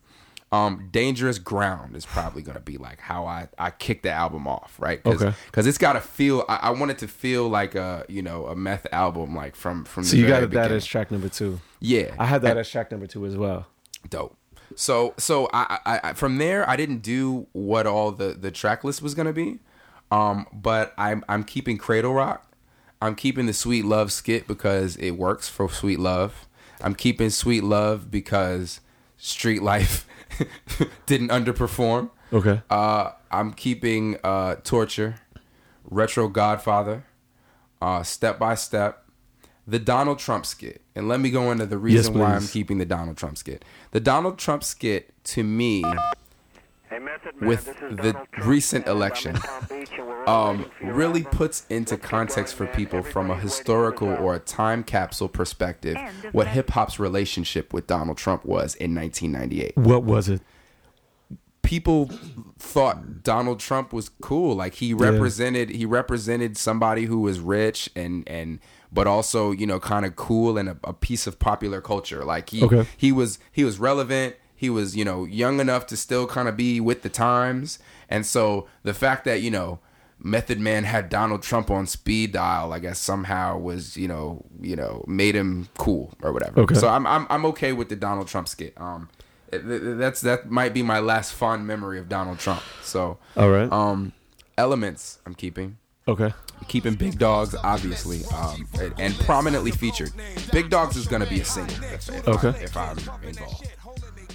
Um, 0.52 0.88
Dangerous 0.92 1.38
Ground 1.40 1.96
is 1.96 2.07
probably 2.07 2.42
gonna 2.42 2.61
be 2.61 2.76
like 2.76 3.00
how 3.00 3.26
I 3.26 3.48
I 3.59 3.70
kick 3.70 4.02
the 4.02 4.11
album 4.12 4.46
off, 4.46 4.76
right? 4.78 5.02
Cause, 5.02 5.20
Okay. 5.22 5.35
Because 5.46 5.66
it's 5.66 5.78
gotta 5.78 6.00
feel. 6.00 6.44
I, 6.48 6.57
I 6.62 6.70
want 6.70 6.92
it 6.92 6.98
to 6.98 7.09
feel 7.09 7.48
like 7.48 7.74
a 7.74 8.04
you 8.09 8.22
know 8.22 8.46
a 8.46 8.54
meth 8.54 8.87
album, 8.92 9.35
like 9.35 9.57
from 9.57 9.85
from. 9.85 10.04
So 10.04 10.14
the 10.14 10.22
you 10.22 10.28
got 10.28 10.48
that 10.50 10.70
as 10.70 10.87
track 10.87 11.11
number 11.11 11.28
two. 11.28 11.61
yeah. 11.80 12.14
I 12.18 12.26
had 12.26 12.42
that 12.42 12.57
as 12.57 12.70
track 12.70 12.90
number 12.92 13.07
two 13.09 13.26
as 13.26 13.37
well. 13.37 13.66
dope. 14.09 14.37
So 14.76 15.14
so 15.18 15.48
I, 15.52 15.78
I, 15.85 16.00
I 16.04 16.12
from 16.14 16.38
there 16.38 16.68
I 16.68 16.76
didn't 16.76 16.98
do 16.98 17.46
what 17.52 17.87
all 17.87 18.12
the 18.12 18.28
the 18.35 18.50
track 18.50 18.85
list 18.85 19.02
was 19.02 19.14
gonna 19.14 19.33
be, 19.33 19.59
um, 20.12 20.46
but 20.52 20.94
I'm 20.96 21.24
I'm 21.28 21.42
keeping 21.42 21.78
Cradle 21.78 22.14
Rock. 22.14 22.46
I'm 23.02 23.14
keeping 23.16 23.46
the 23.46 23.52
Sweet 23.52 23.85
Love 23.85 24.12
skit 24.12 24.46
because 24.46 24.96
it 24.96 25.12
works 25.12 25.48
for 25.48 25.68
Sweet 25.68 25.98
Love. 25.98 26.46
I'm 26.80 26.94
keeping 26.94 27.30
Sweet 27.30 27.62
Love 27.64 28.11
because 28.11 28.80
Street 29.16 29.62
Life 29.62 30.07
didn't 31.06 31.28
underperform. 31.28 32.10
Okay. 32.32 32.62
Uh, 32.70 33.12
I'm 33.30 33.52
keeping 33.52 34.16
uh, 34.24 34.56
Torture, 34.56 35.16
Retro 35.84 36.28
Godfather, 36.28 37.04
uh, 37.80 38.02
Step 38.02 38.38
by 38.38 38.54
Step, 38.54 39.04
the 39.66 39.78
Donald 39.78 40.18
Trump 40.18 40.46
skit. 40.46 40.82
And 40.94 41.08
let 41.08 41.20
me 41.20 41.30
go 41.30 41.50
into 41.50 41.66
the 41.66 41.78
reason 41.78 42.18
why 42.18 42.34
I'm 42.34 42.46
keeping 42.46 42.78
the 42.78 42.84
Donald 42.84 43.16
Trump 43.16 43.38
skit. 43.38 43.64
The 43.92 44.00
Donald 44.00 44.38
Trump 44.38 44.64
skit, 44.64 45.12
to 45.24 45.42
me, 45.42 45.82
Hey, 45.82 45.92
Method 45.92 45.92
Man, 45.92 46.23
with 47.40 47.64
the 47.66 48.16
recent 48.44 48.85
and 48.87 48.90
I'm 48.90 48.92
in 48.92 48.96
election, 48.96 49.35
Palm 49.37 49.66
Beach, 49.68 49.90
and 49.98 50.07
we're 50.07 50.24
all 50.24 50.48
um, 50.50 50.57
waiting 50.59 50.72
for 50.78 50.85
your 50.85 50.94
really 50.94 51.22
puts 51.24 51.66
into 51.68 51.96
context 51.96 52.54
for 52.54 52.66
people 52.66 53.02
from 53.02 53.30
a 53.30 53.37
historical 53.38 54.09
or 54.09 54.35
a 54.35 54.38
time 54.40 54.85
capsule 54.85 55.28
perspective 55.28 55.96
what 56.33 56.46
hip 56.48 56.70
hop's 56.70 56.98
relationship 56.98 57.72
with 57.72 57.87
Donald 57.87 58.16
Trump 58.18 58.44
was 58.44 58.74
in 58.76 58.94
1998. 58.94 59.76
What 59.76 60.04
was 60.04 60.28
it? 60.28 60.40
people 61.62 62.11
thought 62.59 63.22
Donald 63.22 63.59
Trump 63.59 63.90
was 63.92 64.11
cool. 64.20 64.54
Like 64.54 64.74
he 64.74 64.92
represented 64.92 65.70
he 65.70 65.87
represented 65.87 66.57
somebody 66.59 67.07
who 67.07 67.20
was 67.20 67.40
rich 67.40 67.88
and 67.96 68.22
and 68.28 68.61
but 68.92 69.07
also 69.07 69.50
you 69.50 69.66
know 69.66 69.80
kind 69.80 70.04
of 70.04 70.14
cool 70.14 70.59
and 70.59 70.68
a, 70.68 70.76
a 70.85 70.92
piece 70.92 71.26
of 71.26 71.38
popular 71.38 71.80
culture. 71.80 72.22
Like 72.22 72.50
he 72.50 72.62
Okay. 72.62 72.87
he 72.96 73.12
was 73.12 73.38
he 73.50 73.64
was 73.64 73.78
relevant. 73.78 74.37
He 74.64 74.70
was 74.70 74.96
you 74.96 75.05
know 75.05 75.24
young 75.24 75.61
enough 75.61 75.87
to 75.88 75.96
still 75.96 76.27
kind 76.27 76.48
of 76.48 76.57
be 76.57 76.81
with 76.81 77.03
the 77.03 77.09
times. 77.11 77.79
And 78.09 78.24
so 78.27 78.66
the 78.83 78.94
fact 78.94 79.24
that 79.27 79.42
you 79.42 79.50
know. 79.50 79.79
Method 80.27 80.59
Man 80.59 80.85
had 80.85 81.11
Donald 81.11 81.42
Trump 81.42 81.70
on 81.70 81.87
speed 81.87 82.33
dial. 82.33 82.72
I 82.72 82.79
guess 82.79 82.98
somehow 82.98 83.59
was 83.59 83.96
you 83.96 84.09
know 84.09 84.42
you 84.61 84.74
know 84.77 85.05
made 85.07 85.35
him 85.35 85.68
cool 85.77 86.14
or 86.22 86.33
whatever. 86.33 86.61
Okay. 86.61 86.77
So 86.77 86.88
I'm 86.88 87.05
I'm 87.07 87.27
I'm 87.29 87.44
okay 87.46 87.72
with 87.74 87.88
the 87.90 87.96
Donald 87.96 88.29
Trump 88.29 88.48
skit. 88.48 88.72
Um, 88.81 89.11
th- 89.50 89.62
th- 89.64 89.83
that's 89.98 90.20
that 90.22 90.48
might 90.50 90.72
be 90.72 90.83
my 90.83 91.00
last 91.00 91.35
fond 91.35 91.66
memory 91.66 91.98
of 91.98 92.09
Donald 92.09 92.38
Trump. 92.38 92.62
So, 92.81 93.18
All 93.37 93.50
right. 93.50 93.70
um, 93.70 94.12
elements 94.57 95.18
I'm 95.27 95.35
keeping. 95.35 95.77
okay. 96.09 96.33
Keeping 96.68 96.94
Big 96.94 97.18
Dogs 97.18 97.55
obviously, 97.62 98.24
um, 98.33 98.66
and, 98.81 98.94
and 98.98 99.14
prominently 99.27 99.72
featured. 99.72 100.12
Big 100.53 100.70
Dogs 100.70 100.96
is 100.96 101.07
gonna 101.07 101.27
be 101.27 101.40
a 101.40 101.44
singer 101.44 101.74
If, 101.92 102.09
if 102.09 102.29
Okay. 102.29 102.48
I, 102.48 102.62
if 102.62 102.77
I'm 102.77 102.96
involved. 103.24 103.68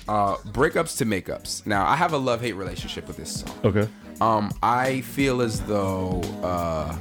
Uh, 0.09 0.37
breakups 0.51 0.97
to 0.97 1.05
makeups. 1.05 1.65
Now 1.67 1.85
I 1.85 1.95
have 1.95 2.13
a 2.13 2.17
love 2.17 2.41
hate 2.41 2.53
relationship 2.53 3.07
with 3.07 3.17
this 3.17 3.41
song. 3.41 3.55
Okay. 3.63 3.87
Um, 4.21 4.51
I 4.63 5.01
feel 5.01 5.41
as 5.41 5.61
though, 5.61 6.19
uh, 6.43 6.97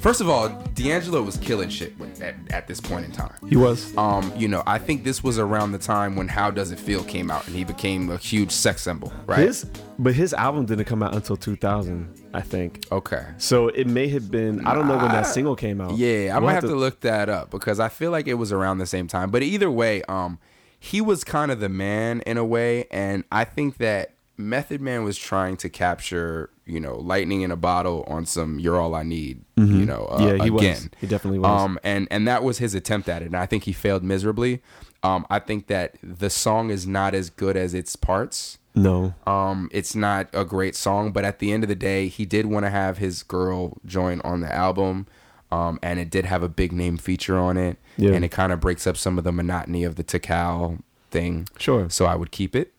first 0.00 0.20
of 0.20 0.28
all, 0.28 0.48
D'Angelo 0.74 1.22
was 1.22 1.36
killing 1.36 1.68
shit 1.68 1.92
at, 2.20 2.34
at 2.50 2.66
this 2.66 2.80
point 2.80 3.04
in 3.04 3.12
time. 3.12 3.34
He 3.48 3.56
was. 3.56 3.96
Um, 3.96 4.32
you 4.36 4.48
know, 4.48 4.62
I 4.66 4.78
think 4.78 5.04
this 5.04 5.22
was 5.22 5.38
around 5.38 5.72
the 5.72 5.78
time 5.78 6.16
when 6.16 6.28
"How 6.28 6.50
Does 6.50 6.72
It 6.72 6.78
Feel" 6.80 7.04
came 7.04 7.30
out, 7.30 7.46
and 7.46 7.54
he 7.54 7.62
became 7.62 8.10
a 8.10 8.16
huge 8.16 8.50
sex 8.50 8.82
symbol, 8.82 9.12
right? 9.26 9.40
His, 9.40 9.66
but 9.98 10.14
his 10.14 10.32
album 10.34 10.64
didn't 10.66 10.86
come 10.86 11.02
out 11.02 11.14
until 11.14 11.36
2000, 11.36 12.30
I 12.34 12.40
think. 12.40 12.86
okay. 12.90 13.26
So 13.38 13.68
it 13.68 13.86
may 13.86 14.08
have 14.08 14.30
been. 14.30 14.66
I 14.66 14.74
don't 14.74 14.88
know 14.88 14.96
when 14.96 15.12
that 15.12 15.26
single 15.26 15.56
came 15.56 15.80
out. 15.80 15.96
Yeah, 15.96 16.32
I 16.34 16.38
We'll 16.38 16.48
might 16.48 16.54
have 16.54 16.64
to, 16.64 16.74
look 16.74 17.00
that 17.00 17.28
up 17.28 17.50
because 17.50 17.78
I 17.80 17.88
feel 17.90 18.10
like 18.10 18.26
it 18.26 18.34
was 18.34 18.50
around 18.50 18.78
the 18.78 18.86
same 18.86 19.06
time. 19.08 19.30
But 19.30 19.42
either 19.42 19.70
way, 19.70 20.02
um, 20.08 20.38
he 20.78 21.00
was 21.00 21.24
kind 21.24 21.50
of 21.50 21.60
the 21.60 21.68
man 21.68 22.20
in 22.20 22.36
a 22.36 22.44
way, 22.44 22.86
and 22.90 23.24
I 23.32 23.44
think 23.44 23.78
that 23.78 24.14
Method 24.36 24.80
Man 24.80 25.02
was 25.02 25.16
trying 25.16 25.56
to 25.58 25.68
capture, 25.68 26.50
you 26.66 26.78
know, 26.78 26.96
lightning 26.96 27.40
in 27.40 27.50
a 27.50 27.56
bottle 27.56 28.04
on 28.06 28.26
some 28.26 28.58
"You're 28.58 28.78
All 28.78 28.94
I 28.94 29.02
Need," 29.02 29.44
you 29.56 29.86
know, 29.86 30.06
uh, 30.06 30.18
Mm-hmm. 30.18 30.36
Yeah, 30.36 30.44
he 30.44 30.50
was. 30.50 30.88
He 31.00 31.06
definitely 31.06 31.38
was. 31.38 31.62
Um, 31.62 31.78
and 31.82 32.06
and 32.10 32.28
that 32.28 32.42
was 32.42 32.58
his 32.58 32.74
attempt 32.74 33.08
at 33.08 33.22
it, 33.22 33.26
and 33.26 33.36
I 33.36 33.46
think 33.46 33.64
he 33.64 33.72
failed 33.72 34.04
miserably. 34.04 34.62
Um, 35.02 35.26
I 35.30 35.38
think 35.38 35.68
that 35.68 35.94
the 36.02 36.30
song 36.30 36.70
is 36.70 36.86
not 36.86 37.14
as 37.14 37.30
good 37.30 37.56
as 37.56 37.74
its 37.74 37.96
parts. 37.96 38.58
No. 38.74 39.14
Um, 39.26 39.70
it's 39.72 39.94
not 39.94 40.28
a 40.34 40.44
great 40.44 40.76
song, 40.76 41.12
but 41.12 41.24
at 41.24 41.38
the 41.38 41.52
end 41.52 41.64
of 41.64 41.68
the 41.68 41.74
day, 41.74 42.08
he 42.08 42.26
did 42.26 42.46
want 42.46 42.66
to 42.66 42.70
have 42.70 42.98
his 42.98 43.22
girl 43.22 43.78
join 43.86 44.20
on 44.20 44.40
the 44.40 44.54
album. 44.54 45.06
Um, 45.52 45.78
and 45.82 45.98
it 46.00 46.10
did 46.10 46.24
have 46.24 46.42
a 46.42 46.48
big 46.48 46.72
name 46.72 46.96
feature 46.96 47.38
on 47.38 47.56
it. 47.56 47.76
Yeah. 47.96 48.12
And 48.12 48.24
it 48.24 48.30
kind 48.30 48.52
of 48.52 48.60
breaks 48.60 48.86
up 48.86 48.96
some 48.96 49.16
of 49.18 49.24
the 49.24 49.32
monotony 49.32 49.84
of 49.84 49.94
the 49.96 50.04
Tical 50.04 50.80
thing. 51.10 51.48
Sure. 51.58 51.88
So 51.88 52.04
I 52.04 52.16
would 52.16 52.30
keep 52.32 52.56
it. 52.56 52.72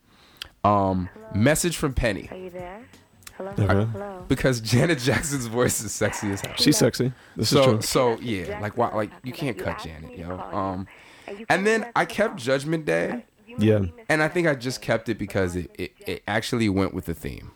Um, 0.64 1.10
message 1.34 1.78
from 1.78 1.94
Penny. 1.94 2.28
Are 2.30 2.38
you 2.38 2.50
there? 2.50 2.82
Hello? 3.38 3.52
Okay. 3.52 3.66
Hello? 3.92 4.26
Because 4.28 4.60
Janet 4.62 5.00
Jackson's 5.00 5.46
voice 5.46 5.82
is 5.82 5.92
sexy 5.94 6.32
as 6.32 6.42
hell. 6.42 6.54
She's 6.58 6.76
sexy. 6.78 7.14
This 7.36 7.52
is 7.52 7.58
So 7.58 7.64
true. 7.74 7.82
so 7.82 8.20
yeah, 8.20 8.60
like 8.60 8.78
why 8.78 8.90
like 8.90 9.12
you 9.24 9.32
can't 9.32 9.58
cut 9.58 9.82
Janet, 9.84 10.18
yo. 10.18 10.38
Um 10.38 10.88
and 11.50 11.66
then 11.66 11.86
I 11.96 12.06
kept 12.06 12.38
Judgment 12.38 12.86
Day. 12.86 13.26
Yeah. 13.60 13.86
And 14.10 14.22
I 14.24 14.28
think 14.28 14.48
I 14.48 14.56
just 14.56 14.82
kept 14.82 15.08
it 15.10 15.18
because 15.18 15.56
it, 15.56 15.72
it, 15.78 15.94
it 16.06 16.24
actually 16.28 16.68
went 16.70 16.94
with 16.94 17.06
the 17.06 17.14
theme. 17.14 17.52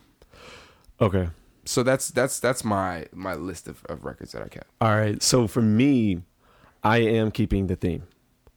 Okay. 1.00 1.28
So 1.64 1.82
that's 1.82 2.08
that's 2.08 2.40
that's 2.40 2.64
my 2.64 3.06
my 3.12 3.34
list 3.34 3.68
of, 3.68 3.84
of 3.86 4.04
records 4.04 4.32
that 4.32 4.42
I 4.42 4.48
kept. 4.48 4.68
All 4.80 4.96
right. 4.96 5.22
So 5.22 5.46
for 5.46 5.62
me, 5.62 6.22
I 6.82 6.98
am 6.98 7.30
keeping 7.30 7.68
the 7.68 7.76
theme. 7.76 8.02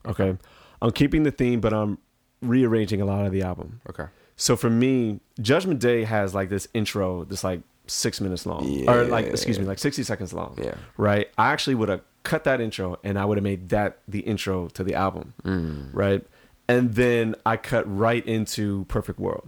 Okay. 0.06 0.38
I'm 0.82 0.92
keeping 0.92 1.24
the 1.24 1.32
theme, 1.32 1.60
but 1.62 1.74
I'm 1.74 1.98
rearranging 2.42 3.02
a 3.02 3.06
lot 3.06 3.26
of 3.26 3.32
the 3.32 3.42
album. 3.42 3.82
Okay. 3.90 4.06
So 4.36 4.56
for 4.56 4.70
me, 4.70 5.20
Judgment 5.40 5.80
Day 5.80 6.04
has 6.04 6.36
like 6.36 6.50
this 6.50 6.68
intro 6.74 7.24
that's 7.24 7.44
like 7.44 7.62
six 7.88 8.20
minutes 8.20 8.46
long, 8.46 8.90
or 8.90 9.06
like 9.06 9.28
excuse 9.28 9.60
me, 9.60 9.66
like 9.66 9.80
sixty 9.80 10.04
seconds 10.04 10.34
long. 10.34 10.58
Yeah. 10.62 10.76
Right. 10.98 11.30
I 11.38 11.52
actually 11.52 11.76
would 11.76 11.90
have 11.90 12.02
cut 12.24 12.44
that 12.46 12.60
intro, 12.60 12.98
and 13.04 13.18
I 13.18 13.26
would 13.26 13.38
have 13.38 13.44
made 13.44 13.70
that 13.70 14.00
the 14.08 14.20
intro 14.22 14.68
to 14.70 14.84
the 14.84 14.96
album. 14.96 15.34
Mm. 15.44 15.90
Right. 15.94 16.26
And 16.68 16.96
then 16.96 17.36
I 17.46 17.58
cut 17.58 17.86
right 17.88 18.26
into 18.26 18.86
Perfect 18.86 19.20
World. 19.20 19.48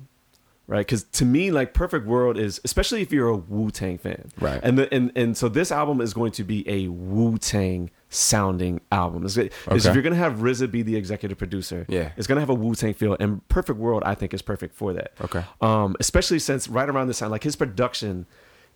Right, 0.69 0.80
because 0.86 1.03
to 1.03 1.23
me, 1.23 1.49
like 1.49 1.73
Perfect 1.73 2.06
World 2.06 2.38
is, 2.38 2.60
especially 2.65 3.01
if 3.01 3.13
you're 3.13 3.30
a 3.30 3.38
Wu 3.38 3.71
Tang 3.71 3.97
fan, 3.97 4.30
Right. 4.39 4.60
And 4.62 4.77
the 4.77 4.93
and 4.93 5.13
and 5.15 5.38
so 5.38 5.47
this 5.47 5.71
album 5.71 6.01
is 6.01 6.13
going 6.13 6.34
to 6.34 6.43
be 6.43 6.67
a 6.69 6.89
Wu 6.89 7.38
Tang 7.38 7.89
sounding 8.10 8.82
album. 8.91 9.23
It's, 9.25 9.38
it's- 9.38 9.86
If 9.86 9.93
you're 9.93 10.03
gonna 10.03 10.15
have 10.15 10.34
RZA 10.39 10.69
be 10.69 10.82
the 10.82 10.97
executive 10.97 11.38
producer, 11.38 11.86
Yeah. 11.88 12.12
it's 12.17 12.27
gonna 12.27 12.41
have 12.41 12.49
a 12.49 12.53
Wu 12.53 12.75
Tang 12.75 12.93
feel, 12.93 13.15
and 13.17 13.47
Perfect 13.47 13.80
World 13.80 14.03
I 14.06 14.13
think 14.13 14.34
is 14.34 14.41
perfect 14.41 14.75
for 14.75 14.91
that. 14.91 15.13
Okay. 15.21 15.43
Um, 15.62 15.95
especially 16.01 16.39
since 16.39 16.67
right 16.67 16.89
around 16.89 17.08
this 17.08 17.19
time, 17.19 17.32
like 17.32 17.43
his 17.43 17.56
production, 17.56 18.25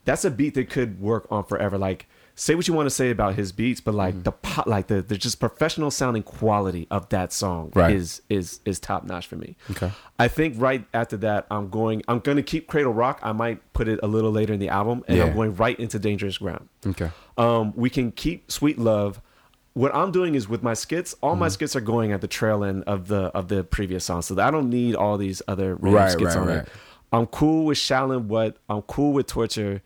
that's 0.06 0.24
a 0.24 0.32
beat 0.32 0.54
that 0.54 0.70
could 0.70 1.02
work 1.02 1.28
on 1.30 1.44
forever. 1.44 1.78
Like, 1.78 2.08
say 2.44 2.56
what 2.56 2.68
you 2.68 2.74
want 2.74 2.88
to 2.88 2.96
say 3.02 3.12
about 3.12 3.36
his 3.36 3.52
beats, 3.52 3.80
but 3.82 3.94
like 3.94 4.24
the 4.24 4.32
pop, 4.32 4.66
like 4.66 4.88
the 4.88 5.00
the 5.04 5.16
just 5.16 5.40
professional 5.40 5.92
sounding 5.92 6.24
quality 6.24 6.88
of 6.90 7.08
that 7.10 7.32
song 7.32 7.72
Right. 7.76 7.96
is 7.96 8.24
is 8.30 8.60
is 8.66 8.80
top 8.80 9.04
notch 9.04 9.28
for 9.28 9.36
me. 9.36 9.56
Okay. 9.70 9.92
I 10.18 10.28
think 10.28 10.56
right 10.58 10.84
after 10.92 11.18
that, 11.18 11.46
I'm 11.52 11.70
going. 11.70 12.02
I'm 12.08 12.18
going 12.20 12.38
to 12.38 12.44
keep 12.44 12.68
Cradle 12.68 12.94
Rock. 12.94 13.20
I 13.22 13.32
might 13.32 13.60
put 13.74 13.88
it 13.88 14.00
a 14.02 14.08
little 14.08 14.32
later 14.32 14.54
in 14.54 14.60
the 14.60 14.70
album, 14.70 15.04
and 15.08 15.18
Yeah. 15.18 15.26
I'm 15.26 15.36
going 15.36 15.56
right 15.56 15.80
into 15.80 16.00
Dangerous 16.00 16.40
Ground. 16.40 16.68
Okay. 16.86 17.12
Um, 17.38 17.74
we 17.76 17.90
can 17.92 18.12
keep 18.12 18.52
Sweet 18.52 18.80
Love. 18.80 19.22
What 19.74 19.94
I'm 19.96 20.12
doing 20.12 20.34
is 20.36 20.50
with 20.50 20.64
my 20.64 20.74
skits, 20.74 21.14
all 21.22 21.32
Mm-hmm. 21.34 21.40
my 21.42 21.50
skits 21.50 21.76
are 21.76 21.82
going 21.94 22.12
at 22.12 22.22
the 22.22 22.28
trail 22.28 22.64
end 22.64 22.84
of 22.88 23.08
the 23.08 23.26
of 23.40 23.50
the 23.50 23.64
previous 23.64 24.04
song, 24.06 24.22
so 24.24 24.40
I 24.42 24.50
don't 24.50 24.70
need 24.70 24.96
all 24.96 25.18
these 25.20 25.42
other 25.48 25.76
Right, 25.76 26.10
skits 26.12 26.36
right, 26.36 26.42
on 26.42 26.48
right. 26.48 26.58
it. 26.58 26.70
I'm 27.14 27.28
cool 27.28 27.66
with 27.66 27.78
Shaolin 27.78 28.26
What. 28.26 28.58
I'm 28.68 28.82
cool 28.82 29.14
with 29.14 29.28
Torture. 29.28 29.82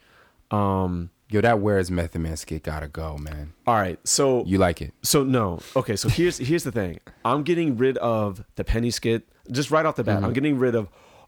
Um, 0.51 1.09
Yo, 1.29 1.41
that 1.41 1.59
Where's 1.59 1.89
Method 1.89 2.21
Man 2.21 2.37
skit 2.37 2.63
gotta 2.63 2.87
go, 2.87 3.17
man. 3.17 3.53
all 3.65 3.75
right, 3.75 3.99
so 4.07 4.43
You 4.45 4.57
like 4.59 4.81
it? 4.81 4.93
so 5.01 5.23
no, 5.23 5.59
okay. 5.75 5.95
So 5.95 6.07
here's 6.09 6.37
here's 6.37 6.63
the 6.63 6.71
thing. 6.71 6.99
I'm 7.23 7.43
getting 7.43 7.77
rid 7.77 7.97
of 7.97 8.43
the 8.55 8.63
penny 8.63 8.91
skit 8.91 9.27
just 9.51 9.71
right 9.71 9.85
off 9.85 9.95
the 9.95 10.03
bat. 10.03 10.23
I'm 10.23 10.33
getting 10.33 10.59
rid 10.59 10.75
of 10.75 10.87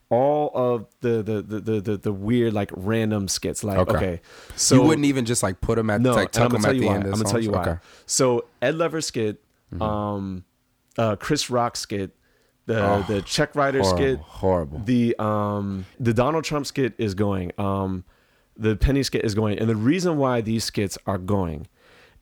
all 0.10 0.52
of 0.54 0.86
the 1.02 1.22
the 1.24 1.42
the 1.42 1.60
the 1.60 1.82
the, 1.82 1.98
the 1.98 2.12
weird 2.14 2.54
like 2.54 2.70
random 2.76 3.28
skits. 3.28 3.64
Like 3.64 3.78
Okay. 3.80 3.96
okay, 3.98 4.22
so 4.56 4.76
you 4.76 4.82
wouldn't 4.84 5.06
even 5.06 5.26
just 5.26 5.42
like 5.44 5.62
put 5.62 5.76
them 5.78 5.90
at 5.90 6.00
no, 6.00 6.14
like 6.14 6.26
and 6.28 6.34
tuck 6.34 6.44
I'm 6.44 6.50
gonna 6.52 6.62
tell 6.64 6.70
at 6.70 6.76
you 6.76 6.82
the 6.82 6.88
why. 6.88 6.94
end. 6.96 7.04
I'm 7.08 7.14
of 7.14 7.20
gonna 7.20 7.30
tell 7.32 7.44
you 7.44 7.52
why. 7.52 7.62
Okay. 7.62 7.78
So 8.06 8.46
Ed 8.62 8.76
Lover 8.76 9.02
skit, 9.02 9.42
Mm-hmm. 9.74 9.82
um, 9.82 10.46
uh, 10.98 11.16
Chris 11.18 11.50
Rock 11.50 11.76
skit, 11.76 12.16
the 12.68 12.82
Oh, 12.86 13.04
the 13.08 13.22
Check 13.24 13.54
Rider 13.56 13.80
Horrible. 13.82 13.98
skit, 13.98 14.20
horrible. 14.20 14.80
the 14.86 15.16
um 15.20 15.86
the 16.00 16.14
Donald 16.14 16.44
Trump 16.46 16.66
skit 16.68 16.94
is 17.00 17.14
going. 17.16 17.52
Um, 17.58 18.06
the 18.58 18.76
Penny 18.76 19.04
skit 19.04 19.24
is 19.24 19.36
going, 19.36 19.60
and 19.60 19.70
the 19.70 19.76
reason 19.76 20.18
why 20.18 20.42
these 20.42 20.64
skits 20.64 20.98
are 21.06 21.18
going 21.18 21.68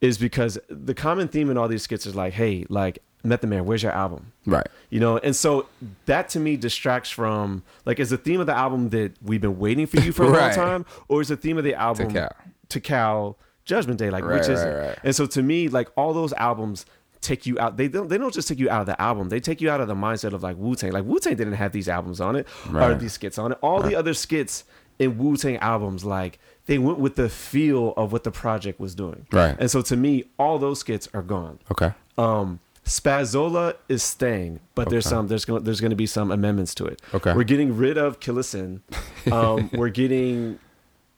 is 0.01 0.17
because 0.17 0.59
the 0.69 0.93
common 0.93 1.27
theme 1.27 1.49
in 1.49 1.57
all 1.57 1.67
these 1.67 1.83
skits 1.83 2.05
is 2.05 2.15
like, 2.15 2.33
hey, 2.33 2.65
like 2.69 2.99
Method 3.23 3.49
Man, 3.49 3.65
where's 3.65 3.83
your 3.83 3.91
album? 3.91 4.31
Right. 4.45 4.67
You 4.89 4.99
know, 4.99 5.17
and 5.17 5.35
so 5.35 5.67
that 6.05 6.29
to 6.29 6.39
me 6.39 6.57
distracts 6.57 7.09
from 7.09 7.63
like 7.85 7.99
is 7.99 8.09
the 8.09 8.17
theme 8.17 8.39
of 8.39 8.45
the 8.45 8.55
album 8.55 8.89
that 8.89 9.13
we've 9.21 9.41
been 9.41 9.59
waiting 9.59 9.87
for 9.87 9.99
you 9.99 10.11
for 10.11 10.23
a 10.23 10.29
long 10.29 10.51
time, 10.53 10.85
or 11.07 11.21
is 11.21 11.29
the 11.29 11.37
theme 11.37 11.57
of 11.57 11.63
the 11.63 11.73
album 11.73 12.11
Tical. 12.11 12.31
to 12.69 12.79
Cal 12.79 13.37
Judgment 13.63 13.99
Day? 13.99 14.09
Like 14.09 14.23
Right, 14.23 14.39
which 14.39 14.49
is 14.49 14.61
right, 14.61 14.87
right. 14.89 14.99
And 15.03 15.15
so 15.15 15.25
to 15.25 15.41
me, 15.41 15.69
like 15.69 15.89
all 15.97 16.13
those 16.13 16.33
albums 16.33 16.85
take 17.21 17.45
you 17.45 17.59
out. 17.59 17.77
They 17.77 17.87
don't 17.87 18.07
they 18.07 18.17
don't 18.17 18.33
just 18.33 18.47
take 18.47 18.59
you 18.59 18.69
out 18.69 18.81
of 18.81 18.87
the 18.87 19.01
album. 19.01 19.29
They 19.29 19.39
take 19.39 19.59
you 19.59 19.69
out 19.69 19.81
of 19.81 19.87
the 19.87 19.95
mindset 19.95 20.33
of 20.33 20.43
like 20.43 20.57
Wu 20.57 20.75
Tang. 20.75 20.91
Like 20.91 21.05
Wu 21.05 21.19
Tang 21.19 21.35
didn't 21.35 21.53
have 21.53 21.71
these 21.71 21.89
albums 21.89 22.21
on 22.21 22.35
it 22.35 22.47
or 22.73 22.95
these 22.95 23.13
skits 23.13 23.37
on 23.37 23.51
it. 23.51 23.57
All 23.61 23.81
the 23.81 23.95
other 23.95 24.13
skits 24.13 24.63
in 24.99 25.17
Wu 25.17 25.37
Tang 25.37 25.57
albums, 25.57 26.05
like 26.05 26.39
they 26.65 26.77
went 26.77 26.99
with 26.99 27.15
the 27.15 27.29
feel 27.29 27.93
of 27.97 28.11
what 28.11 28.23
the 28.23 28.31
project 28.31 28.79
was 28.79 28.95
doing. 28.95 29.27
Right. 29.31 29.55
And 29.59 29.69
so 29.69 29.81
to 29.83 29.95
me, 29.95 30.25
all 30.39 30.57
those 30.59 30.79
skits 30.79 31.07
are 31.13 31.21
gone. 31.21 31.59
Okay. 31.71 31.93
Um, 32.17 32.59
Spazzola 32.85 33.75
is 33.89 34.03
staying, 34.03 34.59
but 34.75 34.89
there's 34.89 35.07
some 35.09 35.27
there's 35.27 35.43
going 35.43 35.63
there's 35.63 35.81
going 35.81 35.89
to 35.89 35.95
be 35.95 36.05
some 36.05 36.31
amendments 36.31 36.75
to 36.75 36.85
it. 36.85 37.01
Okay. 37.15 37.33
we're 37.33 37.43
getting 37.43 37.75
rid 37.75 37.97
of 37.97 38.19
Killah 38.19 38.45
Sin. 38.45 38.83
Um, 39.31 39.71
we're 39.73 39.89
getting 39.89 40.59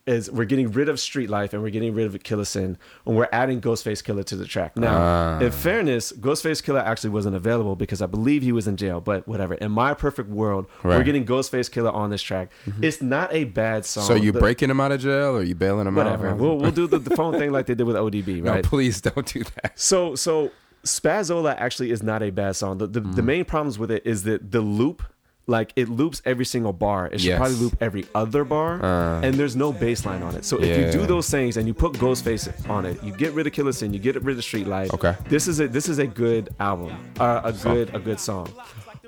is 0.07 0.31
we're 0.31 0.45
getting 0.45 0.71
rid 0.71 0.89
of 0.89 0.99
Street 0.99 1.29
Life 1.29 1.53
and 1.53 1.61
we're 1.61 1.69
getting 1.69 1.93
rid 1.93 2.07
of 2.07 2.13
Killah 2.23 2.47
Sin, 2.47 2.77
and 3.05 3.15
we're 3.17 3.27
adding 3.31 3.59
Ghostface 3.61 4.01
Killah 4.03 4.23
to 4.25 4.35
the 4.35 4.45
track. 4.45 4.75
Now, 4.77 4.97
Ah. 4.97 5.39
in 5.39 5.51
fairness, 5.51 6.13
Ghostface 6.13 6.63
Killah 6.63 6.83
actually 6.83 7.09
wasn't 7.11 7.35
available 7.35 7.75
because 7.75 8.01
I 8.01 8.05
believe 8.07 8.41
he 8.41 8.51
was 8.51 8.67
in 8.67 8.77
jail. 8.77 9.01
But 9.01 9.27
whatever. 9.27 9.53
In 9.55 9.71
my 9.71 9.93
perfect 9.93 10.29
world, 10.29 10.65
we're 10.83 10.91
Mm-hmm. 10.95 11.03
getting 11.03 11.25
Ghostface 11.25 11.69
Killah 11.69 11.93
on 11.93 12.09
this 12.09 12.21
track. 12.21 12.51
It's 12.81 13.01
not 13.01 13.31
a 13.33 13.43
bad 13.43 13.85
song. 13.85 14.05
So 14.05 14.15
you 14.15 14.31
The- 14.31 14.39
breaking 14.39 14.69
him 14.69 14.79
out 14.79 14.91
of 14.91 15.01
jail 15.01 15.35
or 15.37 15.43
you 15.43 15.55
bailing 15.55 15.87
him 15.87 15.95
whatever. 15.95 16.29
out? 16.29 16.37
We'll 16.37 16.57
we'll 16.57 16.71
do 16.71 16.87
the, 16.87 16.99
the 16.99 17.15
phone 17.15 17.33
thing 17.37 17.51
like 17.51 17.65
they 17.65 17.75
did 17.75 17.85
with 17.85 17.95
ODB, 17.97 18.41
no, 18.43 18.61
please 18.61 19.01
don't 19.01 19.25
do 19.25 19.43
that. 19.61 19.79
So 19.79 20.15
so 20.15 20.51
Spazzola 20.85 21.55
actually 21.57 21.91
is 21.91 22.01
not 22.01 22.23
a 22.23 22.29
bad 22.29 22.55
song. 22.55 22.77
The 22.77 22.87
the, 22.87 23.01
Mm. 23.01 23.15
the 23.15 23.21
main 23.23 23.45
problems 23.45 23.77
with 23.77 23.91
it 23.91 24.03
is 24.05 24.23
that 24.23 24.51
the 24.51 24.61
loop, 24.61 25.03
like 25.49 25.71
it 25.77 25.87
loops 25.89 26.21
every 26.25 26.45
single 26.45 26.73
bar. 26.73 27.07
It 27.07 27.21
should 27.21 27.27
Yes. 27.29 27.37
probably 27.37 27.55
loop 27.55 27.77
every 27.79 28.05
other 28.13 28.43
bar, 28.43 28.83
Uh. 28.83 29.21
and 29.21 29.35
there's 29.35 29.55
no 29.55 29.71
bass 29.71 30.05
line 30.05 30.21
on 30.21 30.35
it. 30.35 30.43
So 30.45 30.61
if 30.61 30.77
you 30.77 30.91
do 30.99 31.05
those 31.07 31.29
things 31.29 31.55
and 31.57 31.65
you 31.67 31.73
put 31.73 31.93
Ghostface 31.93 32.47
on 32.69 32.85
it, 32.85 33.01
you 33.03 33.13
get 33.13 33.33
rid 33.33 33.47
of 33.47 33.53
Killah 33.53 33.73
Sin, 33.73 33.93
you 33.93 33.99
get 33.99 34.21
rid 34.23 34.37
of 34.37 34.43
Street 34.43 34.67
Life. 34.67 34.93
Okay. 34.93 35.15
This 35.29 35.47
is 35.47 35.59
a 35.59 35.67
this 35.67 35.87
is 35.87 35.99
a 35.99 36.07
good 36.07 36.49
album, 36.59 36.91
uh, 37.19 37.41
a 37.45 37.53
good 37.53 37.95
a 37.95 37.99
good 37.99 38.19
song. 38.19 38.49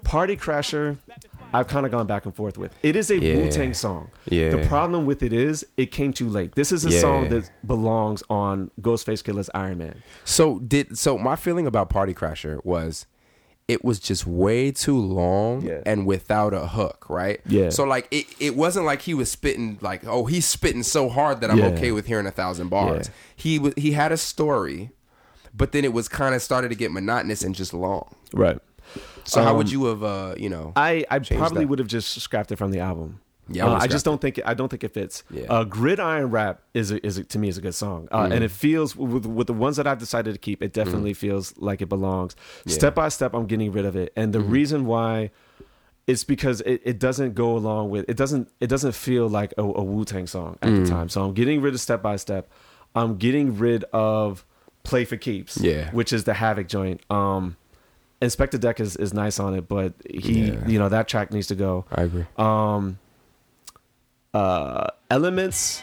Party 0.03 0.37
Crasher. 0.37 0.97
I've 1.51 1.67
kind 1.67 1.83
of 1.83 1.91
gone 1.91 2.05
back 2.05 2.25
and 2.25 2.35
forth 2.35 2.59
with. 2.59 2.75
It 2.83 2.95
is 2.95 3.09
a 3.09 3.17
Yeah. 3.19 3.37
Wu 3.37 3.49
Tang 3.49 3.73
song. 3.73 4.09
Yeah. 4.29 4.51
The 4.51 4.67
problem 4.67 5.07
with 5.07 5.23
it 5.23 5.33
is 5.33 5.65
it 5.77 5.87
came 5.91 6.13
too 6.13 6.29
late. 6.29 6.53
This 6.53 6.71
is 6.71 6.85
a 6.85 6.91
Yeah. 6.91 6.99
song 6.99 7.29
that 7.29 7.49
belongs 7.65 8.21
on 8.29 8.69
Ghostface 8.79 9.23
Killah's 9.23 9.49
Iron 9.55 9.79
Man. 9.79 9.95
So 10.25 10.59
did 10.59 10.95
so 10.97 11.17
my 11.17 11.35
feeling 11.35 11.65
about 11.65 11.89
Party 11.89 12.13
Crasher 12.13 12.63
was 12.63 13.07
it 13.69 13.85
was 13.85 13.99
just 13.99 14.25
way 14.25 14.71
too 14.71 14.97
long 14.99 15.61
Yeah. 15.61 15.81
and 15.85 16.05
without 16.07 16.53
a 16.53 16.67
hook, 16.67 17.05
right? 17.09 17.39
Yeah. 17.45 17.69
So 17.69 17.83
like 17.83 18.07
it, 18.11 18.25
it 18.39 18.55
wasn't 18.55 18.85
like 18.85 19.01
he 19.03 19.13
was 19.13 19.29
spitting 19.31 19.77
like, 19.81 20.01
oh, 20.05 20.25
he's 20.25 20.45
spitting 20.45 20.83
so 20.83 21.07
hard 21.07 21.39
that 21.41 21.51
I'm 21.51 21.59
Yeah. 21.59 21.67
okay 21.67 21.91
with 21.91 22.07
hearing 22.07 22.25
a 22.27 22.31
thousand 22.31 22.69
bars. 22.69 23.07
Yeah. 23.07 23.13
He 23.35 23.59
was 23.59 23.73
he 23.77 23.91
had 23.91 24.11
a 24.11 24.17
story, 24.17 24.89
but 25.55 25.71
then 25.71 25.85
it 25.85 25.93
was 25.93 26.07
kind 26.07 26.33
of 26.35 26.41
started 26.41 26.69
to 26.69 26.75
get 26.75 26.91
monotonous 26.91 27.43
and 27.43 27.53
just 27.55 27.73
long. 27.73 28.15
Right. 28.33 28.57
So 29.23 29.43
how 29.43 29.55
would 29.57 29.67
Um, 29.67 29.71
you 29.73 29.85
have 29.85 30.03
uh, 30.03 30.33
you 30.37 30.49
know 30.49 30.73
I, 30.75 31.05
I 31.11 31.19
probably 31.19 31.63
that. 31.63 31.67
would 31.69 31.79
have 31.79 31.87
just 31.87 32.19
scrapped 32.21 32.51
it 32.51 32.55
from 32.57 32.71
the 32.71 32.79
album. 32.79 33.19
Yeah, 33.51 33.65
I 33.67 33.69
Uh, 33.75 33.79
I 33.81 33.87
just 33.87 34.05
don't 34.05 34.21
think 34.21 34.37
it, 34.37 34.43
I 34.47 34.53
don't 34.53 34.69
think 34.69 34.83
it 34.83 34.93
fits. 34.93 35.23
Yeah. 35.31 35.45
Uh, 35.49 35.63
Gridiron 35.63 36.29
Rap 36.29 36.61
is 36.73 36.91
a, 36.91 37.05
is 37.05 37.17
a, 37.17 37.23
to 37.25 37.39
me 37.39 37.47
is 37.49 37.57
a 37.57 37.61
good 37.61 37.75
song, 37.75 38.07
uh, 38.11 38.25
Mm. 38.27 38.33
and 38.35 38.43
it 38.43 38.51
feels 38.51 38.95
with, 38.95 39.25
with 39.25 39.47
the 39.47 39.53
ones 39.53 39.77
that 39.77 39.87
I've 39.87 39.97
decided 39.97 40.33
to 40.33 40.39
keep, 40.39 40.61
it 40.61 40.73
definitely 40.73 41.13
feels 41.13 41.57
like 41.57 41.81
it 41.81 41.89
belongs. 41.89 42.35
Yeah. 42.65 42.73
Step 42.73 42.95
by 42.95 43.09
step, 43.09 43.33
I'm 43.33 43.47
getting 43.47 43.71
rid 43.71 43.85
of 43.85 43.95
it, 43.95 44.13
and 44.15 44.33
the 44.33 44.39
reason 44.41 44.85
why 44.85 45.31
is 46.07 46.23
because 46.23 46.61
it, 46.61 46.81
it 46.83 46.99
doesn't 46.99 47.35
go 47.35 47.55
along 47.55 47.91
with 47.91 48.03
it 48.09 48.17
doesn't 48.17 48.49
it 48.59 48.67
doesn't 48.67 48.93
feel 48.93 49.27
like 49.29 49.53
a, 49.59 49.61
a 49.61 49.83
Wu 49.83 50.03
Tang 50.05 50.25
song 50.25 50.57
at 50.61 50.69
Mm. 50.69 50.83
the 50.85 50.89
time. 50.89 51.07
So 51.09 51.23
I'm 51.23 51.33
getting 51.33 51.61
rid 51.61 51.73
of 51.75 51.79
Step 51.79 52.01
by 52.01 52.15
Step. 52.15 52.49
I'm 52.95 53.17
getting 53.17 53.57
rid 53.59 53.83
of 53.93 54.43
Play 54.83 55.05
for 55.05 55.17
Keeps, 55.17 55.57
Yeah. 55.57 55.91
which 55.91 56.11
is 56.11 56.23
the 56.23 56.33
Havoc 56.33 56.67
joint. 56.67 57.01
Um, 57.11 57.57
Inspectah 58.21 58.59
Deck 58.59 58.79
is, 58.79 58.95
is 58.97 59.13
nice 59.13 59.39
on 59.39 59.53
it, 59.53 59.67
but 59.69 59.93
he, 60.09 60.47
Yeah. 60.49 60.67
you 60.67 60.79
know, 60.79 60.89
that 60.89 61.07
track 61.07 61.31
needs 61.31 61.47
to 61.47 61.55
go. 61.55 61.85
I 61.91 62.01
agree. 62.03 62.25
Um, 62.37 62.97
uh, 64.33 64.87
Elements. 65.09 65.81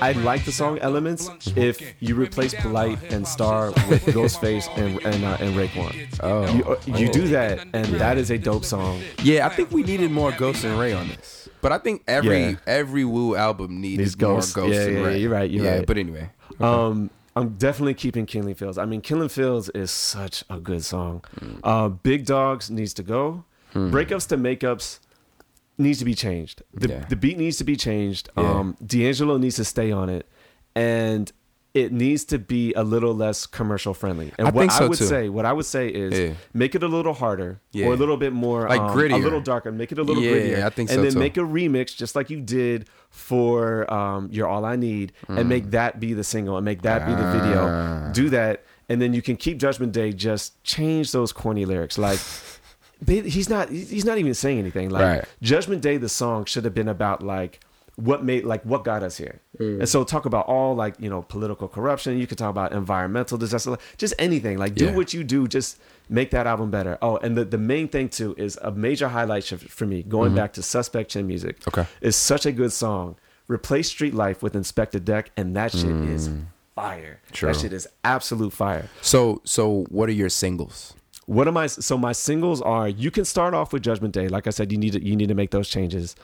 I 0.00 0.12
like 0.12 0.44
the 0.44 0.52
song 0.52 0.78
Elements 0.78 1.30
if 1.56 1.80
you 2.00 2.14
replace 2.14 2.54
Polite 2.54 2.98
and 3.12 3.26
Star 3.26 3.70
with 3.88 4.04
Ghostface 4.06 4.68
and 4.76 5.00
and, 5.04 5.24
uh, 5.24 5.36
and 5.40 5.56
Raekwon. 5.56 6.20
Oh. 6.22 6.54
You, 6.54 6.64
uh, 6.64 6.98
you 6.98 7.10
do 7.10 7.26
that, 7.28 7.66
and 7.72 7.86
that 7.98 8.16
is 8.18 8.30
a 8.30 8.38
dope 8.38 8.64
song. 8.64 9.00
Yeah, 9.22 9.46
I 9.46 9.48
think 9.48 9.70
we 9.72 9.82
needed 9.82 10.10
more 10.12 10.30
Ghost 10.32 10.64
and 10.64 10.78
Ray 10.78 10.92
on 10.92 11.08
this. 11.08 11.48
But 11.60 11.72
I 11.72 11.78
think 11.78 12.02
every 12.06 12.40
Yeah. 12.50 12.56
every 12.66 13.04
Wu 13.04 13.34
album 13.34 13.80
Needs 13.80 14.16
more 14.20 14.36
Ghost. 14.36 14.54
Ghost 14.54 14.74
Yeah, 14.74 14.82
and 14.86 14.96
yeah, 14.98 15.04
Ray. 15.04 15.18
you're 15.18 15.30
right, 15.30 15.50
you're 15.50 15.64
yeah, 15.64 15.76
right. 15.78 15.86
But 15.86 15.98
anyway, 15.98 16.30
Um, 16.60 17.10
I'm 17.34 17.50
definitely 17.56 17.94
keeping 17.94 18.26
Killing 18.26 18.54
Fields. 18.54 18.78
I 18.78 18.84
mean, 18.84 19.00
Killing 19.00 19.28
Fields 19.28 19.68
is 19.70 19.90
such 19.90 20.44
a 20.50 20.58
good 20.58 20.84
song. 20.84 21.24
Uh, 21.64 21.88
Big 21.88 22.26
Dogs 22.26 22.70
needs 22.70 22.94
to 22.94 23.02
go. 23.02 23.44
Breakups 23.74 24.26
to 24.28 24.36
makeups 24.36 24.98
needs 25.80 25.98
to 26.00 26.04
be 26.04 26.14
changed. 26.14 26.62
The, 26.74 26.88
Yeah. 26.88 27.04
the 27.08 27.16
beat 27.16 27.38
needs 27.38 27.56
to 27.58 27.64
be 27.64 27.76
changed. 27.76 28.28
Yeah. 28.36 28.50
Um, 28.50 28.76
D'Angelo 28.84 29.38
needs 29.38 29.56
to 29.56 29.64
stay 29.64 29.90
on 29.90 30.08
it, 30.08 30.28
and 30.74 31.32
it 31.72 31.92
needs 31.92 32.24
to 32.24 32.36
be 32.36 32.72
a 32.74 32.82
little 32.82 33.14
less 33.14 33.46
commercial 33.46 33.94
friendly. 33.94 34.32
And 34.38 34.48
I 34.48 34.50
what 34.50 34.60
think 34.62 34.72
so 34.72 34.84
I 34.86 34.88
would 34.88 34.98
too. 34.98 35.04
say, 35.06 35.28
what 35.28 35.46
I 35.46 35.52
would 35.52 35.64
say 35.66 35.88
is, 35.88 36.18
Yeah. 36.18 36.34
make 36.52 36.74
it 36.74 36.82
a 36.82 36.88
little 36.88 37.12
harder 37.14 37.60
Yeah. 37.70 37.86
or 37.86 37.92
a 37.92 37.96
little 37.96 38.16
bit 38.16 38.32
more 38.32 38.68
Like 38.68 38.80
um, 38.80 38.90
grittier. 38.96 39.12
a 39.14 39.18
little 39.18 39.40
darker. 39.40 39.70
Make 39.70 39.92
it 39.92 39.98
a 39.98 40.02
little 40.02 40.20
Yeah, 40.22 40.32
grittier. 40.32 40.62
I 40.64 40.70
think 40.70 40.90
and 40.90 40.96
so 40.98 41.02
then 41.02 41.12
too. 41.12 41.18
make 41.20 41.36
a 41.36 41.42
remix 41.42 41.96
just 41.96 42.16
like 42.16 42.28
you 42.28 42.40
did 42.40 42.88
for 43.08 43.92
um, 43.92 44.28
"You're 44.32 44.48
All 44.48 44.64
I 44.64 44.74
Need" 44.76 45.12
and 45.28 45.48
make 45.48 45.70
that 45.70 46.00
be 46.00 46.12
the 46.12 46.24
single 46.24 46.56
and 46.56 46.64
make 46.64 46.82
that 46.82 47.06
be 47.06 47.12
the 47.12 47.18
Hmm. 47.18 47.36
Ah. 47.36 47.40
video. 47.40 48.12
Do 48.14 48.30
that, 48.30 48.64
and 48.88 49.00
then 49.00 49.14
you 49.14 49.22
can 49.22 49.36
keep 49.36 49.58
Judgment 49.58 49.92
Day. 49.92 50.12
Just 50.12 50.62
change 50.64 51.12
those 51.12 51.32
corny 51.32 51.64
lyrics. 51.64 51.98
Like 51.98 52.18
they, 53.02 53.20
he's 53.20 53.48
not 53.48 53.68
he's 53.70 54.04
not 54.04 54.18
even 54.18 54.34
saying 54.34 54.58
anything. 54.58 54.90
Like 54.90 55.02
Right. 55.04 55.24
Judgment 55.42 55.82
Day, 55.82 55.96
the 55.96 56.08
song 56.08 56.44
should 56.44 56.64
have 56.64 56.74
been 56.74 56.88
about 56.88 57.22
like 57.22 57.60
what 57.96 58.24
made 58.24 58.44
like 58.44 58.62
what 58.64 58.84
got 58.84 59.02
us 59.02 59.16
here. 59.18 59.40
Hmm. 59.58 59.80
And 59.80 59.88
so 59.88 60.04
talk 60.04 60.24
about 60.24 60.46
all 60.46 60.74
like 60.74 60.94
you 60.98 61.10
know 61.10 61.22
political 61.22 61.68
corruption. 61.68 62.18
You 62.18 62.26
could 62.26 62.38
talk 62.38 62.50
about 62.50 62.72
environmental 62.72 63.36
disaster, 63.38 63.70
like, 63.72 63.80
just 63.98 64.14
anything. 64.18 64.58
Like 64.58 64.74
do 64.74 64.86
Yeah. 64.86 64.94
what 64.96 65.12
you 65.12 65.22
do. 65.24 65.46
Just 65.48 65.78
make 66.08 66.30
that 66.30 66.46
album 66.46 66.70
better. 66.70 66.98
Oh, 67.02 67.16
and 67.18 67.36
the 67.36 67.44
the 67.44 67.58
main 67.58 67.88
thing 67.88 68.08
too 68.08 68.34
is 68.38 68.58
a 68.62 68.70
major 68.70 69.08
highlight 69.08 69.44
sh- 69.44 69.54
for 69.54 69.86
me 69.86 70.02
going 70.02 70.34
back 70.34 70.52
to 70.54 70.62
Suspect 70.62 71.10
Chin 71.10 71.26
Music. 71.26 71.60
Mm-hmm. 71.60 71.80
Okay. 71.80 71.88
is 72.00 72.16
such 72.16 72.46
a 72.46 72.52
good 72.52 72.72
song. 72.72 73.16
Replace 73.48 73.88
Street 73.88 74.14
Life 74.14 74.42
with 74.42 74.54
Inspectah 74.54 75.04
Deck, 75.04 75.32
and 75.36 75.56
that 75.56 75.72
shit 75.72 75.90
is 75.90 76.30
fire. 76.76 77.18
Mm. 77.28 77.32
True. 77.32 77.52
That 77.52 77.58
shit 77.60 77.72
is 77.72 77.88
absolute 78.04 78.52
fire. 78.52 78.88
so 79.02 79.42
so 79.44 79.84
what 79.90 80.08
are 80.08 80.12
your 80.12 80.28
singles? 80.28 80.94
What 81.36 81.46
am 81.46 81.56
I? 81.56 81.68
So 81.68 81.96
my 81.96 82.10
singles 82.12 82.60
are. 82.60 82.88
You 82.88 83.10
can 83.12 83.24
start 83.24 83.54
off 83.54 83.72
with 83.72 83.82
Judgment 83.84 84.12
Day. 84.12 84.26
Like 84.28 84.46
I 84.48 84.50
said, 84.50 84.72
you 84.72 84.78
need 84.78 84.94
to 84.94 85.00
you 85.08 85.14
need 85.14 85.28
to 85.28 85.34
make 85.36 85.52
those 85.52 85.68
changes. 85.68 86.16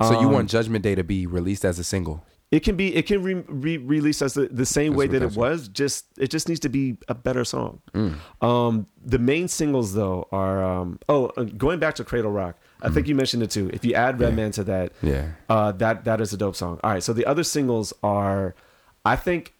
So 0.00 0.12
you 0.20 0.28
Um, 0.28 0.32
want 0.32 0.50
Judgment 0.50 0.82
Day 0.84 0.94
to 0.94 1.02
be 1.02 1.26
released 1.26 1.64
as 1.64 1.78
a 1.80 1.84
single? 1.84 2.24
It 2.52 2.60
can 2.60 2.76
be. 2.76 2.94
It 2.94 3.06
can 3.06 3.22
re, 3.24 3.34
re, 3.48 3.76
release 3.78 4.20
as 4.22 4.34
the, 4.34 4.46
the 4.46 4.66
same 4.66 4.92
That's 4.92 4.98
way 4.98 5.06
that 5.08 5.22
it 5.22 5.34
was. 5.34 5.66
Just 5.68 6.04
it 6.16 6.30
just 6.30 6.48
needs 6.48 6.60
to 6.60 6.68
be 6.68 6.96
a 7.08 7.14
better 7.14 7.44
song. 7.44 7.80
Mm. 7.94 8.14
Um, 8.40 8.86
the 9.04 9.18
main 9.18 9.48
singles 9.48 9.94
though 9.94 10.28
are. 10.30 10.62
Um, 10.62 10.98
oh, 11.08 11.26
uh, 11.36 11.42
going 11.44 11.80
back 11.80 11.94
to 11.96 12.04
Cradle 12.04 12.30
Rock. 12.30 12.54
I 12.82 12.88
think 12.90 13.08
you 13.08 13.14
mentioned 13.16 13.42
it 13.42 13.50
too. 13.50 13.68
If 13.72 13.84
you 13.84 13.94
add 13.94 14.20
Redman 14.20 14.52
to 14.52 14.64
that, 14.64 14.92
Mm. 15.00 15.08
Yeah. 15.12 15.24
uh, 15.48 15.72
that 15.72 16.04
that 16.04 16.20
is 16.20 16.32
a 16.32 16.36
dope 16.36 16.54
song. 16.56 16.78
All 16.84 16.90
right. 16.92 17.02
So 17.02 17.12
the 17.12 17.26
other 17.26 17.42
singles 17.42 17.92
are, 18.04 18.54
I 19.04 19.16
think, 19.16 19.54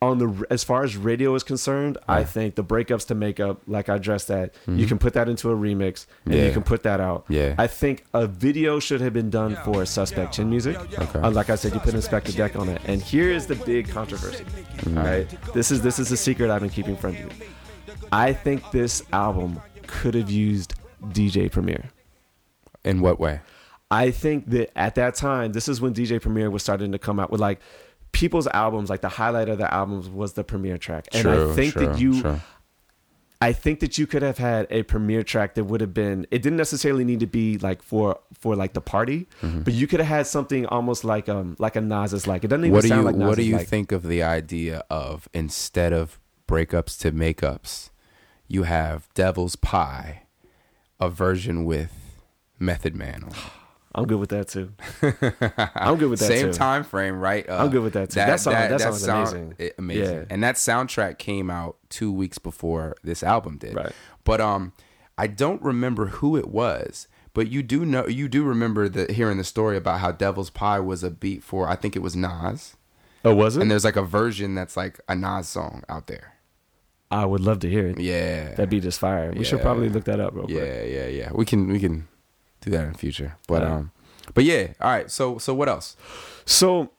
on 0.00 0.18
the 0.18 0.46
as 0.48 0.62
far 0.62 0.84
as 0.84 0.96
radio 0.96 1.34
is 1.34 1.42
concerned, 1.42 1.98
I 2.08 2.22
think 2.22 2.54
the 2.54 2.62
breakups 2.62 3.06
to 3.08 3.16
make 3.16 3.40
up, 3.40 3.62
like 3.66 3.88
I 3.88 3.96
addressed 3.96 4.28
that, 4.28 4.54
you 4.68 4.86
can 4.86 4.96
put 4.98 5.12
that 5.14 5.28
into 5.28 5.50
a 5.50 5.56
remix 5.56 6.06
and 6.24 6.32
Mm-hmm. 6.32 6.32
Yeah. 6.34 6.44
you 6.46 6.52
can 6.52 6.62
put 6.62 6.84
that 6.84 7.00
out. 7.00 7.24
Yeah. 7.28 7.56
I 7.58 7.66
think 7.66 8.04
a 8.14 8.26
video 8.28 8.78
should 8.78 9.00
have 9.00 9.12
been 9.12 9.28
done 9.30 9.56
for 9.64 9.84
Suspect 9.84 10.34
Chin 10.34 10.48
Music. 10.48 10.76
Okay. 10.98 11.18
Uh, 11.18 11.30
like 11.32 11.50
I 11.50 11.56
said, 11.56 11.74
you 11.74 11.80
put 11.80 11.94
Inspectah 11.94 12.36
Deck 12.36 12.54
on 12.54 12.68
it, 12.68 12.80
and 12.84 13.02
here 13.02 13.30
is 13.30 13.46
the 13.46 13.56
big 13.56 13.88
controversy. 13.88 14.44
Mm-hmm. 14.44 14.98
All 14.98 15.04
right, 15.04 15.52
this 15.52 15.70
is 15.72 15.82
this 15.82 15.98
is 15.98 16.12
a 16.12 16.16
secret 16.16 16.48
I've 16.48 16.60
been 16.60 16.70
keeping 16.70 16.96
from 16.96 17.16
you. 17.16 17.28
I 18.12 18.32
think 18.32 18.70
this 18.70 19.02
album 19.12 19.60
could 19.88 20.14
have 20.14 20.30
used 20.30 20.74
DJ 21.06 21.50
Premier. 21.50 21.90
In 22.84 23.00
what 23.00 23.18
way? 23.18 23.40
I 23.90 24.10
think 24.12 24.50
that 24.50 24.70
at 24.78 24.94
that 24.94 25.14
time, 25.16 25.52
this 25.52 25.66
is 25.66 25.80
when 25.80 25.92
DJ 25.92 26.20
Premier 26.20 26.50
was 26.50 26.62
starting 26.62 26.92
to 26.92 26.98
come 26.98 27.18
out 27.18 27.30
with 27.32 27.40
like 27.40 27.58
people's 28.12 28.46
albums. 28.48 28.90
Like 28.90 29.00
the 29.00 29.08
highlight 29.08 29.48
of 29.48 29.58
the 29.58 29.72
albums 29.72 30.08
was 30.08 30.32
the 30.34 30.44
premiere 30.44 30.78
track, 30.78 31.06
and 31.12 31.28
I 31.28 31.54
think 31.54 31.74
that 31.74 31.98
you, 31.98 32.20
true. 32.22 32.40
I 33.40 33.52
think 33.52 33.78
that 33.80 33.98
you 33.98 34.06
could 34.08 34.22
have 34.22 34.38
had 34.38 34.66
a 34.70 34.82
premiere 34.82 35.22
track 35.22 35.54
that 35.54 35.64
would 35.64 35.80
have 35.80 35.94
been. 35.94 36.26
It 36.32 36.42
didn't 36.42 36.56
necessarily 36.56 37.04
need 37.04 37.20
to 37.20 37.26
be 37.26 37.56
like 37.58 37.82
for 37.82 38.18
for 38.40 38.56
like 38.56 38.72
the 38.72 38.80
party, 38.80 39.28
Mm-hmm. 39.42 39.60
but 39.62 39.72
you 39.74 39.86
could 39.86 40.00
have 40.00 40.08
had 40.08 40.26
something 40.26 40.66
almost 40.66 41.04
like 41.04 41.28
um 41.28 41.54
like 41.58 41.76
a 41.76 41.80
Nas's 41.80 42.26
like. 42.26 42.42
It 42.44 42.48
doesn't 42.48 42.64
even 42.64 42.74
What 42.74 42.82
do 42.82 42.88
sound 42.88 43.00
you 43.02 43.06
like 43.06 43.16
Nas 43.16 43.28
What 43.28 43.36
do 43.36 43.44
you 43.44 43.56
like. 43.58 43.68
think 43.68 43.92
of 43.92 44.02
the 44.02 44.22
idea 44.22 44.82
of 44.90 45.28
instead 45.32 45.92
of 45.92 46.18
breakups 46.48 46.98
to 47.00 47.12
makeups, 47.12 47.90
you 48.48 48.64
have 48.64 49.08
Devil's 49.14 49.54
Pie, 49.54 50.22
a 50.98 51.08
version 51.08 51.64
with 51.64 51.92
Method 52.58 52.96
Man 52.96 53.22
on. 53.22 53.30
it. 53.30 53.36
I'm 53.98 54.06
good 54.06 54.18
with 54.20 54.30
that 54.30 54.48
too. 54.48 54.72
I'm 55.74 55.96
good 55.98 56.10
with 56.10 56.20
that 56.20 56.28
too. 56.28 56.34
Same 56.36 56.46
too. 56.46 56.52
time 56.52 56.84
frame, 56.84 57.18
right? 57.18 57.48
Uh, 57.48 57.56
I'm 57.64 57.70
good 57.70 57.82
with 57.82 57.92
that, 57.94 58.10
too. 58.10 58.16
That 58.16 58.40
song- 58.40 58.52
that 58.54 58.80
song 58.80 58.92
is 58.92 59.04
amazing. 59.32 59.54
i- 59.60 59.72
amazing. 59.78 60.16
Yeah. 60.16 60.24
And 60.30 60.42
that 60.42 60.54
soundtrack 60.56 61.18
came 61.18 61.50
out 61.50 61.76
two 61.90 62.12
weeks 62.12 62.38
before 62.38 62.96
this 63.02 63.22
album 63.22 63.58
did. 63.58 63.74
Right. 63.74 63.92
But 64.24 64.40
um, 64.40 64.72
I 65.16 65.26
don't 65.26 65.60
remember 65.62 66.06
who 66.06 66.36
it 66.36 66.48
was. 66.48 67.08
But 67.34 67.48
you 67.50 67.62
do 67.62 67.84
know, 67.84 68.06
you 68.08 68.26
do 68.28 68.42
remember 68.42 68.88
the 68.88 69.12
hearing 69.12 69.36
the 69.38 69.44
story 69.44 69.76
about 69.76 70.00
how 70.00 70.10
Devil's 70.12 70.50
Pie 70.50 70.80
was 70.80 71.04
a 71.04 71.10
beat 71.10 71.42
for 71.44 71.68
I 71.68 71.76
think 71.76 71.94
it 71.94 72.00
was 72.00 72.16
Nas, 72.16 72.76
Oh, 73.24 73.34
was 73.34 73.56
it? 73.56 73.62
and 73.62 73.70
there's 73.70 73.84
like 73.84 73.96
a 73.96 74.02
version 74.02 74.54
that's 74.56 74.76
like 74.76 74.98
a 75.08 75.14
Nas 75.14 75.46
song 75.48 75.84
out 75.88 76.06
there. 76.08 76.34
I 77.10 77.24
would 77.26 77.40
love 77.40 77.60
to 77.60 77.70
hear 77.70 77.86
it. 77.86 78.00
Yeah. 78.00 78.54
That 78.56 78.68
beat 78.70 78.84
is 78.84 78.98
fire. 78.98 79.32
We 79.36 79.44
should 79.44 79.60
probably 79.60 79.88
look 79.88 80.04
that 80.04 80.18
up 80.20 80.34
real 80.34 80.44
quick. 80.46 80.56
Yeah, 80.56 80.82
yeah, 80.82 81.06
yeah. 81.06 81.30
We 81.32 81.44
can 81.44 81.68
we 81.68 81.78
can 81.78 82.08
do 82.70 82.76
that 82.76 82.84
in 82.86 82.92
the 82.92 82.98
future. 82.98 83.36
But 83.46 83.62
Right. 83.62 83.70
um, 83.72 83.90
but 84.34 84.44
yeah. 84.44 84.68
All 84.80 84.90
right. 84.90 85.10
So 85.10 85.38
so 85.38 85.54
what 85.54 85.68
else? 85.68 85.96
So 86.44 86.90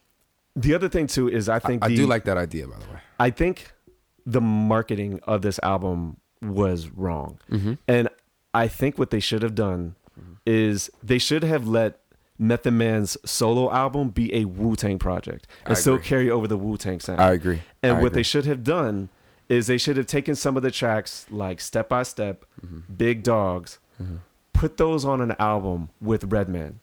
the 0.55 0.73
other 0.73 0.89
thing 0.89 1.07
too 1.07 1.27
is 1.29 1.47
I 1.49 1.59
think 1.59 1.83
I 1.83 1.87
the, 1.89 1.95
do 1.95 2.07
like 2.07 2.23
that 2.25 2.37
idea, 2.37 2.67
by 2.67 2.77
the 2.79 2.85
way. 2.93 2.99
I 3.19 3.29
think 3.29 3.73
the 4.25 4.41
marketing 4.41 5.19
of 5.23 5.41
this 5.41 5.59
album 5.63 6.17
was 6.41 6.89
wrong. 6.89 7.39
Mm-hmm. 7.51 7.73
And 7.87 8.09
I 8.53 8.67
think 8.67 8.97
what 8.97 9.09
they 9.11 9.19
should 9.19 9.43
have 9.43 9.55
done 9.55 9.95
is 10.45 10.89
they 11.03 11.19
should 11.19 11.43
have 11.43 11.67
let 11.67 11.99
Method 12.37 12.71
Man's 12.73 13.17
solo 13.25 13.71
album 13.71 14.09
be 14.09 14.33
a 14.33 14.45
Wu 14.45 14.75
Tang 14.75 14.97
project 14.97 15.47
and 15.65 15.77
still 15.77 15.97
carry 15.99 16.29
over 16.31 16.47
the 16.47 16.57
Wu 16.57 16.77
Tang 16.77 16.99
sound. 16.99 17.19
I 17.21 17.33
agree. 17.33 17.61
And 17.83 17.91
I 17.91 17.95
what 18.01 18.07
agree. 18.07 18.19
they 18.19 18.23
should 18.23 18.45
have 18.45 18.63
done 18.63 19.09
is 19.49 19.67
they 19.67 19.77
should 19.77 19.97
have 19.97 20.07
taken 20.07 20.35
some 20.35 20.55
of 20.57 20.63
the 20.63 20.71
tracks 20.71 21.25
like 21.29 21.59
Step 21.61 21.89
by 21.89 22.03
Step, 22.03 22.45
Mm-hmm. 22.65 22.93
Big 22.95 23.23
Dogs, 23.23 23.79
put 24.59 24.77
those 24.77 25.05
on 25.05 25.21
an 25.21 25.33
album 25.39 25.89
with 26.01 26.21
Redman, 26.25 26.79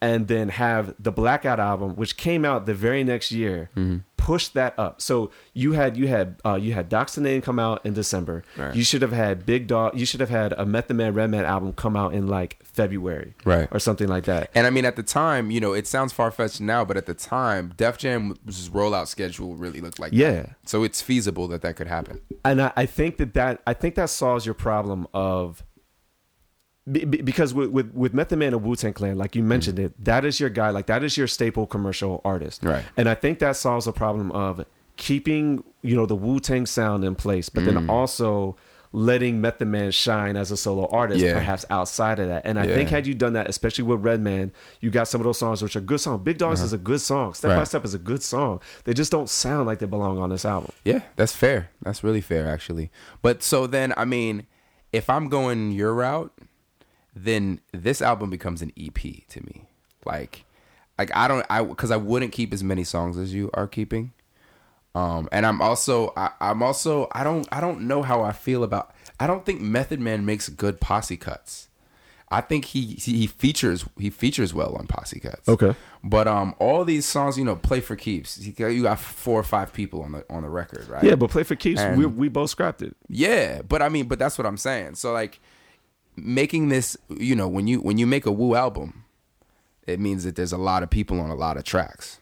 and 0.00 0.28
then 0.28 0.48
have 0.50 0.94
the 0.98 1.10
Blackout 1.10 1.58
album, 1.58 1.96
which 1.96 2.16
came 2.16 2.44
out 2.44 2.66
the 2.66 2.74
very 2.74 3.02
next 3.02 3.32
year, 3.32 3.70
Mm-hmm. 3.76 3.98
push 4.16 4.48
that 4.48 4.72
up. 4.78 5.00
So 5.00 5.30
you 5.54 5.72
had 5.72 5.96
you 5.96 6.06
had 6.08 6.26
uh, 6.44 6.56
you 6.64 6.72
had 6.74 6.88
Docs 6.88 7.16
Name 7.18 7.40
come 7.40 7.58
out 7.58 7.78
in 7.86 7.94
December. 7.94 8.42
Right. 8.56 8.74
You 8.74 8.82
should 8.84 9.00
have 9.02 9.12
had 9.12 9.46
Big 9.46 9.66
Dog. 9.68 9.98
You 9.98 10.04
should 10.04 10.20
have 10.20 10.30
had 10.30 10.52
a 10.52 10.66
Method 10.66 10.96
Man 10.96 11.14
Redman 11.14 11.44
album 11.44 11.72
come 11.72 11.96
out 11.96 12.12
in 12.12 12.26
like 12.26 12.58
February, 12.64 13.34
Right. 13.44 13.68
or 13.70 13.78
something 13.78 14.08
like 14.08 14.24
that. 14.24 14.50
And 14.54 14.66
I 14.66 14.70
mean, 14.70 14.84
at 14.84 14.96
the 14.96 15.02
time, 15.02 15.50
you 15.50 15.60
know, 15.60 15.72
it 15.72 15.86
sounds 15.86 16.12
far 16.12 16.30
fetched 16.30 16.60
now, 16.60 16.84
but 16.84 16.96
at 16.96 17.06
the 17.06 17.14
time, 17.14 17.72
Def 17.76 17.96
Jam's 17.98 18.68
rollout 18.68 19.06
schedule 19.06 19.54
really 19.54 19.80
looked 19.80 19.98
like 19.98 20.12
Yeah. 20.12 20.30
that. 20.32 20.50
So 20.66 20.84
it's 20.84 21.00
feasible 21.00 21.46
that 21.48 21.62
that 21.62 21.76
could 21.76 21.86
happen. 21.88 22.20
and 22.44 22.60
I, 22.60 22.70
I 22.76 22.86
think 22.86 23.16
that 23.18 23.32
that 23.34 23.62
I 23.66 23.72
think 23.74 23.94
that 23.94 24.10
solves 24.10 24.44
your 24.44 24.54
problem 24.54 25.06
of 25.14 25.62
be, 26.90 27.04
be- 27.04 27.22
because 27.22 27.52
with, 27.52 27.70
with 27.70 27.92
with 27.94 28.14
Method 28.14 28.38
Man 28.38 28.52
and 28.54 28.62
Wu 28.62 28.76
Tang 28.76 28.92
Clan, 28.92 29.18
like 29.18 29.34
you 29.34 29.42
mentioned 29.42 29.78
it, 29.78 29.92
that 30.04 30.24
is 30.24 30.38
your 30.40 30.50
guy, 30.50 30.70
like 30.70 30.86
that 30.86 31.02
is 31.02 31.16
your 31.16 31.26
staple 31.26 31.66
commercial 31.66 32.20
artist, 32.24 32.62
Right. 32.64 32.84
And 32.96 33.08
I 33.08 33.14
think 33.14 33.38
that 33.40 33.56
solves 33.56 33.86
the 33.86 33.92
problem 33.92 34.30
of 34.32 34.64
keeping 34.96 35.62
you 35.82 35.94
know 35.96 36.06
the 36.06 36.14
Wu 36.16 36.40
Tang 36.40 36.66
sound 36.66 37.04
in 37.04 37.14
place, 37.14 37.48
but 37.48 37.62
Mm. 37.62 37.66
then 37.66 37.90
also 37.90 38.56
letting 38.92 39.40
Method 39.42 39.68
Man 39.68 39.90
shine 39.90 40.36
as 40.36 40.50
a 40.50 40.56
solo 40.56 40.86
artist, 40.86 41.20
Yeah. 41.20 41.34
perhaps 41.34 41.66
outside 41.68 42.18
of 42.18 42.28
that. 42.28 42.42
And 42.46 42.58
I 42.58 42.66
think 42.66 42.88
had 42.88 43.06
you 43.06 43.12
done 43.14 43.34
that, 43.34 43.46
especially 43.48 43.84
with 43.84 44.00
Redman, 44.02 44.52
you 44.80 44.90
got 44.90 45.06
some 45.08 45.20
of 45.20 45.24
those 45.26 45.38
songs 45.38 45.60
which 45.60 45.76
are 45.76 45.80
good 45.82 46.00
songs. 46.00 46.22
Big 46.24 46.38
Dogs 46.38 46.62
is 46.62 46.72
a 46.72 46.78
good 46.78 47.00
song. 47.02 47.34
Step 47.34 47.50
by 47.50 47.54
Uh-huh. 47.56 47.64
Step 47.66 47.84
is 47.84 47.92
a 47.94 47.98
good 47.98 48.22
song. 48.22 48.60
They 48.84 48.94
just 48.94 49.10
don't 49.12 49.28
sound 49.28 49.66
like 49.66 49.80
they 49.80 49.86
belong 49.86 50.18
on 50.18 50.30
this 50.30 50.44
album. 50.46 50.70
Yeah, 50.84 51.00
that's 51.16 51.32
fair. 51.34 51.68
That's 51.82 52.02
really 52.02 52.22
fair, 52.22 52.48
actually. 52.48 52.90
But 53.20 53.42
so 53.42 53.66
then, 53.66 53.92
I 53.98 54.06
mean, 54.06 54.46
if 54.94 55.10
I'm 55.10 55.28
going 55.28 55.72
your 55.72 55.92
route, 55.92 56.32
then 57.16 57.60
this 57.72 58.02
album 58.02 58.28
becomes 58.28 58.60
an 58.60 58.72
EP 58.78 58.94
to 59.28 59.40
me. 59.44 59.64
Like, 60.04 60.44
like 60.98 61.10
I 61.16 61.26
don't, 61.26 61.44
I 61.48 61.64
because 61.64 61.90
I 61.90 61.96
wouldn't 61.96 62.30
keep 62.32 62.52
as 62.52 62.62
many 62.62 62.84
songs 62.84 63.16
as 63.16 63.34
you 63.34 63.50
are 63.54 63.66
keeping. 63.66 64.12
Um, 64.94 65.28
and 65.32 65.44
I'm 65.44 65.60
also, 65.60 66.12
I, 66.16 66.30
I'm 66.40 66.62
also, 66.62 67.08
I 67.12 67.22
don't, 67.24 67.46
I 67.52 67.60
don't 67.60 67.82
know 67.82 68.02
how 68.02 68.22
I 68.22 68.32
feel 68.32 68.62
about. 68.62 68.94
I 69.18 69.26
don't 69.26 69.44
think 69.44 69.60
Method 69.60 69.98
Man 70.00 70.24
makes 70.24 70.48
good 70.48 70.80
posse 70.80 71.16
cuts. 71.16 71.68
I 72.28 72.40
think 72.40 72.64
he 72.64 72.82
he 72.94 73.28
features 73.28 73.84
he 73.96 74.10
features 74.10 74.52
well 74.52 74.74
on 74.74 74.86
posse 74.88 75.20
cuts. 75.20 75.48
Okay. 75.48 75.74
But 76.02 76.26
um, 76.26 76.54
all 76.58 76.84
these 76.84 77.06
songs, 77.06 77.38
you 77.38 77.44
know, 77.44 77.54
play 77.54 77.80
for 77.80 77.94
keeps. 77.94 78.38
You 78.38 78.82
got, 78.82 78.98
four 78.98 79.38
or 79.38 79.44
five 79.44 79.72
people 79.72 80.02
on 80.02 80.12
the 80.12 80.24
on 80.28 80.42
the 80.42 80.48
record, 80.48 80.88
right? 80.88 81.04
Yeah, 81.04 81.14
but 81.14 81.30
Play 81.30 81.44
for 81.44 81.54
Keeps, 81.54 81.80
And- 81.80 81.96
we, 81.98 82.06
we 82.06 82.28
both 82.28 82.50
scrapped 82.50 82.82
it. 82.82 82.96
Yeah, 83.08 83.62
but 83.62 83.80
I 83.80 83.88
mean, 83.88 84.06
but 84.08 84.18
that's 84.18 84.36
what 84.38 84.46
I'm 84.46 84.56
saying. 84.56 84.96
So 84.96 85.12
like, 85.12 85.40
making 86.16 86.68
this, 86.68 86.96
you 87.08 87.36
know, 87.36 87.48
when 87.48 87.66
you 87.66 87.80
when 87.80 87.98
you 87.98 88.06
make 88.06 88.26
a 88.26 88.32
Wu 88.32 88.54
album, 88.54 89.04
it 89.86 90.00
means 90.00 90.24
that 90.24 90.36
there's 90.36 90.52
a 90.52 90.58
lot 90.58 90.82
of 90.82 90.90
people 90.90 91.20
on 91.20 91.30
a 91.30 91.34
lot 91.34 91.56
of 91.56 91.64
tracks. 91.64 92.18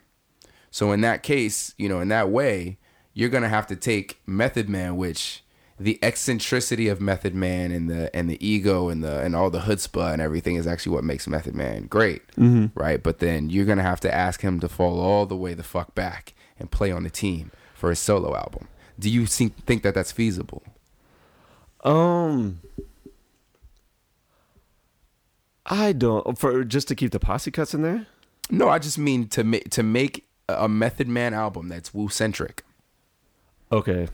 So 0.70 0.92
in 0.92 1.00
that 1.02 1.22
case, 1.22 1.72
you 1.78 1.88
know, 1.88 2.00
in 2.00 2.08
that 2.08 2.30
way, 2.30 2.78
you're 3.12 3.28
gonna 3.28 3.48
have 3.48 3.66
to 3.68 3.76
take 3.76 4.20
Method 4.26 4.68
Man, 4.68 4.96
which 4.96 5.42
the 5.78 5.98
eccentricity 6.02 6.88
of 6.88 7.00
Method 7.00 7.34
Man 7.34 7.70
and 7.72 7.88
the 7.88 8.14
and 8.14 8.28
the 8.28 8.44
ego 8.44 8.88
and 8.88 9.02
the 9.02 9.20
and 9.20 9.34
all 9.36 9.50
the 9.50 9.60
chutzpah 9.60 10.12
and 10.12 10.20
everything 10.20 10.56
is 10.56 10.66
actually 10.66 10.94
what 10.94 11.04
makes 11.04 11.26
Method 11.26 11.54
Man 11.54 11.86
great, 11.86 12.22
right? 12.74 13.02
But 13.02 13.20
then 13.20 13.50
you're 13.50 13.64
gonna 13.64 13.82
have 13.82 14.00
to 14.00 14.12
ask 14.14 14.40
him 14.42 14.60
to 14.60 14.68
fall 14.68 15.00
all 15.00 15.26
the 15.26 15.36
way 15.36 15.54
the 15.54 15.62
fuck 15.62 15.94
back 15.94 16.34
and 16.58 16.70
play 16.70 16.90
on 16.90 17.02
the 17.04 17.10
team 17.10 17.50
for 17.74 17.90
his 17.90 17.98
solo 17.98 18.36
album. 18.36 18.68
Do 18.98 19.10
you 19.10 19.26
think 19.26 19.64
think 19.64 19.82
that 19.82 19.94
that's 19.94 20.12
feasible? 20.12 20.62
Um, 21.82 22.60
I 25.66 25.92
don't 25.92 26.38
for 26.38 26.64
just 26.64 26.88
to 26.88 26.94
keep 26.94 27.10
the 27.12 27.20
posse 27.20 27.50
cuts 27.50 27.74
in 27.74 27.82
there. 27.82 28.06
No, 28.50 28.68
I 28.68 28.78
just 28.78 28.98
mean 28.98 29.28
to 29.28 29.42
make 29.44 29.70
to 29.70 29.82
make 29.82 30.26
a 30.48 30.68
Method 30.68 31.08
Man 31.08 31.32
album 31.34 31.68
that's 31.68 31.94
Wu 31.94 32.08
centric. 32.08 32.62
Okay, 33.72 34.08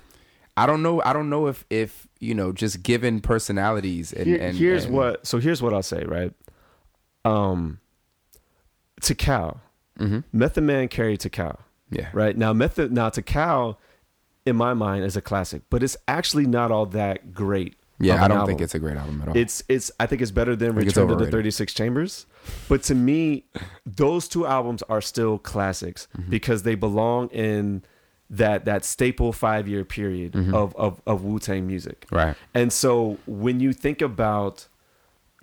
I 0.56 0.66
don't 0.66 0.82
know. 0.82 1.02
I 1.04 1.12
don't 1.12 1.28
know 1.28 1.48
if 1.48 1.64
if 1.70 2.06
you 2.20 2.34
know 2.34 2.52
just 2.52 2.82
given 2.82 3.20
personalities 3.20 4.12
and, 4.12 4.26
Here- 4.26 4.40
and 4.40 4.56
here's 4.56 4.84
and- 4.84 4.94
what. 4.94 5.26
So 5.26 5.38
here's 5.38 5.60
what 5.60 5.74
I'll 5.74 5.82
say. 5.82 6.04
Right. 6.04 6.32
Um. 7.24 7.80
Tical, 9.00 9.58
Mhm. 9.98 10.24
Method 10.32 10.62
Man 10.64 10.88
carried 10.88 11.20
Tical. 11.20 11.56
Yeah. 11.90 12.10
Right 12.12 12.36
now, 12.36 12.52
Method 12.52 12.92
now 12.92 13.08
Tical, 13.10 13.76
in 14.44 14.56
my 14.56 14.74
mind, 14.74 15.04
is 15.04 15.16
a 15.16 15.22
classic, 15.22 15.62
but 15.70 15.82
it's 15.82 15.96
actually 16.06 16.46
not 16.46 16.70
all 16.70 16.84
that 16.86 17.32
great. 17.32 17.76
Yeah, 18.00 18.24
I 18.24 18.28
don't 18.28 18.38
album. 18.38 18.46
think 18.46 18.60
it's 18.62 18.74
a 18.74 18.78
great 18.78 18.96
album 18.96 19.20
at 19.22 19.28
all. 19.28 19.36
It's 19.36 19.62
it's 19.68 19.90
I 20.00 20.06
think 20.06 20.22
it's 20.22 20.30
better 20.30 20.56
than 20.56 20.74
Return 20.74 21.08
to 21.08 21.14
the 21.16 21.30
36 21.30 21.72
Chambers. 21.74 22.26
But 22.68 22.82
to 22.84 22.94
me, 22.94 23.44
those 23.84 24.26
two 24.28 24.46
albums 24.46 24.82
are 24.88 25.00
still 25.00 25.38
classics 25.38 26.08
Mm-hmm. 26.18 26.30
because 26.30 26.62
they 26.62 26.74
belong 26.74 27.28
in 27.28 27.82
that 28.30 28.64
that 28.64 28.84
staple 28.84 29.32
five 29.32 29.66
year 29.68 29.84
period 29.84 30.34
of, 30.54 30.74
of, 30.76 31.02
of 31.06 31.24
Wu 31.24 31.38
Tang 31.38 31.66
music. 31.66 32.06
Mm-hmm. 32.06 32.16
Right. 32.16 32.36
And 32.54 32.72
so 32.72 33.18
when 33.26 33.60
you 33.60 33.72
think 33.72 34.00
about 34.00 34.66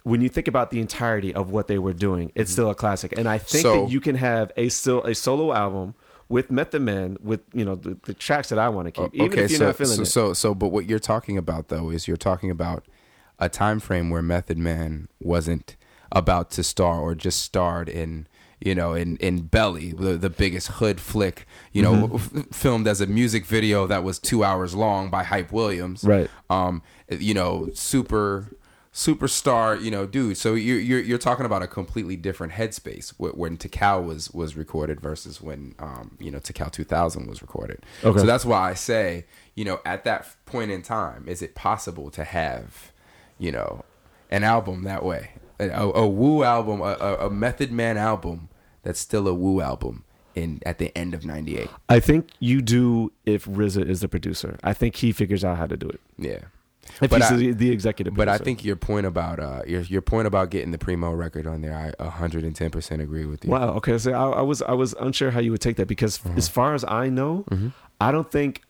when 0.04 0.22
you 0.22 0.30
think 0.30 0.48
about 0.48 0.72
the 0.72 0.80
entirety 0.80 1.34
of 1.34 1.52
what 1.52 1.68
they 1.68 1.78
were 1.78 1.92
doing, 1.94 2.32
it's 2.34 2.50
still 2.52 2.70
a 2.70 2.76
classic. 2.76 3.14
And 3.18 3.28
I 3.28 3.38
think 3.40 3.66
Mm-hmm. 3.66 3.76
So- 3.76 3.86
that 3.86 3.92
you 3.92 4.00
can 4.00 4.16
have 4.16 4.52
a 4.58 4.70
still 4.70 5.04
a 5.04 5.14
solo 5.14 5.54
album 5.54 5.96
with 6.30 6.52
Method 6.52 6.82
Man 6.82 7.18
with 7.22 7.42
you 7.54 7.64
know 7.66 7.76
the, 7.76 7.98
the 8.04 8.14
tracks 8.14 8.50
that 8.50 8.60
I 8.60 8.70
want 8.70 8.88
to 8.88 8.92
keep, 8.92 9.14
even 9.16 9.28
okay, 9.32 9.44
if 9.46 9.52
you're 9.52 9.60
so, 9.60 9.66
not 9.68 9.76
feeling 9.76 9.96
so 9.96 10.02
it. 10.02 10.06
so 10.06 10.34
so 10.34 10.56
but 10.56 10.70
what 10.70 10.86
you're 10.86 11.00
talking 11.00 11.38
about 11.38 11.70
though 11.70 11.90
is 11.90 12.08
you're 12.08 12.18
talking 12.18 12.52
about 12.52 12.86
a 13.40 13.50
time 13.50 13.80
frame 13.80 14.10
where 14.10 14.22
Method 14.22 14.58
Man 14.58 15.08
wasn't 15.20 15.76
about 16.12 16.50
to 16.52 16.64
star 16.64 17.00
or 17.00 17.14
just 17.16 17.42
starred 17.42 17.88
in 17.90 18.28
you 18.60 18.74
know 18.74 18.94
in 18.94 19.18
in 19.18 19.42
Belly, 19.44 19.92
the, 19.92 20.18
the 20.18 20.30
biggest 20.30 20.68
hood 20.70 21.00
flick, 21.00 21.46
you 21.72 21.82
know, 21.82 21.94
Mm-hmm. 21.94 22.40
f- 22.40 22.46
filmed 22.52 22.88
as 22.88 23.02
a 23.02 23.08
music 23.08 23.46
video 23.46 23.86
that 23.88 24.04
was 24.04 24.18
2 24.20 24.44
hours 24.44 24.74
long 24.74 25.10
by 25.10 25.24
Hype 25.24 25.52
Williams. 25.52 26.04
Right. 26.04 26.30
Um 26.50 26.82
you 27.10 27.34
know, 27.34 27.70
super 27.74 28.52
superstar, 28.98 29.80
you 29.80 29.92
know, 29.92 30.08
dude. 30.08 30.38
So 30.38 30.56
you're 30.56 30.80
you're 30.80 31.00
you're 31.00 31.20
talking 31.20 31.46
about 31.46 31.62
a 31.62 31.68
completely 31.68 32.16
different 32.16 32.54
headspace 32.54 33.14
when 33.20 33.56
Tical 33.56 34.04
was 34.04 34.32
was 34.32 34.58
recorded 34.58 35.00
versus 35.00 35.40
when 35.40 35.76
um 35.78 36.18
you 36.20 36.32
know 36.32 36.40
Tical 36.40 36.72
2000 36.72 37.28
was 37.28 37.44
recorded. 37.44 37.86
Okay. 38.04 38.20
So 38.20 38.26
that's 38.26 38.44
why 38.44 38.72
I 38.72 38.74
say, 38.74 39.26
you 39.54 39.64
know, 39.64 39.80
at 39.86 40.04
that 40.06 40.36
point 40.48 40.72
in 40.72 40.82
time, 40.82 41.26
is 41.28 41.44
it 41.44 41.54
possible 41.54 42.10
to 42.10 42.24
have, 42.24 42.92
you 43.38 43.52
know, 43.52 43.86
an 44.32 44.44
album 44.44 44.84
that 44.86 45.06
way, 45.06 45.30
a, 45.60 45.70
a, 45.70 45.92
a 45.92 46.08
Wu 46.08 46.44
album, 46.44 46.82
a, 46.82 46.98
a, 47.00 47.28
a 47.28 47.30
Method 47.30 47.72
Man 47.72 47.98
album 47.98 48.50
that's 48.82 49.00
still 49.00 49.28
a 49.28 49.34
Wu 49.34 49.62
album 49.62 50.06
in 50.34 50.60
at 50.66 50.80
the 50.80 50.96
end 50.98 51.14
of 51.14 51.24
'98? 51.24 51.70
I 51.88 52.00
think 52.00 52.32
you 52.40 52.64
do 52.64 53.12
if 53.28 53.46
RZA 53.46 53.88
is 53.88 54.02
the 54.02 54.08
producer. 54.08 54.58
I 54.64 54.74
think 54.74 54.96
he 54.96 55.12
figures 55.12 55.46
out 55.46 55.58
how 55.58 55.68
to 55.68 55.78
do 55.78 55.88
it. 55.88 56.02
Yeah. 56.18 56.40
If 57.02 57.10
But 57.12 57.22
he's 57.22 57.32
I- 57.32 57.52
the, 57.52 57.70
executive 57.72 58.14
But 58.16 58.28
I 58.30 58.38
think 58.38 58.64
your 58.66 58.76
point 58.76 59.06
about 59.06 59.40
uh 59.40 59.62
your 59.68 59.82
your 59.82 60.02
point 60.02 60.28
about 60.28 60.50
getting 60.50 60.72
the 60.72 60.78
primo 60.78 61.12
record 61.14 61.46
on 61.48 61.62
there, 61.62 61.74
I 61.76 62.04
110 62.04 62.70
percent 62.72 63.02
agree 63.02 63.26
with 63.26 63.46
you. 63.46 63.52
Wow. 63.52 63.70
Okay. 63.76 63.98
So 63.98 64.12
I, 64.14 64.40
I 64.40 64.42
was 64.42 64.62
I 64.62 64.74
was 64.74 64.94
unsure 65.00 65.32
how 65.32 65.40
you 65.40 65.52
would 65.52 65.62
take 65.62 65.76
that 65.78 65.88
because 65.88 66.20
Uh-huh. 66.26 66.36
as 66.38 66.48
far 66.48 66.74
as 66.74 66.84
I 66.88 67.10
know, 67.10 67.46
Mm-hmm. 67.52 67.70
I 68.00 68.12
don't 68.12 68.32
think 68.32 68.62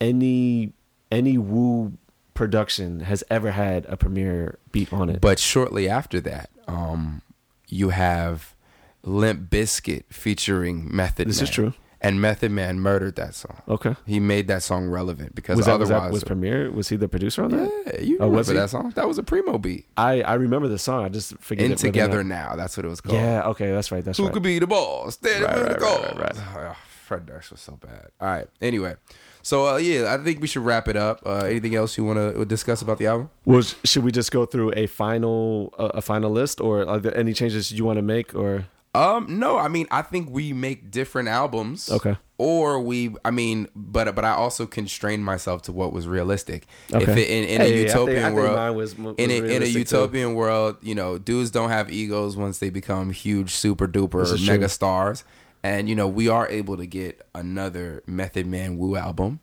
any 0.00 0.72
any 1.10 1.38
Wu 1.38 1.92
production 2.34 3.00
has 3.00 3.24
ever 3.30 3.50
had 3.52 3.86
a 3.88 3.96
premiere 3.96 4.58
beat 4.72 4.92
on 4.92 5.08
it. 5.08 5.20
But 5.20 5.38
shortly 5.38 5.88
after 5.88 6.20
that, 6.20 6.50
um, 6.68 7.22
you 7.68 7.90
have 7.90 8.54
Limp 9.02 9.48
Bizkit 9.50 10.04
featuring 10.10 10.94
Method 10.94 11.28
This 11.28 11.38
Man. 11.38 11.44
is 11.44 11.50
true. 11.50 11.74
And 12.00 12.20
Method 12.20 12.50
Man 12.52 12.78
murdered 12.78 13.16
that 13.16 13.34
song. 13.34 13.62
okay. 13.68 13.96
He 14.06 14.20
made 14.20 14.48
that 14.48 14.62
song 14.62 14.86
relevant 14.88 15.34
because 15.34 15.56
Was 15.56 15.64
that, 15.66 15.78
was 15.78 15.90
otherwise, 15.90 16.20
that 16.22 16.36
was? 16.38 16.74
Was 16.74 16.88
he 16.90 16.96
the 16.96 17.08
producer 17.08 17.42
on 17.44 17.50
that? 17.52 17.70
yeah, 17.86 18.00
you 18.00 18.16
Oh, 18.16 18.26
remember 18.26 18.36
was 18.36 18.46
that 18.48 18.70
song? 18.70 18.92
That 18.94 19.08
was 19.08 19.16
a 19.18 19.22
primo 19.22 19.56
beat. 19.58 19.86
I, 19.96 20.20
I 20.22 20.34
remember 20.34 20.68
the 20.68 20.78
song. 20.78 21.04
I 21.04 21.08
just 21.08 21.36
forget 21.38 21.64
In 21.66 21.72
it 21.72 21.78
Together 21.78 22.22
not- 22.22 22.50
Now, 22.50 22.56
that's 22.56 22.76
what 22.76 22.84
it 22.84 22.88
was 22.90 23.00
called. 23.00 23.16
Yeah. 23.16 23.42
Okay. 23.48 23.70
That's 23.72 23.90
right. 23.90 24.04
That's 24.04 24.18
Who 24.18 24.24
right. 24.24 24.32
could 24.32 24.42
be 24.42 24.58
the 24.58 24.66
boss? 24.66 25.14
Stand 25.14 25.42
Right, 25.44 25.50
right, 25.56 25.62
the 25.62 25.68
right, 25.70 25.80
goal. 25.80 26.20
right, 26.20 26.36
Oh, 26.54 26.76
Fred 27.06 27.24
Durst 27.26 27.50
was 27.52 27.60
so 27.60 27.72
bad. 27.76 28.08
All 28.20 28.28
right. 28.28 28.46
Anyway, 28.60 28.96
so 29.42 29.66
uh, 29.66 29.76
yeah, 29.78 30.12
I 30.12 30.22
think 30.22 30.40
we 30.40 30.48
should 30.48 30.64
wrap 30.64 30.88
it 30.88 30.96
up. 30.96 31.22
Uh, 31.24 31.44
anything 31.46 31.74
else 31.76 31.96
you 31.96 32.04
want 32.04 32.18
to 32.18 32.44
discuss 32.44 32.82
about 32.82 32.98
the 32.98 33.06
album? 33.06 33.30
Well, 33.44 33.62
should 33.84 34.02
we 34.04 34.10
just 34.12 34.32
go 34.32 34.44
through 34.44 34.72
a 34.76 34.86
final 34.86 35.72
uh, 35.78 35.92
a 35.94 36.02
final 36.02 36.30
list, 36.30 36.60
or 36.60 36.86
are 36.86 36.98
there 36.98 37.16
any 37.16 37.32
changes 37.32 37.70
you 37.72 37.84
want 37.84 37.98
to 37.98 38.02
make, 38.02 38.34
or 38.34 38.66
Um, 38.96 39.38
no, 39.38 39.58
I 39.58 39.68
mean, 39.68 39.86
I 39.90 40.02
think 40.02 40.30
we 40.30 40.52
make 40.52 40.90
different 40.90 41.28
albums. 41.28 41.90
Okay. 41.90 42.16
Or 42.38 42.80
we, 42.80 43.14
I 43.24 43.30
mean, 43.30 43.68
but 43.74 44.14
but 44.14 44.24
I 44.24 44.30
also 44.32 44.66
constrained 44.66 45.24
myself 45.24 45.62
to 45.62 45.72
what 45.72 45.92
was 45.92 46.06
realistic. 46.06 46.66
If 46.88 46.94
Okay. 47.08 47.22
it, 47.22 47.28
in, 47.30 47.44
in 47.48 47.60
Hey, 47.60 47.66
I 47.66 47.70
a 47.70 47.72
think- 47.76 47.88
utopian 47.88 48.18
I 48.18 48.22
think 48.28 48.36
world, 48.36 48.56
mine 48.56 48.74
was- 48.76 48.98
was 48.98 49.14
in 49.18 49.30
a, 49.30 49.34
in 49.36 49.42
a 49.44 49.46
realistic, 49.46 49.72
too. 49.72 49.78
utopian 49.96 50.34
world, 50.34 50.76
you 50.82 50.94
know, 50.94 51.16
dudes 51.18 51.50
don't 51.50 51.70
have 51.70 51.90
egos 51.90 52.36
once 52.36 52.58
they 52.58 52.68
become 52.70 53.10
huge, 53.10 53.50
super 53.54 53.88
duper 53.88 54.20
This 54.20 54.32
is 54.32 54.44
true. 54.44 54.54
mega 54.54 54.68
stars, 54.68 55.24
and 55.62 55.88
you 55.88 55.94
know, 55.94 56.06
we 56.08 56.28
are 56.28 56.46
able 56.48 56.76
to 56.76 56.86
get 56.86 57.26
another 57.34 58.02
Method 58.06 58.46
Man 58.46 58.76
Wu 58.76 58.96
album. 58.96 59.40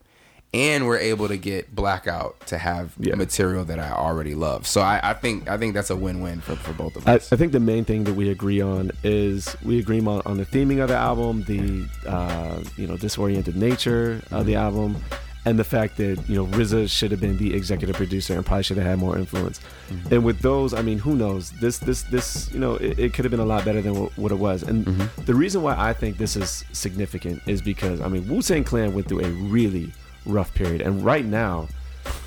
And 0.53 0.85
we're 0.85 0.99
able 0.99 1.27
to 1.29 1.37
get 1.37 1.73
Blackout 1.75 2.39
to 2.47 2.59
have 2.59 2.93
Yeah. 2.99 3.15
material 3.15 3.65
that 3.65 3.79
I 3.79 3.91
already 3.91 4.35
love. 4.35 4.67
So 4.67 4.81
I, 4.81 4.99
I 5.01 5.13
think 5.13 5.49
I 5.49 5.57
think 5.57 5.73
that's 5.73 5.89
a 5.89 5.95
win 5.95 6.21
win 6.21 6.41
for, 6.41 6.55
for 6.55 6.73
both 6.73 6.95
of 6.95 7.07
I, 7.07 7.15
I 7.15 7.17
think 7.17 7.53
the 7.53 7.59
main 7.59 7.85
thing 7.85 8.03
that 8.03 8.13
we 8.13 8.29
agree 8.29 8.61
on 8.61 8.91
is 9.03 9.55
we 9.63 9.79
agree 9.79 9.99
on, 9.99 10.21
on 10.25 10.37
the 10.37 10.45
theming 10.45 10.81
of 10.81 10.89
the 10.89 10.95
album, 10.95 11.43
the 11.43 11.87
uh, 12.07 12.61
you 12.77 12.85
know 12.85 12.97
disoriented 12.97 13.55
nature 13.55 14.21
of 14.29 14.45
the 14.45 14.53
mm-hmm. 14.53 14.63
album, 14.63 15.03
and 15.45 15.59
the 15.59 15.63
fact 15.63 15.97
that 15.97 16.17
you 16.27 16.35
know 16.35 16.45
RZA 16.45 16.89
should 16.89 17.11
have 17.11 17.19
been 17.19 17.37
the 17.37 17.53
executive 17.53 17.95
producer 17.95 18.35
and 18.35 18.45
probably 18.45 18.63
should 18.63 18.77
have 18.77 18.85
had 18.85 18.99
more 18.99 19.17
influence. 19.17 19.59
Mm-hmm. 19.89 20.13
And 20.13 20.25
with 20.25 20.39
those, 20.39 20.73
I 20.73 20.81
mean, 20.81 20.99
who 20.99 21.15
knows? 21.15 21.51
This 21.59 21.79
this 21.79 22.03
this 22.03 22.51
you 22.53 22.59
know 22.59 22.75
it, 22.75 22.99
it 22.99 23.13
could 23.13 23.25
have 23.25 23.31
been 23.31 23.39
a 23.39 23.45
lot 23.45 23.65
better 23.65 23.81
than 23.81 23.95
what, 23.95 24.17
what 24.17 24.31
it 24.31 24.37
was. 24.37 24.63
And 24.63 24.85
mm-hmm. 24.85 25.25
the 25.25 25.33
reason 25.33 25.61
why 25.61 25.75
I 25.77 25.93
think 25.93 26.17
this 26.17 26.35
is 26.35 26.63
significant 26.71 27.41
is 27.47 27.61
because 27.61 28.01
I 28.01 28.07
mean 28.07 28.27
Wu 28.27 28.41
Tang 28.41 28.63
Clan 28.63 28.93
went 28.93 29.07
through 29.07 29.25
a 29.25 29.29
really 29.29 29.91
rough 30.25 30.53
period, 30.53 30.81
and 30.81 31.03
right 31.03 31.25
now, 31.25 31.67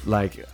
like 0.04 0.44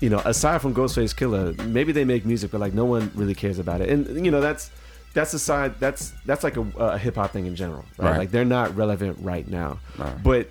you 0.00 0.08
know, 0.08 0.20
aside 0.24 0.60
from 0.62 0.74
Ghostface 0.74 1.14
Killah, 1.14 1.66
maybe 1.66 1.92
they 1.92 2.04
make 2.04 2.24
music, 2.24 2.50
but 2.50 2.60
like 2.60 2.72
no 2.74 2.84
one 2.86 3.10
really 3.14 3.34
cares 3.34 3.58
about 3.58 3.80
it. 3.80 3.88
And 3.90 4.24
you 4.24 4.30
know, 4.30 4.40
that's 4.40 4.70
that's 5.12 5.34
a 5.34 5.38
side 5.38 5.78
that's 5.78 6.12
that's 6.26 6.42
like 6.42 6.56
a, 6.56 6.62
a 6.78 6.98
hip 6.98 7.16
hop 7.16 7.32
thing 7.32 7.46
in 7.46 7.54
general, 7.54 7.84
right? 7.98 8.10
Right. 8.10 8.18
Like 8.18 8.30
they're 8.30 8.44
not 8.44 8.74
relevant 8.76 9.18
right 9.20 9.46
now, 9.46 9.78
Right. 9.98 10.22
but 10.22 10.48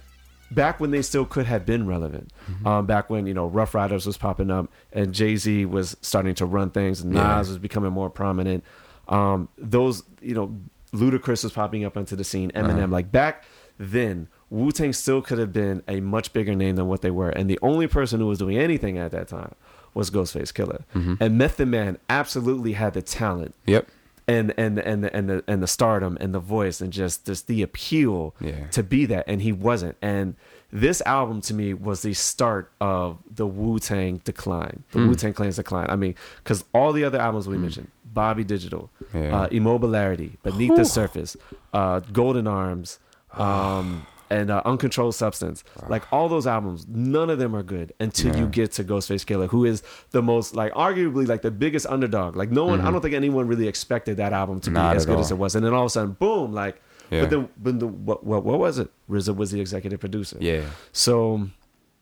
back 0.52 0.80
when 0.80 0.91
they 0.91 1.02
still 1.02 1.26
could 1.26 1.48
have 1.48 1.66
been 1.66 1.88
relevant, 1.88 2.32
um, 2.64 2.86
back 2.86 3.10
when 3.10 3.26
you 3.26 3.34
know 3.34 3.48
Ruff 3.48 3.74
Ryders 3.74 4.06
was 4.06 4.18
popping 4.18 4.52
up 4.52 4.70
and 4.91 5.14
Jay 5.14 5.36
Z 5.36 5.66
was 5.66 5.98
starting 6.02 6.36
to 6.36 6.46
run 6.46 6.70
things, 6.70 7.02
and 7.02 7.12
Nas 7.12 7.20
Yeah. 7.22 7.38
was 7.39 7.58
becoming 7.58 7.91
more 7.91 8.10
prominent. 8.12 8.64
Um, 9.08 9.50
those 9.58 10.04
you 10.22 10.36
know, 10.36 10.56
Ludacris 10.94 11.44
was 11.44 11.52
popping 11.54 11.84
up 11.86 11.98
onto 11.98 12.16
the 12.16 12.24
scene, 12.24 12.52
Eminem, 12.52 12.91
like 12.91 13.12
back 13.12 13.44
then. 13.80 14.28
Wu 14.54 14.72
Tang 14.72 14.93
still 14.93 15.22
could 15.22 15.39
have 15.39 15.51
been 15.51 15.82
a 15.88 15.99
much 15.99 16.32
bigger 16.32 16.54
name 16.56 16.76
than 16.76 16.88
what 16.88 17.01
they 17.01 17.12
were, 17.12 17.30
and 17.30 17.49
the 17.49 17.58
only 17.62 17.88
person 17.88 18.20
who 18.20 18.28
was 18.28 18.38
doing 18.39 18.58
anything 18.58 18.97
at 18.97 19.12
that 19.12 19.28
time 19.28 19.56
was 19.95 20.10
Ghostface 20.12 20.51
Killah. 20.54 20.84
And 21.20 21.38
Method 21.38 21.68
Man 21.68 21.97
absolutely 22.10 22.74
had 22.74 22.93
the 22.93 23.01
talent 23.01 23.56
Yep. 23.66 23.88
and 24.28 24.54
and 24.58 24.78
and 24.80 25.04
the, 25.04 25.16
and 25.16 25.30
the 25.30 25.43
and 25.47 25.62
the 25.64 25.68
stardom 25.68 26.18
and 26.22 26.34
the 26.34 26.39
voice 26.39 26.82
and 26.82 26.93
just 26.93 27.26
just 27.26 27.47
the 27.47 27.62
appeal 27.64 28.36
Yeah. 28.39 28.68
to 28.72 28.84
be 28.84 29.06
that, 29.08 29.24
and 29.28 29.41
he 29.41 29.51
wasn't. 29.51 29.97
And 30.04 30.36
this 30.72 31.01
album 31.06 31.41
to 31.41 31.54
me 31.54 31.74
was 31.74 32.01
the 32.04 32.14
start 32.14 32.72
of 32.82 33.18
the 33.36 33.45
Wu 33.47 33.80
Tang 33.80 34.22
decline, 34.24 34.84
the 34.91 34.99
Wu 34.99 35.16
Tang 35.16 35.34
Clan's 35.34 35.56
decline. 35.58 35.88
I 35.89 35.95
mean, 35.95 36.16
because 36.43 36.64
all 36.74 36.93
the 36.93 37.04
other 37.04 37.20
albums 37.20 37.47
we 37.47 37.58
mentioned, 37.58 37.89
Bobby 38.06 38.43
Digital, 38.43 38.89
Yeah. 39.14 39.36
uh, 39.41 39.47
Immobilarity, 39.49 40.38
Beneath 40.43 40.76
the 40.76 40.86
Surface, 40.86 41.36
uh, 41.74 41.99
Golden 42.12 42.47
Arms. 42.47 42.99
Um, 43.34 44.06
and 44.38 44.49
uh, 44.51 44.61
uncontrolled 44.65 45.15
substance, 45.15 45.63
like 45.88 46.03
all 46.11 46.27
those 46.27 46.47
albums, 46.47 46.86
none 46.88 47.29
of 47.29 47.38
them 47.39 47.55
are 47.55 47.63
good 47.63 47.93
until 47.99 48.36
you 48.36 48.45
get 48.47 48.71
to 48.73 48.84
Ghostface 48.84 49.23
Killah, 49.29 49.47
who 49.49 49.63
is 49.65 49.84
the 50.11 50.21
most 50.21 50.55
like 50.55 50.73
arguably 50.73 51.27
like 51.27 51.41
the 51.43 51.51
biggest 51.51 51.86
underdog. 51.95 52.36
Like 52.36 52.49
no 52.51 52.65
one, 52.65 52.81
I 52.81 52.89
don't 52.91 53.01
think 53.01 53.13
anyone 53.15 53.47
really 53.47 53.67
expected 53.67 54.17
that 54.17 54.34
album 54.34 54.59
to 54.61 54.69
be 54.69 54.77
Mm-hmm. 54.77 54.97
As 54.97 55.05
good 55.05 55.15
all. 55.15 55.21
as 55.21 55.31
it 55.31 55.38
was. 55.38 55.55
And 55.55 55.63
then 55.65 55.73
all 55.73 55.84
of 55.84 55.88
a 55.88 55.89
sudden, 55.97 56.13
boom! 56.23 56.51
Like, 56.51 56.75
Yeah. 57.11 57.21
but 57.21 57.29
then, 57.29 57.49
but 57.65 57.79
the, 57.79 57.88
what, 57.88 58.23
what 58.25 58.43
what 58.43 58.59
was 58.59 58.79
it? 58.79 58.89
RZA 59.09 59.36
was 59.36 59.51
the 59.51 59.61
executive 59.61 59.99
producer. 59.99 60.38
Yeah. 60.39 60.63
So, 60.91 61.47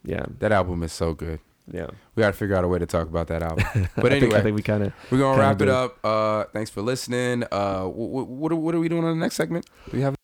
yeah, 0.03 0.25
That 0.39 0.51
album 0.51 0.81
is 0.83 0.93
so 0.93 1.13
good. 1.13 1.39
yeah. 1.71 1.87
We 2.15 2.21
got 2.21 2.31
to 2.31 2.37
figure 2.41 2.55
out 2.55 2.63
a 2.63 2.67
way 2.67 2.79
to 2.79 2.85
talk 2.85 3.07
about 3.07 3.27
that 3.27 3.43
album. 3.43 3.65
But 3.95 4.07
I 4.13 4.19
think, 4.19 4.23
anyway, 4.23 4.39
I 4.39 4.41
think 4.43 4.55
we 4.55 4.63
kind 4.63 4.83
of 4.83 4.93
we're 5.11 5.19
gonna 5.19 5.39
wrap 5.39 5.61
it 5.61 5.69
up. 5.69 5.97
Uh, 6.03 6.45
thanks 6.53 6.69
for 6.71 6.81
listening. 6.81 7.43
Uh, 7.51 7.83
what, 7.85 8.27
what, 8.27 8.51
are, 8.51 8.55
what 8.55 8.73
are 8.75 8.79
we 8.79 8.89
doing 8.89 9.03
on 9.03 9.13
the 9.19 9.23
next 9.25 9.35
segment? 9.35 9.65
Do 9.89 9.97
we 9.97 10.03
have? 10.03 10.15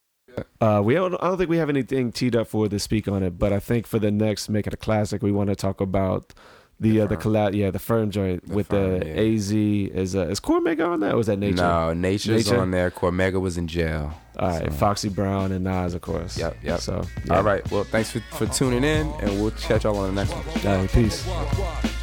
Uh, 0.62 0.82
we 0.84 0.94
don't, 0.96 1.14
I 1.16 1.28
don't 1.28 1.38
think 1.38 1.50
we 1.50 1.58
have 1.58 1.70
anything 1.70 2.12
teed 2.12 2.36
up 2.36 2.48
for 2.48 2.68
to 2.68 2.80
speak 2.80 3.08
on 3.08 3.24
it, 3.24 3.38
but 3.38 3.54
I 3.54 3.60
think 3.60 3.88
for 3.88 4.00
the 4.00 4.12
next 4.12 4.50
make 4.50 4.68
it 4.68 4.74
a 4.74 4.78
classic, 4.78 5.22
we 5.22 5.32
want 5.32 5.50
to 5.50 5.56
talk 5.56 5.82
about 5.82 6.34
the 6.80 7.02
uh, 7.02 7.08
the 7.08 7.16
Firm. 7.16 7.34
collab, 7.34 7.56
yeah, 7.56 7.72
the 7.72 7.80
firm 7.80 8.12
joint 8.12 8.48
The 8.48 8.54
with 8.54 8.68
Firm, 8.68 9.00
the 9.00 9.06
yeah. 9.08 9.36
AZ. 9.36 9.52
Is 9.52 10.16
uh, 10.16 10.28
is 10.28 10.40
Cormega 10.40 10.88
on 10.88 11.00
that? 11.00 11.14
Or 11.14 11.18
was 11.18 11.26
that 11.28 11.38
Nature? 11.40 11.56
No, 11.56 11.92
Nature's 11.94 12.46
Nature? 12.48 12.62
on 12.62 12.70
there. 12.70 12.92
Cormega 12.92 13.42
was 13.42 13.58
in 13.58 13.68
jail. 13.68 14.14
All 14.38 14.50
right, 14.50 14.66
So- 14.66 14.78
Foxy 14.78 15.10
Brown 15.10 15.52
and 15.52 15.64
Nas, 15.64 15.96
of 15.96 16.02
course. 16.02 16.38
Yep, 16.38 16.58
yep. 16.64 16.80
So, 16.80 17.02
yeah. 17.26 17.38
All 17.38 17.42
right. 17.44 17.68
Well, 17.72 17.84
thanks 17.84 18.12
for, 18.12 18.20
for 18.32 18.46
tuning 18.46 18.84
in, 18.84 19.08
and 19.22 19.42
we'll 19.42 19.50
catch 19.52 19.86
y'all 19.86 19.98
on 19.98 20.14
the 20.14 20.24
next 20.24 20.36
one. 20.36 20.80
Right, 20.82 20.92
peace. 20.92 21.97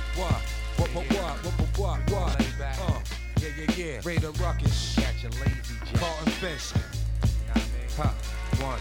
One, 8.65 8.81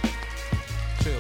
two. 1.02 1.12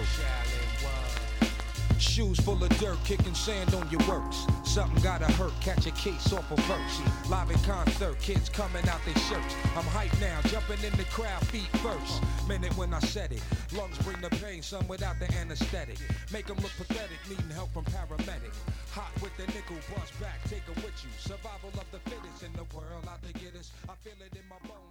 Shoes 1.99 2.39
full 2.39 2.63
of 2.63 2.69
dirt, 2.79 2.97
kicking 3.03 3.33
sand 3.33 3.73
on 3.73 3.89
your 3.89 3.99
works. 4.07 4.45
Something 4.63 5.01
gotta 5.03 5.25
hurt, 5.33 5.51
catch 5.59 5.85
a 5.87 5.91
case 5.91 6.31
off 6.31 6.49
a 6.49 6.55
verse. 6.61 7.01
Live 7.29 7.49
in 7.51 7.59
concert, 7.59 8.17
kids 8.19 8.47
coming 8.47 8.87
out 8.87 9.01
their 9.03 9.15
shirts. 9.27 9.55
I'm 9.75 9.83
hyped 9.91 10.19
now, 10.21 10.39
jumping 10.43 10.81
in 10.85 10.95
the 10.95 11.03
crowd, 11.05 11.45
feet 11.47 11.67
first. 11.83 12.21
Minute 12.47 12.75
when 12.77 12.93
I 12.93 12.99
said 12.99 13.33
it, 13.33 13.41
lungs 13.75 13.97
bring 13.99 14.21
the 14.21 14.29
pain, 14.29 14.61
some 14.61 14.87
without 14.87 15.19
the 15.19 15.29
anesthetic. 15.33 15.97
Make 16.31 16.47
them 16.47 16.57
look 16.57 16.71
pathetic, 16.77 17.19
needing 17.29 17.49
help 17.49 17.73
from 17.73 17.85
paramedic. 17.85 18.53
Hot 18.91 19.11
with 19.21 19.35
the 19.35 19.47
nickel, 19.47 19.77
bust 19.93 20.13
back, 20.21 20.41
take 20.45 20.63
it 20.69 20.75
with 20.75 21.03
you. 21.03 21.09
Survival 21.19 21.71
of 21.73 21.87
the 21.91 21.99
fittest 22.09 22.43
in 22.43 22.53
the 22.53 22.63
world, 22.75 23.03
out 23.09 23.23
to 23.23 23.33
get 23.33 23.55
us. 23.55 23.71
I 23.89 23.95
feel 24.03 24.19
it 24.23 24.37
in 24.37 24.47
my 24.47 24.59
bones. 24.67 24.82